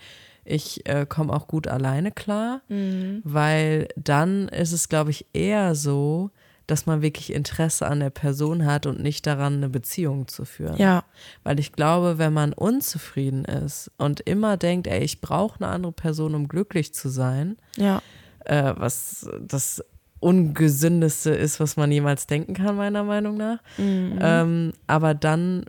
ich 0.45 0.87
äh, 0.89 1.05
komme 1.07 1.33
auch 1.33 1.47
gut 1.47 1.67
alleine 1.67 2.11
klar, 2.11 2.61
Mhm. 2.69 3.21
weil 3.23 3.87
dann 3.95 4.47
ist 4.49 4.71
es, 4.73 4.89
glaube 4.89 5.11
ich, 5.11 5.25
eher 5.33 5.75
so, 5.75 6.31
dass 6.67 6.85
man 6.85 7.01
wirklich 7.01 7.33
Interesse 7.33 7.87
an 7.87 7.99
der 7.99 8.09
Person 8.09 8.65
hat 8.65 8.85
und 8.85 9.01
nicht 9.01 9.27
daran, 9.27 9.55
eine 9.55 9.69
Beziehung 9.69 10.27
zu 10.29 10.45
führen. 10.45 10.77
Ja, 10.77 11.03
Weil 11.43 11.59
ich 11.59 11.73
glaube, 11.73 12.17
wenn 12.17 12.31
man 12.31 12.53
unzufrieden 12.53 13.43
ist 13.43 13.91
und 13.97 14.21
immer 14.21 14.55
denkt, 14.55 14.87
ey, 14.87 15.03
ich 15.03 15.19
brauche 15.19 15.61
eine 15.63 15.71
andere 15.73 15.91
Person, 15.91 16.35
um 16.35 16.47
glücklich 16.47 16.93
zu 16.93 17.09
sein, 17.09 17.57
ja, 17.75 18.01
äh, 18.45 18.73
was 18.77 19.29
das 19.41 19.83
Ungesündeste 20.21 21.31
ist, 21.31 21.59
was 21.59 21.75
man 21.77 21.91
jemals 21.91 22.27
denken 22.27 22.53
kann, 22.53 22.75
meiner 22.77 23.03
Meinung 23.03 23.35
nach. 23.37 23.59
Ähm, 23.77 24.73
aber 24.87 25.13
dann 25.13 25.65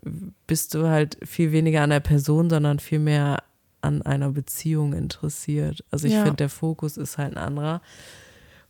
bist 0.47 0.75
du 0.75 0.87
halt 0.89 1.19
viel 1.25 1.53
weniger 1.53 1.83
an 1.83 1.91
der 1.91 2.01
Person, 2.01 2.49
sondern 2.51 2.79
viel 2.79 2.99
mehr 3.01 3.43
an 3.85 4.03
einer 4.03 4.31
Beziehung 4.31 4.93
interessiert. 4.95 5.85
Also 5.91 6.07
ich 6.07 6.15
Ja. 6.15 6.23
finde, 6.23 6.37
der 6.39 6.49
Fokus 6.49 6.97
ist 6.97 7.19
halt 7.19 7.33
ein 7.37 7.39
anderer. 7.39 7.81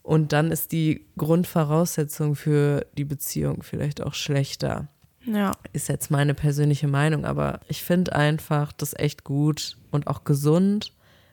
Und 0.02 0.32
dann 0.32 0.50
ist 0.50 0.72
die 0.72 1.06
Grundvoraussetzung 1.16 2.34
für 2.34 2.84
die 2.98 3.04
Beziehung 3.04 3.62
vielleicht 3.62 4.02
auch 4.02 4.12
schlechter 4.14 4.88
ja. 5.26 5.52
ist 5.72 5.88
jetzt 5.88 6.10
meine 6.10 6.34
persönliche 6.34 6.86
Meinung, 6.88 7.24
aber 7.24 7.60
ich 7.68 7.82
finde 7.82 8.14
einfach 8.14 8.72
das 8.72 8.92
echt 8.94 9.24
gut 9.24 9.78
und 9.90 10.06
auch 10.06 10.24
gesund, 10.24 10.92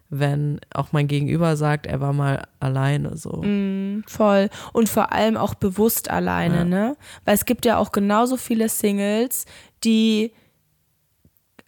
wenn 0.10 0.60
auch 0.74 0.92
mein 0.94 1.08
Gegenüber 1.08 1.56
sagt, 1.58 1.86
er 1.88 2.00
war 2.02 2.14
mal 2.14 2.48
alleine 2.60 3.18
so. 3.18 3.42
Mm, 3.44 4.04
voll. 4.08 4.50
Und 4.74 4.88
vor 4.90 5.12
allem 5.12 5.36
auch 5.38 5.56
bewusst 5.56 6.10
alleine, 6.10 6.56
Ja. 6.60 6.64
ne? 6.66 6.98
Weil 7.26 7.36
es 7.36 7.46
gibt 7.46 7.66
ja 7.66 7.78
auch 7.78 7.92
genauso 7.92 8.38
viele 8.38 8.70
Singles, 8.70 9.46
die 9.84 10.32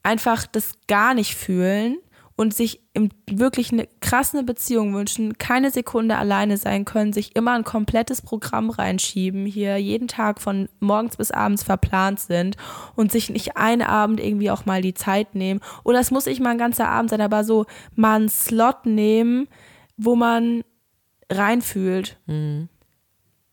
einfach 0.04 0.46
das 0.46 0.74
gar 0.88 1.14
nicht 1.14 1.36
fühlen 1.36 1.98
und 2.36 2.54
sich 2.54 2.82
im, 2.94 3.10
wirklich 3.30 3.72
eine 3.72 3.88
krasse 4.02 4.44
Beziehung 4.44 4.94
wünschen, 4.94 5.38
keine 5.38 5.72
Sekunde 5.72 6.18
alleine 6.18 6.58
sein 6.58 6.84
können, 6.84 7.14
sich 7.14 7.36
immer 7.36 7.54
ein 7.54 7.64
komplettes 7.64 8.22
Programm 8.22 8.70
reinschieben, 8.70 9.46
hier 9.46 9.78
jeden 9.78 10.08
Tag 10.08 10.42
von 10.42 10.68
morgens 10.80 11.18
bis 11.18 11.32
abends 11.32 11.64
verplant 11.64 12.20
sind 12.20 12.58
und 12.96 13.12
sich 13.12 13.30
nicht 13.30 13.56
einen 13.56 13.84
Abend 13.84 14.20
irgendwie 14.20 14.50
auch 14.52 14.66
mal 14.66 14.82
die 14.82 14.96
Zeit 14.96 15.36
nehmen. 15.36 15.60
Oder 15.84 16.00
es 16.00 16.12
muss 16.12 16.26
nicht 16.26 16.42
mal 16.42 16.50
ein 16.52 16.58
ganzer 16.58 16.90
Abend 16.90 17.12
sein, 17.12 17.22
aber 17.22 17.44
so 17.44 17.66
mal 17.96 18.16
einen 18.16 18.30
Slot 18.30 18.86
nehmen, 18.86 19.48
wo 19.96 20.16
man 20.16 20.64
reinfühlt. 21.32 22.18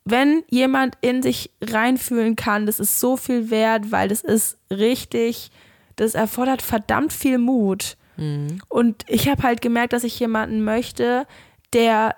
Wenn 0.06 0.42
jemand 0.48 0.96
in 1.02 1.22
sich 1.22 1.50
reinfühlen 1.62 2.34
kann, 2.34 2.64
das 2.64 2.80
ist 2.80 2.98
so 2.98 3.18
viel 3.18 3.50
wert, 3.50 3.92
weil 3.92 4.08
das 4.08 4.22
ist 4.22 4.58
richtig, 4.70 5.50
das 6.00 6.14
erfordert 6.14 6.62
verdammt 6.62 7.12
viel 7.12 7.38
Mut. 7.38 7.96
Und 8.68 9.04
ich 9.08 9.28
habe 9.28 9.42
halt 9.44 9.62
gemerkt, 9.62 9.94
dass 9.94 10.04
ich 10.04 10.18
jemanden 10.20 10.62
möchte, 10.62 11.26
der 11.72 12.16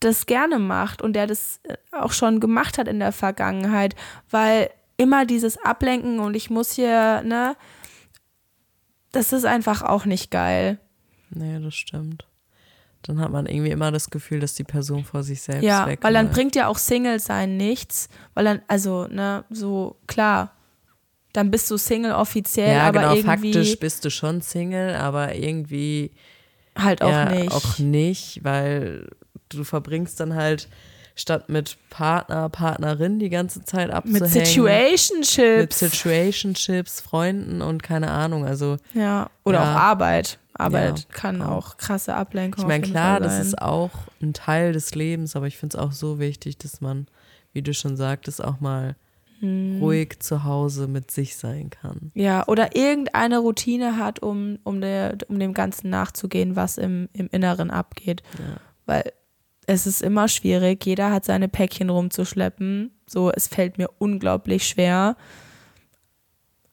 das 0.00 0.24
gerne 0.24 0.58
macht 0.58 1.02
und 1.02 1.12
der 1.14 1.26
das 1.26 1.60
äh, 1.64 1.76
auch 1.92 2.12
schon 2.12 2.40
gemacht 2.40 2.78
hat 2.78 2.88
in 2.88 3.00
der 3.00 3.12
Vergangenheit, 3.12 3.94
weil 4.30 4.70
immer 4.96 5.26
dieses 5.26 5.58
Ablenken 5.62 6.20
und 6.20 6.34
ich 6.34 6.48
muss 6.48 6.72
hier, 6.72 7.22
ne, 7.22 7.56
das 9.12 9.32
ist 9.32 9.44
einfach 9.44 9.82
auch 9.82 10.06
nicht 10.06 10.30
geil. 10.30 10.78
Nee, 11.30 11.58
das 11.60 11.74
stimmt. 11.74 12.26
Dann 13.02 13.20
hat 13.20 13.30
man 13.30 13.46
irgendwie 13.46 13.70
immer 13.70 13.92
das 13.92 14.10
Gefühl, 14.10 14.40
dass 14.40 14.54
die 14.54 14.64
Person 14.64 15.04
vor 15.04 15.22
sich 15.22 15.42
selbst 15.42 15.64
Ja, 15.64 15.86
weg 15.86 15.98
weil 16.02 16.14
dann 16.14 16.30
bringt 16.30 16.56
ja 16.56 16.66
auch 16.66 16.78
Single 16.78 17.20
sein 17.20 17.56
nichts, 17.56 18.08
weil 18.34 18.44
dann, 18.44 18.62
also, 18.68 19.06
ne, 19.06 19.44
so, 19.50 19.96
klar, 20.06 20.55
dann 21.36 21.50
bist 21.50 21.70
du 21.70 21.76
Single 21.76 22.12
offiziell, 22.12 22.74
ja, 22.76 22.88
aber 22.88 23.00
genau, 23.00 23.14
irgendwie 23.14 23.52
faktisch 23.52 23.78
bist 23.78 24.04
du 24.04 24.10
schon 24.10 24.40
Single, 24.40 24.94
aber 24.96 25.34
irgendwie 25.34 26.12
halt 26.78 27.02
auch 27.02 27.10
ja, 27.10 27.26
nicht. 27.26 27.52
auch 27.52 27.78
nicht, 27.78 28.40
weil 28.42 29.08
du 29.48 29.64
verbringst 29.64 30.18
dann 30.20 30.34
halt 30.34 30.68
statt 31.14 31.48
mit 31.48 31.76
Partner, 31.90 32.48
Partnerin 32.48 33.18
die 33.18 33.30
ganze 33.30 33.64
Zeit 33.64 33.90
abzuhängen. 33.90 34.22
Mit 34.24 34.34
Mit 34.34 34.46
Situationships. 34.46 35.78
Situationships, 35.78 37.00
Freunden 37.00 37.62
und 37.62 37.82
keine 37.82 38.10
Ahnung. 38.10 38.44
Also 38.44 38.76
ja, 38.94 39.30
oder 39.44 39.62
Ja. 39.62 39.72
auch 39.74 39.80
Arbeit. 39.80 40.38
Arbeit 40.54 41.00
Ja, 41.00 41.04
kann 41.12 41.42
auch. 41.42 41.72
auch 41.72 41.76
krasse 41.76 42.14
Ablenkung 42.14 42.64
ich 42.64 42.68
meine, 42.68 42.82
klar, 42.82 43.20
das 43.20 43.38
ist 43.38 43.60
auch 43.60 43.90
ein 44.22 44.32
Teil 44.32 44.72
des 44.72 44.94
Lebens, 44.94 45.36
aber 45.36 45.46
ich 45.46 45.58
finde 45.58 45.76
es 45.76 45.82
auch 45.82 45.92
so 45.92 46.18
wichtig, 46.18 46.56
dass 46.56 46.80
man, 46.80 47.06
wie 47.52 47.60
du 47.60 47.74
schon 47.74 47.96
sagtest, 47.98 48.42
auch 48.42 48.60
mal 48.60 48.96
Hm. 49.40 49.78
ruhig 49.80 50.20
zu 50.20 50.44
Hause 50.44 50.88
mit 50.88 51.10
sich 51.10 51.36
sein 51.36 51.70
kann. 51.70 52.10
Ja, 52.14 52.46
oder 52.46 52.74
irgendeine 52.74 53.38
Routine 53.38 53.98
hat, 53.98 54.20
um, 54.20 54.58
um, 54.64 54.80
der, 54.80 55.18
um 55.28 55.38
dem 55.38 55.52
Ganzen 55.52 55.90
nachzugehen, 55.90 56.56
was 56.56 56.78
im, 56.78 57.08
im 57.12 57.28
Inneren 57.30 57.70
abgeht. 57.70 58.22
Weil 58.86 59.12
es 59.66 59.86
ist 59.86 60.02
immer 60.02 60.28
schwierig, 60.28 60.84
jeder 60.86 61.10
hat 61.10 61.24
seine 61.24 61.48
Päckchen 61.48 61.90
rumzuschleppen. 61.90 62.92
So, 63.06 63.30
es 63.30 63.48
fällt 63.48 63.78
mir 63.78 63.88
unglaublich 63.98 64.66
schwer. 64.66 65.16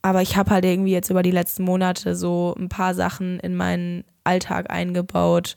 Aber 0.01 0.21
ich 0.21 0.35
habe 0.35 0.51
halt 0.51 0.65
irgendwie 0.65 0.91
jetzt 0.91 1.09
über 1.09 1.23
die 1.23 1.31
letzten 1.31 1.63
Monate 1.63 2.15
so 2.15 2.55
ein 2.57 2.69
paar 2.69 2.93
Sachen 2.93 3.39
in 3.39 3.55
meinen 3.55 4.03
Alltag 4.23 4.69
eingebaut, 4.69 5.55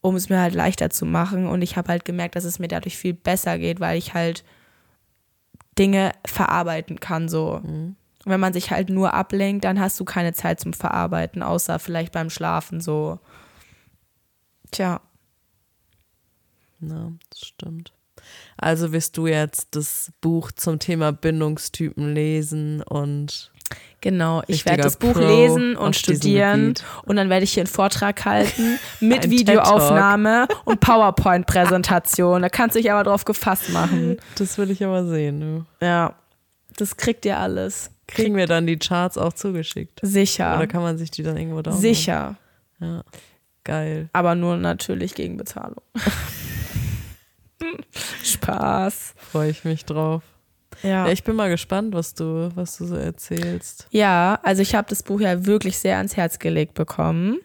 um 0.00 0.16
es 0.16 0.28
mir 0.28 0.40
halt 0.40 0.54
leichter 0.54 0.90
zu 0.90 1.06
machen. 1.06 1.46
Und 1.46 1.62
ich 1.62 1.76
habe 1.76 1.88
halt 1.88 2.04
gemerkt, 2.04 2.34
dass 2.34 2.44
es 2.44 2.58
mir 2.58 2.68
dadurch 2.68 2.96
viel 2.96 3.14
besser 3.14 3.58
geht, 3.58 3.80
weil 3.80 3.96
ich 3.96 4.14
halt 4.14 4.44
Dinge 5.78 6.12
verarbeiten 6.26 7.00
kann. 7.00 7.28
So. 7.28 7.60
Und 7.62 7.96
wenn 8.24 8.40
man 8.40 8.52
sich 8.52 8.70
halt 8.70 8.88
nur 8.90 9.12
ablenkt, 9.14 9.64
dann 9.64 9.80
hast 9.80 9.98
du 10.00 10.04
keine 10.04 10.32
Zeit 10.32 10.60
zum 10.60 10.72
Verarbeiten, 10.72 11.42
außer 11.42 11.78
vielleicht 11.78 12.12
beim 12.12 12.30
Schlafen 12.30 12.80
so. 12.80 13.18
Tja, 14.70 15.00
Ja, 16.80 17.12
das 17.30 17.40
stimmt. 17.40 17.92
Also 18.56 18.92
wirst 18.92 19.16
du 19.16 19.26
jetzt 19.26 19.76
das 19.76 20.12
Buch 20.20 20.52
zum 20.52 20.78
Thema 20.78 21.12
Bindungstypen 21.12 22.14
lesen 22.14 22.82
und 22.82 23.52
genau. 24.00 24.42
Ich 24.46 24.64
werde 24.66 24.82
das 24.82 24.96
Buch 24.96 25.12
Pro 25.12 25.20
lesen 25.20 25.76
und 25.76 25.96
studieren 25.96 26.74
und 27.04 27.16
dann 27.16 27.30
werde 27.30 27.44
ich 27.44 27.52
hier 27.52 27.62
einen 27.62 27.68
Vortrag 27.68 28.24
halten 28.24 28.78
mit 29.00 29.30
Videoaufnahme 29.30 30.46
und 30.64 30.80
PowerPoint-Präsentation. 30.80 32.42
Da 32.42 32.48
kannst 32.48 32.76
du 32.76 32.80
dich 32.80 32.90
aber 32.92 33.04
drauf 33.04 33.24
gefasst 33.24 33.70
machen. 33.70 34.18
das 34.36 34.58
will 34.58 34.70
ich 34.70 34.84
aber 34.84 35.06
sehen. 35.06 35.40
Du. 35.40 35.84
Ja, 35.84 36.14
das 36.76 36.96
kriegt 36.96 37.24
ihr 37.24 37.38
alles. 37.38 37.90
Kriegen 38.06 38.36
wir 38.36 38.46
dann 38.46 38.66
die 38.66 38.78
Charts 38.78 39.16
auch 39.16 39.32
zugeschickt? 39.32 40.00
Sicher. 40.02 40.56
Oder 40.56 40.66
kann 40.66 40.82
man 40.82 40.98
sich 40.98 41.10
die 41.10 41.22
dann 41.22 41.36
irgendwo 41.36 41.62
downloaden? 41.62 41.80
Sicher. 41.80 42.36
Ja. 42.80 43.02
Geil. 43.64 44.10
Aber 44.12 44.34
nur 44.34 44.56
natürlich 44.58 45.14
gegen 45.14 45.38
Bezahlung. 45.38 45.80
Spaß. 48.22 49.14
Freue 49.16 49.50
ich 49.50 49.64
mich 49.64 49.86
drauf. 49.86 50.22
Ja. 50.82 51.06
Ja, 51.06 51.12
ich 51.12 51.24
bin 51.24 51.36
mal 51.36 51.48
gespannt, 51.50 51.94
was 51.94 52.14
du, 52.14 52.50
was 52.54 52.76
du 52.76 52.86
so 52.86 52.96
erzählst. 52.96 53.86
Ja, 53.90 54.38
also 54.42 54.62
ich 54.62 54.74
habe 54.74 54.88
das 54.88 55.02
Buch 55.02 55.20
ja 55.20 55.46
wirklich 55.46 55.78
sehr 55.78 55.96
ans 55.96 56.16
Herz 56.16 56.38
gelegt 56.38 56.74
bekommen. 56.74 57.38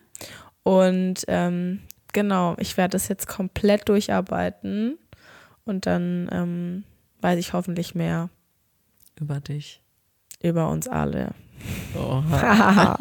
Und 0.64 1.26
ähm, 1.28 1.80
genau, 2.14 2.56
ich 2.60 2.78
werde 2.78 2.92
das 2.92 3.08
jetzt 3.08 3.28
komplett 3.28 3.88
durcharbeiten 3.90 4.98
und 5.66 5.86
dann 5.86 6.30
ähm, 6.32 6.84
weiß 7.22 7.40
ich 7.40 7.54
hoffentlich 7.54 7.96
mehr 7.96 8.30
Über 9.20 9.40
dich. 9.40 9.82
über 10.42 10.70
uns 10.70 10.88
alle. 10.88 11.32
Oha. 11.96 12.98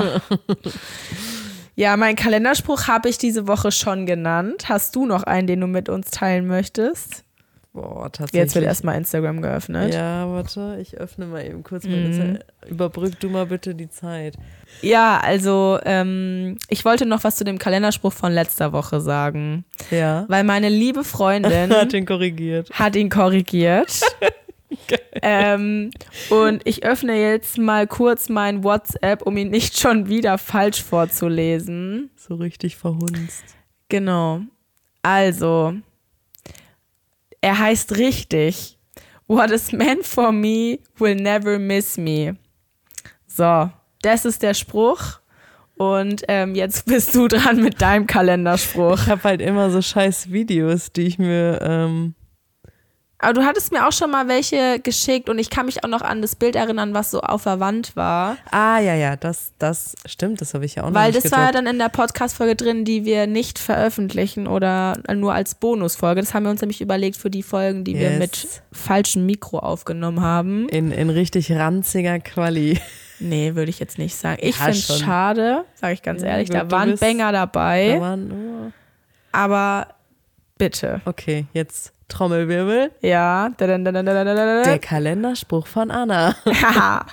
ja, 1.76 1.96
meinen 1.96 2.16
Kalenderspruch 2.16 2.88
habe 2.88 3.08
ich 3.08 3.18
diese 3.18 3.46
Woche 3.46 3.70
schon 3.70 4.06
genannt. 4.06 4.68
Hast 4.68 4.96
du 4.96 5.06
noch 5.06 5.22
einen, 5.22 5.46
den 5.46 5.60
du 5.60 5.66
mit 5.66 5.88
uns 5.88 6.10
teilen 6.10 6.46
möchtest? 6.46 7.24
Boah, 7.72 8.10
tatsächlich. 8.10 8.40
Jetzt 8.40 8.54
wird 8.54 8.64
erstmal 8.64 8.96
Instagram 8.96 9.42
geöffnet. 9.42 9.92
Ja, 9.94 10.24
Ja, 10.24 10.32
warte, 10.32 10.78
ich 10.80 10.96
öffne 10.96 11.26
mal 11.26 11.44
eben 11.44 11.62
kurz 11.62 11.84
meine 11.84 12.10
Zeit. 12.10 12.46
Überbrück 12.68 13.20
du 13.20 13.28
mal 13.28 13.46
bitte 13.46 13.74
die 13.74 13.88
Zeit. 13.88 14.36
also 15.20 15.78
ähm, 15.84 16.56
ich 16.68 16.84
wollte 16.84 17.06
noch 17.06 17.24
was 17.24 17.36
zu 17.36 17.44
dem 17.44 17.58
Kalenderspruch 17.58 18.12
von 18.12 18.32
letzter 18.32 18.72
Woche 18.72 19.00
sagen. 19.00 19.64
Ja. 19.90 20.24
Weil 20.28 20.44
meine 20.44 20.68
liebe 20.68 21.04
Freundin 21.04 21.70
Hat 21.74 21.92
ihn 21.92 22.06
korrigiert. 22.06 22.70
hat 22.70 22.96
ihn 22.96 23.10
korrigiert. 23.10 24.00
ähm, 25.22 25.90
und 26.30 26.62
ich 26.64 26.84
öffne 26.84 27.20
jetzt 27.20 27.58
mal 27.58 27.86
kurz 27.86 28.28
mein 28.28 28.64
WhatsApp, 28.64 29.22
um 29.22 29.36
ihn 29.36 29.50
nicht 29.50 29.78
schon 29.78 30.08
wieder 30.08 30.38
falsch 30.38 30.82
vorzulesen. 30.82 32.10
So 32.16 32.34
richtig 32.34 32.76
verhunzt. 32.76 33.44
Genau. 33.88 34.40
Also, 35.02 35.74
er 37.48 37.58
heißt 37.58 37.96
richtig. 37.96 38.78
What 39.26 39.50
is 39.50 39.72
meant 39.72 40.06
for 40.06 40.32
me 40.32 40.80
will 40.98 41.14
never 41.14 41.58
miss 41.58 41.96
me. 41.96 42.36
So, 43.26 43.70
das 44.02 44.26
ist 44.26 44.42
der 44.42 44.52
Spruch. 44.52 45.20
Und 45.78 46.24
ähm, 46.28 46.54
jetzt 46.54 46.84
bist 46.84 47.14
du 47.14 47.26
dran 47.26 47.62
mit 47.62 47.80
deinem 47.80 48.06
Kalenderspruch. 48.06 49.02
Ich 49.04 49.08
habe 49.08 49.22
halt 49.22 49.40
immer 49.40 49.70
so 49.70 49.80
scheiß 49.80 50.30
Videos, 50.30 50.92
die 50.92 51.06
ich 51.06 51.18
mir. 51.18 51.60
Ähm, 51.62 52.14
Aber 53.20 53.32
du 53.32 53.44
hattest 53.44 53.72
mir 53.72 53.84
auch 53.88 53.90
schon 53.92 54.12
mal 54.12 54.28
welche 54.28 54.78
geschickt 54.78 55.28
und 55.28 55.40
ich 55.40 55.50
kann 55.50 55.66
mich 55.66 55.82
auch 55.82 55.88
noch 55.88 56.02
an 56.02 56.22
das 56.22 56.36
Bild 56.36 56.54
erinnern, 56.54 56.94
was 56.94 57.10
so 57.10 57.20
auf 57.20 57.42
der 57.42 57.58
Wand 57.58 57.96
war. 57.96 58.36
ah, 58.52 58.78
ja, 58.78 58.94
ja, 58.94 59.16
das, 59.16 59.50
das 59.58 59.96
stimmt, 60.06 60.40
das 60.40 60.54
habe 60.54 60.64
ich 60.64 60.76
ja 60.76 60.84
auch 60.84 60.90
noch 60.90 60.94
Weil 60.94 61.10
das 61.10 61.24
war 61.32 61.40
ja 61.40 61.46
gedruckt. 61.46 61.66
dann 61.66 61.66
in 61.74 61.78
der 61.80 61.88
Podcast-Folge 61.88 62.54
drin, 62.54 62.84
die 62.84 63.04
wir 63.04 63.26
nicht 63.26 63.58
veröffentlichen 63.58 64.46
oder 64.46 64.98
nur 65.12 65.34
als 65.34 65.56
Bonusfolge. 65.56 66.20
Das 66.20 66.32
haben 66.32 66.44
wir 66.44 66.50
uns 66.50 66.60
nämlich 66.60 66.80
überlegt 66.80 67.16
für 67.16 67.28
die 67.28 67.42
Folgen, 67.42 67.82
die 67.82 67.94
wir 67.98 68.10
Yes. 68.10 68.18
mit 68.20 68.48
falschem 68.70 69.26
Mikro 69.26 69.58
aufgenommen 69.58 70.20
haben. 70.20 70.68
in, 70.68 70.92
in 70.92 71.10
richtig 71.10 71.50
ranziger 71.50 72.20
Quali. 72.20 72.78
Nee, 73.18 73.56
würde 73.56 73.70
ich 73.70 73.80
jetzt 73.80 73.98
nicht 73.98 74.14
sagen. 74.14 74.38
Ich 74.42 74.56
Ja, 74.60 74.66
finde 74.66 74.78
es 74.78 74.98
schade, 75.00 75.64
sage 75.74 75.94
ich 75.94 76.02
ganz 76.02 76.22
Ja, 76.22 76.28
ehrlich. 76.28 76.50
gut, 76.50 76.56
da 76.56 76.70
waren 76.70 76.94
Banger 76.96 77.32
Da 77.32 77.46
dabei, 77.46 78.00
waren, 78.00 78.30
oh. 78.30 78.72
aber 79.32 79.88
bitte. 80.56 81.00
Okay, 81.04 81.46
jetzt 81.52 81.92
Trommelwirbel. 82.08 82.90
Ja. 83.00 83.50
Der 83.58 83.78
Der 83.78 84.78
Kalenderspruch 84.78 85.66
von 85.66 85.90
Anna. 85.90 86.34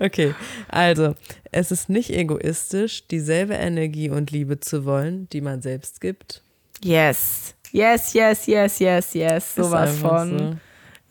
Okay, 0.00 0.34
also, 0.68 1.14
es 1.52 1.70
ist 1.70 1.88
nicht 1.88 2.10
egoistisch, 2.10 3.06
dieselbe 3.08 3.54
Energie 3.54 4.10
und 4.10 4.30
Liebe 4.30 4.60
zu 4.60 4.84
wollen, 4.84 5.28
die 5.30 5.40
man 5.40 5.62
selbst 5.62 6.00
gibt. 6.00 6.42
yes. 6.82 7.52
Yes, 7.72 8.14
yes, 8.14 8.46
yes, 8.46 8.78
yes, 8.78 9.12
yes. 9.14 9.54
Sowas 9.56 9.98
von. 9.98 10.38
so. 10.38 10.56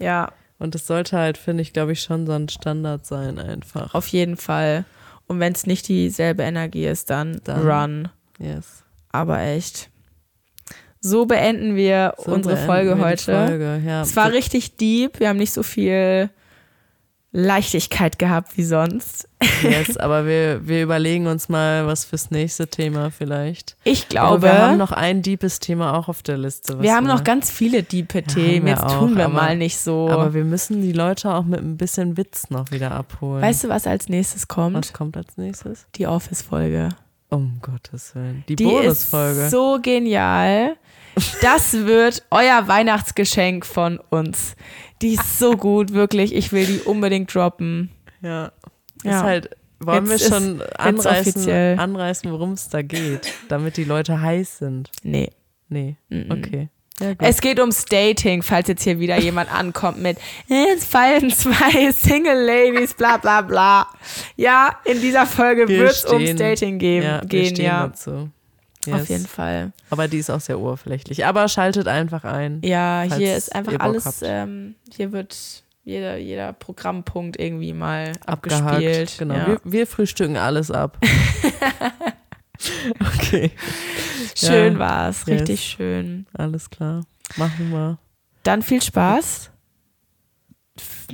Ja, 0.03 0.31
Und 0.57 0.73
es 0.73 0.87
sollte 0.87 1.17
halt, 1.17 1.37
finde 1.37 1.61
ich, 1.61 1.73
glaube 1.73 1.91
ich, 1.91 2.01
schon 2.01 2.25
so 2.25 2.31
ein 2.31 2.47
Standard 2.49 3.05
sein, 3.05 3.37
einfach. 3.39 3.93
auf 3.93 4.07
jeden 4.07 4.37
Fall. 4.37 4.85
Und 5.27 5.39
wenn 5.41 5.53
es 5.53 5.67
nicht 5.67 5.87
dieselbe 5.89 6.43
Energie 6.43 6.85
ist, 6.87 7.09
dann, 7.09 7.41
Dann- 7.43 7.67
run. 7.67 8.09
Yes. 8.39 8.83
Aber 9.11 9.39
echt. 9.41 9.89
So 11.07 11.25
beenden 11.27 11.75
wir 11.75 12.15
So 12.17 12.31
unsere 12.31 12.55
beenden 12.55 12.65
Folge 12.67 12.97
wir 12.97 13.05
heute. 13.05 13.47
Folge. 13.47 13.81
Ja, 13.85 14.01
Es 14.01 14.15
war 14.15 14.31
richtig 14.31 14.75
deep. 14.77 15.19
Wir 15.19 15.29
haben 15.29 15.37
nicht 15.37 15.53
so 15.53 15.61
viel 15.61 16.31
Leichtigkeit 17.31 18.17
gehabt 18.17 18.57
wie 18.57 18.63
sonst. 18.63 19.27
yes, 19.61 19.97
aber 19.97 20.25
wir, 20.25 20.65
wir 20.67 20.81
überlegen 20.81 21.27
uns 21.27 21.49
mal 21.49 21.85
was 21.85 22.05
fürs 22.05 22.31
nächste 22.31 22.67
Thema 22.67 23.11
vielleicht. 23.11 23.75
Ich 23.83 24.03
Aber 24.17 24.39
glaube, 24.39 24.41
wir 24.43 24.57
haben 24.57 24.77
noch 24.77 24.93
ein 24.93 25.21
deepes 25.21 25.59
Thema 25.59 25.97
auch 25.97 26.07
auf 26.07 26.23
der 26.23 26.37
Liste. 26.37 26.81
wir 26.81 26.95
haben 26.95 27.05
noch 27.07 27.25
ganz 27.25 27.51
viele 27.51 27.83
diepe 27.83 28.23
Themen. 28.23 28.65
wir 28.65 28.71
Jetzt 28.73 28.83
auch, 28.83 28.99
tun 28.99 29.17
wir 29.17 29.25
aber- 29.25 29.33
mal 29.33 29.57
nicht 29.57 29.77
so. 29.77 30.09
Aber 30.09 30.33
wir 30.33 30.45
müssen 30.45 30.81
die 30.81 30.93
Leute 30.93 31.33
auch 31.33 31.43
mit 31.43 31.59
ein 31.59 31.75
bisschen 31.77 32.15
Witz 32.15 32.49
noch 32.49 32.71
wieder 32.71 32.91
abholen. 32.91 33.41
weißt 33.43 33.65
du, 33.65 33.69
was 33.69 33.85
als 33.85 34.07
nächstes 34.07 34.47
kommt? 34.47 34.75
was 34.77 34.93
kommt 34.93 35.17
als 35.17 35.35
nächstes? 35.37 35.85
Die 35.95 36.07
Office-Folge. 36.07 36.89
Um 37.29 37.57
Gottes 37.61 38.15
Willen. 38.15 38.45
Die, 38.47 38.55
Die 38.55 38.63
Bonusfolge. 38.63 39.41
ist 39.41 39.51
so 39.51 39.77
genial. 39.81 40.77
Das 41.41 41.73
wird 41.73 42.23
euer 42.31 42.67
Weihnachtsgeschenk 42.67 43.65
von 43.65 43.99
uns. 44.09 44.55
Die 45.01 45.13
ist 45.13 45.39
so 45.39 45.55
gut, 45.55 45.93
wirklich. 45.93 46.33
Ich 46.35 46.51
will 46.51 46.65
die 46.65 46.79
unbedingt 46.79 47.33
droppen. 47.33 47.91
Ja. 48.21 48.51
Ja. 49.03 49.19
Ist 49.19 49.23
halt, 49.23 49.49
wollen 49.79 50.07
Jetzt 50.07 50.29
wir 50.29 50.35
schon 50.35 50.61
anreißen, 50.77 51.49
anreißen 51.79 52.31
worum 52.31 52.53
es 52.53 52.69
da 52.69 52.81
geht, 52.81 53.33
damit 53.49 53.77
die 53.77 53.83
Leute 53.83 54.21
heiß 54.21 54.59
sind? 54.59 54.91
Nee. 55.03 55.29
Nee. 55.69 55.97
Mhm. 56.09 56.31
Okay. 56.31 56.69
Ja. 56.99 57.13
Es 57.19 57.41
geht 57.41 57.59
ums 57.59 57.83
Dating, 57.83 58.41
falls 58.41 58.69
jetzt 58.69 58.83
hier 58.83 58.99
wieder 58.99 59.19
jemand 59.19 59.53
ankommt 59.53 60.01
mit 60.01 60.17
es 60.47 60.85
fallen 60.85 61.29
zwei 61.29 61.91
Single 61.91 62.45
Ladies, 62.45 62.93
bla 62.93 63.17
bla 63.17 63.41
bla. 63.41 63.87
Ja, 64.37 64.79
in 64.85 65.01
dieser 65.01 65.25
Folge 65.25 65.67
Wir 65.67 65.79
wird 65.79 65.91
es 65.91 66.05
ums 66.05 66.35
Dating 66.35 66.79
gehen, 66.79 67.03
ja, 67.03 67.19
gehen 67.19 67.55
ja. 67.57 67.87
dazu. 67.87 68.29
Auf 68.93 68.99
Yes. 69.01 69.09
jeden 69.09 69.27
Fall. 69.27 69.71
Aber 69.89 70.07
die 70.07 70.17
ist 70.19 70.29
auch 70.29 70.39
sehr 70.41 70.59
oberflächlich. 70.59 71.25
Aber 71.25 71.47
schaltet 71.47 71.87
einfach 71.87 72.23
ein. 72.23 72.61
Ja, 72.63 73.03
hier 73.17 73.35
ist 73.35 73.53
einfach 73.55 73.79
alles, 73.79 74.21
ähm, 74.23 74.75
hier 74.95 75.11
wird 75.11 75.35
jeder, 75.83 76.17
jeder 76.17 76.53
Programmpunkt 76.53 77.39
irgendwie 77.39 77.73
mal 77.73 78.11
Abgehakt. 78.25 78.63
abgespielt. 78.75 79.15
Genau. 79.19 79.33
Ja. 79.35 79.47
Wir, 79.47 79.59
wir 79.63 79.87
frühstücken 79.87 80.37
alles 80.37 80.71
ab. 80.71 80.97
okay. 83.17 83.51
Schön 84.35 84.73
Ja. 84.73 84.79
war's, 84.79 85.23
Yes. 85.27 85.41
richtig 85.41 85.61
schön. 85.61 86.25
Alles 86.33 86.69
klar. 86.69 87.01
Machen 87.37 87.71
wir. 87.71 87.97
Dann 88.43 88.61
viel 88.61 88.81
Spaß 88.81 89.51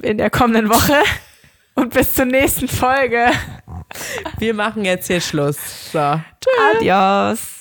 in 0.02 0.18
der 0.18 0.30
kommenden 0.30 0.70
Woche 0.70 0.96
und 1.76 1.94
bis 1.94 2.14
zur 2.14 2.26
nächsten 2.26 2.68
Folge. 2.68 3.28
Wir 4.38 4.54
machen 4.54 4.86
jetzt 4.86 5.08
hier 5.08 5.22
Schluss. 5.22 5.92
So. 5.92 6.00
Adios. 6.78 7.61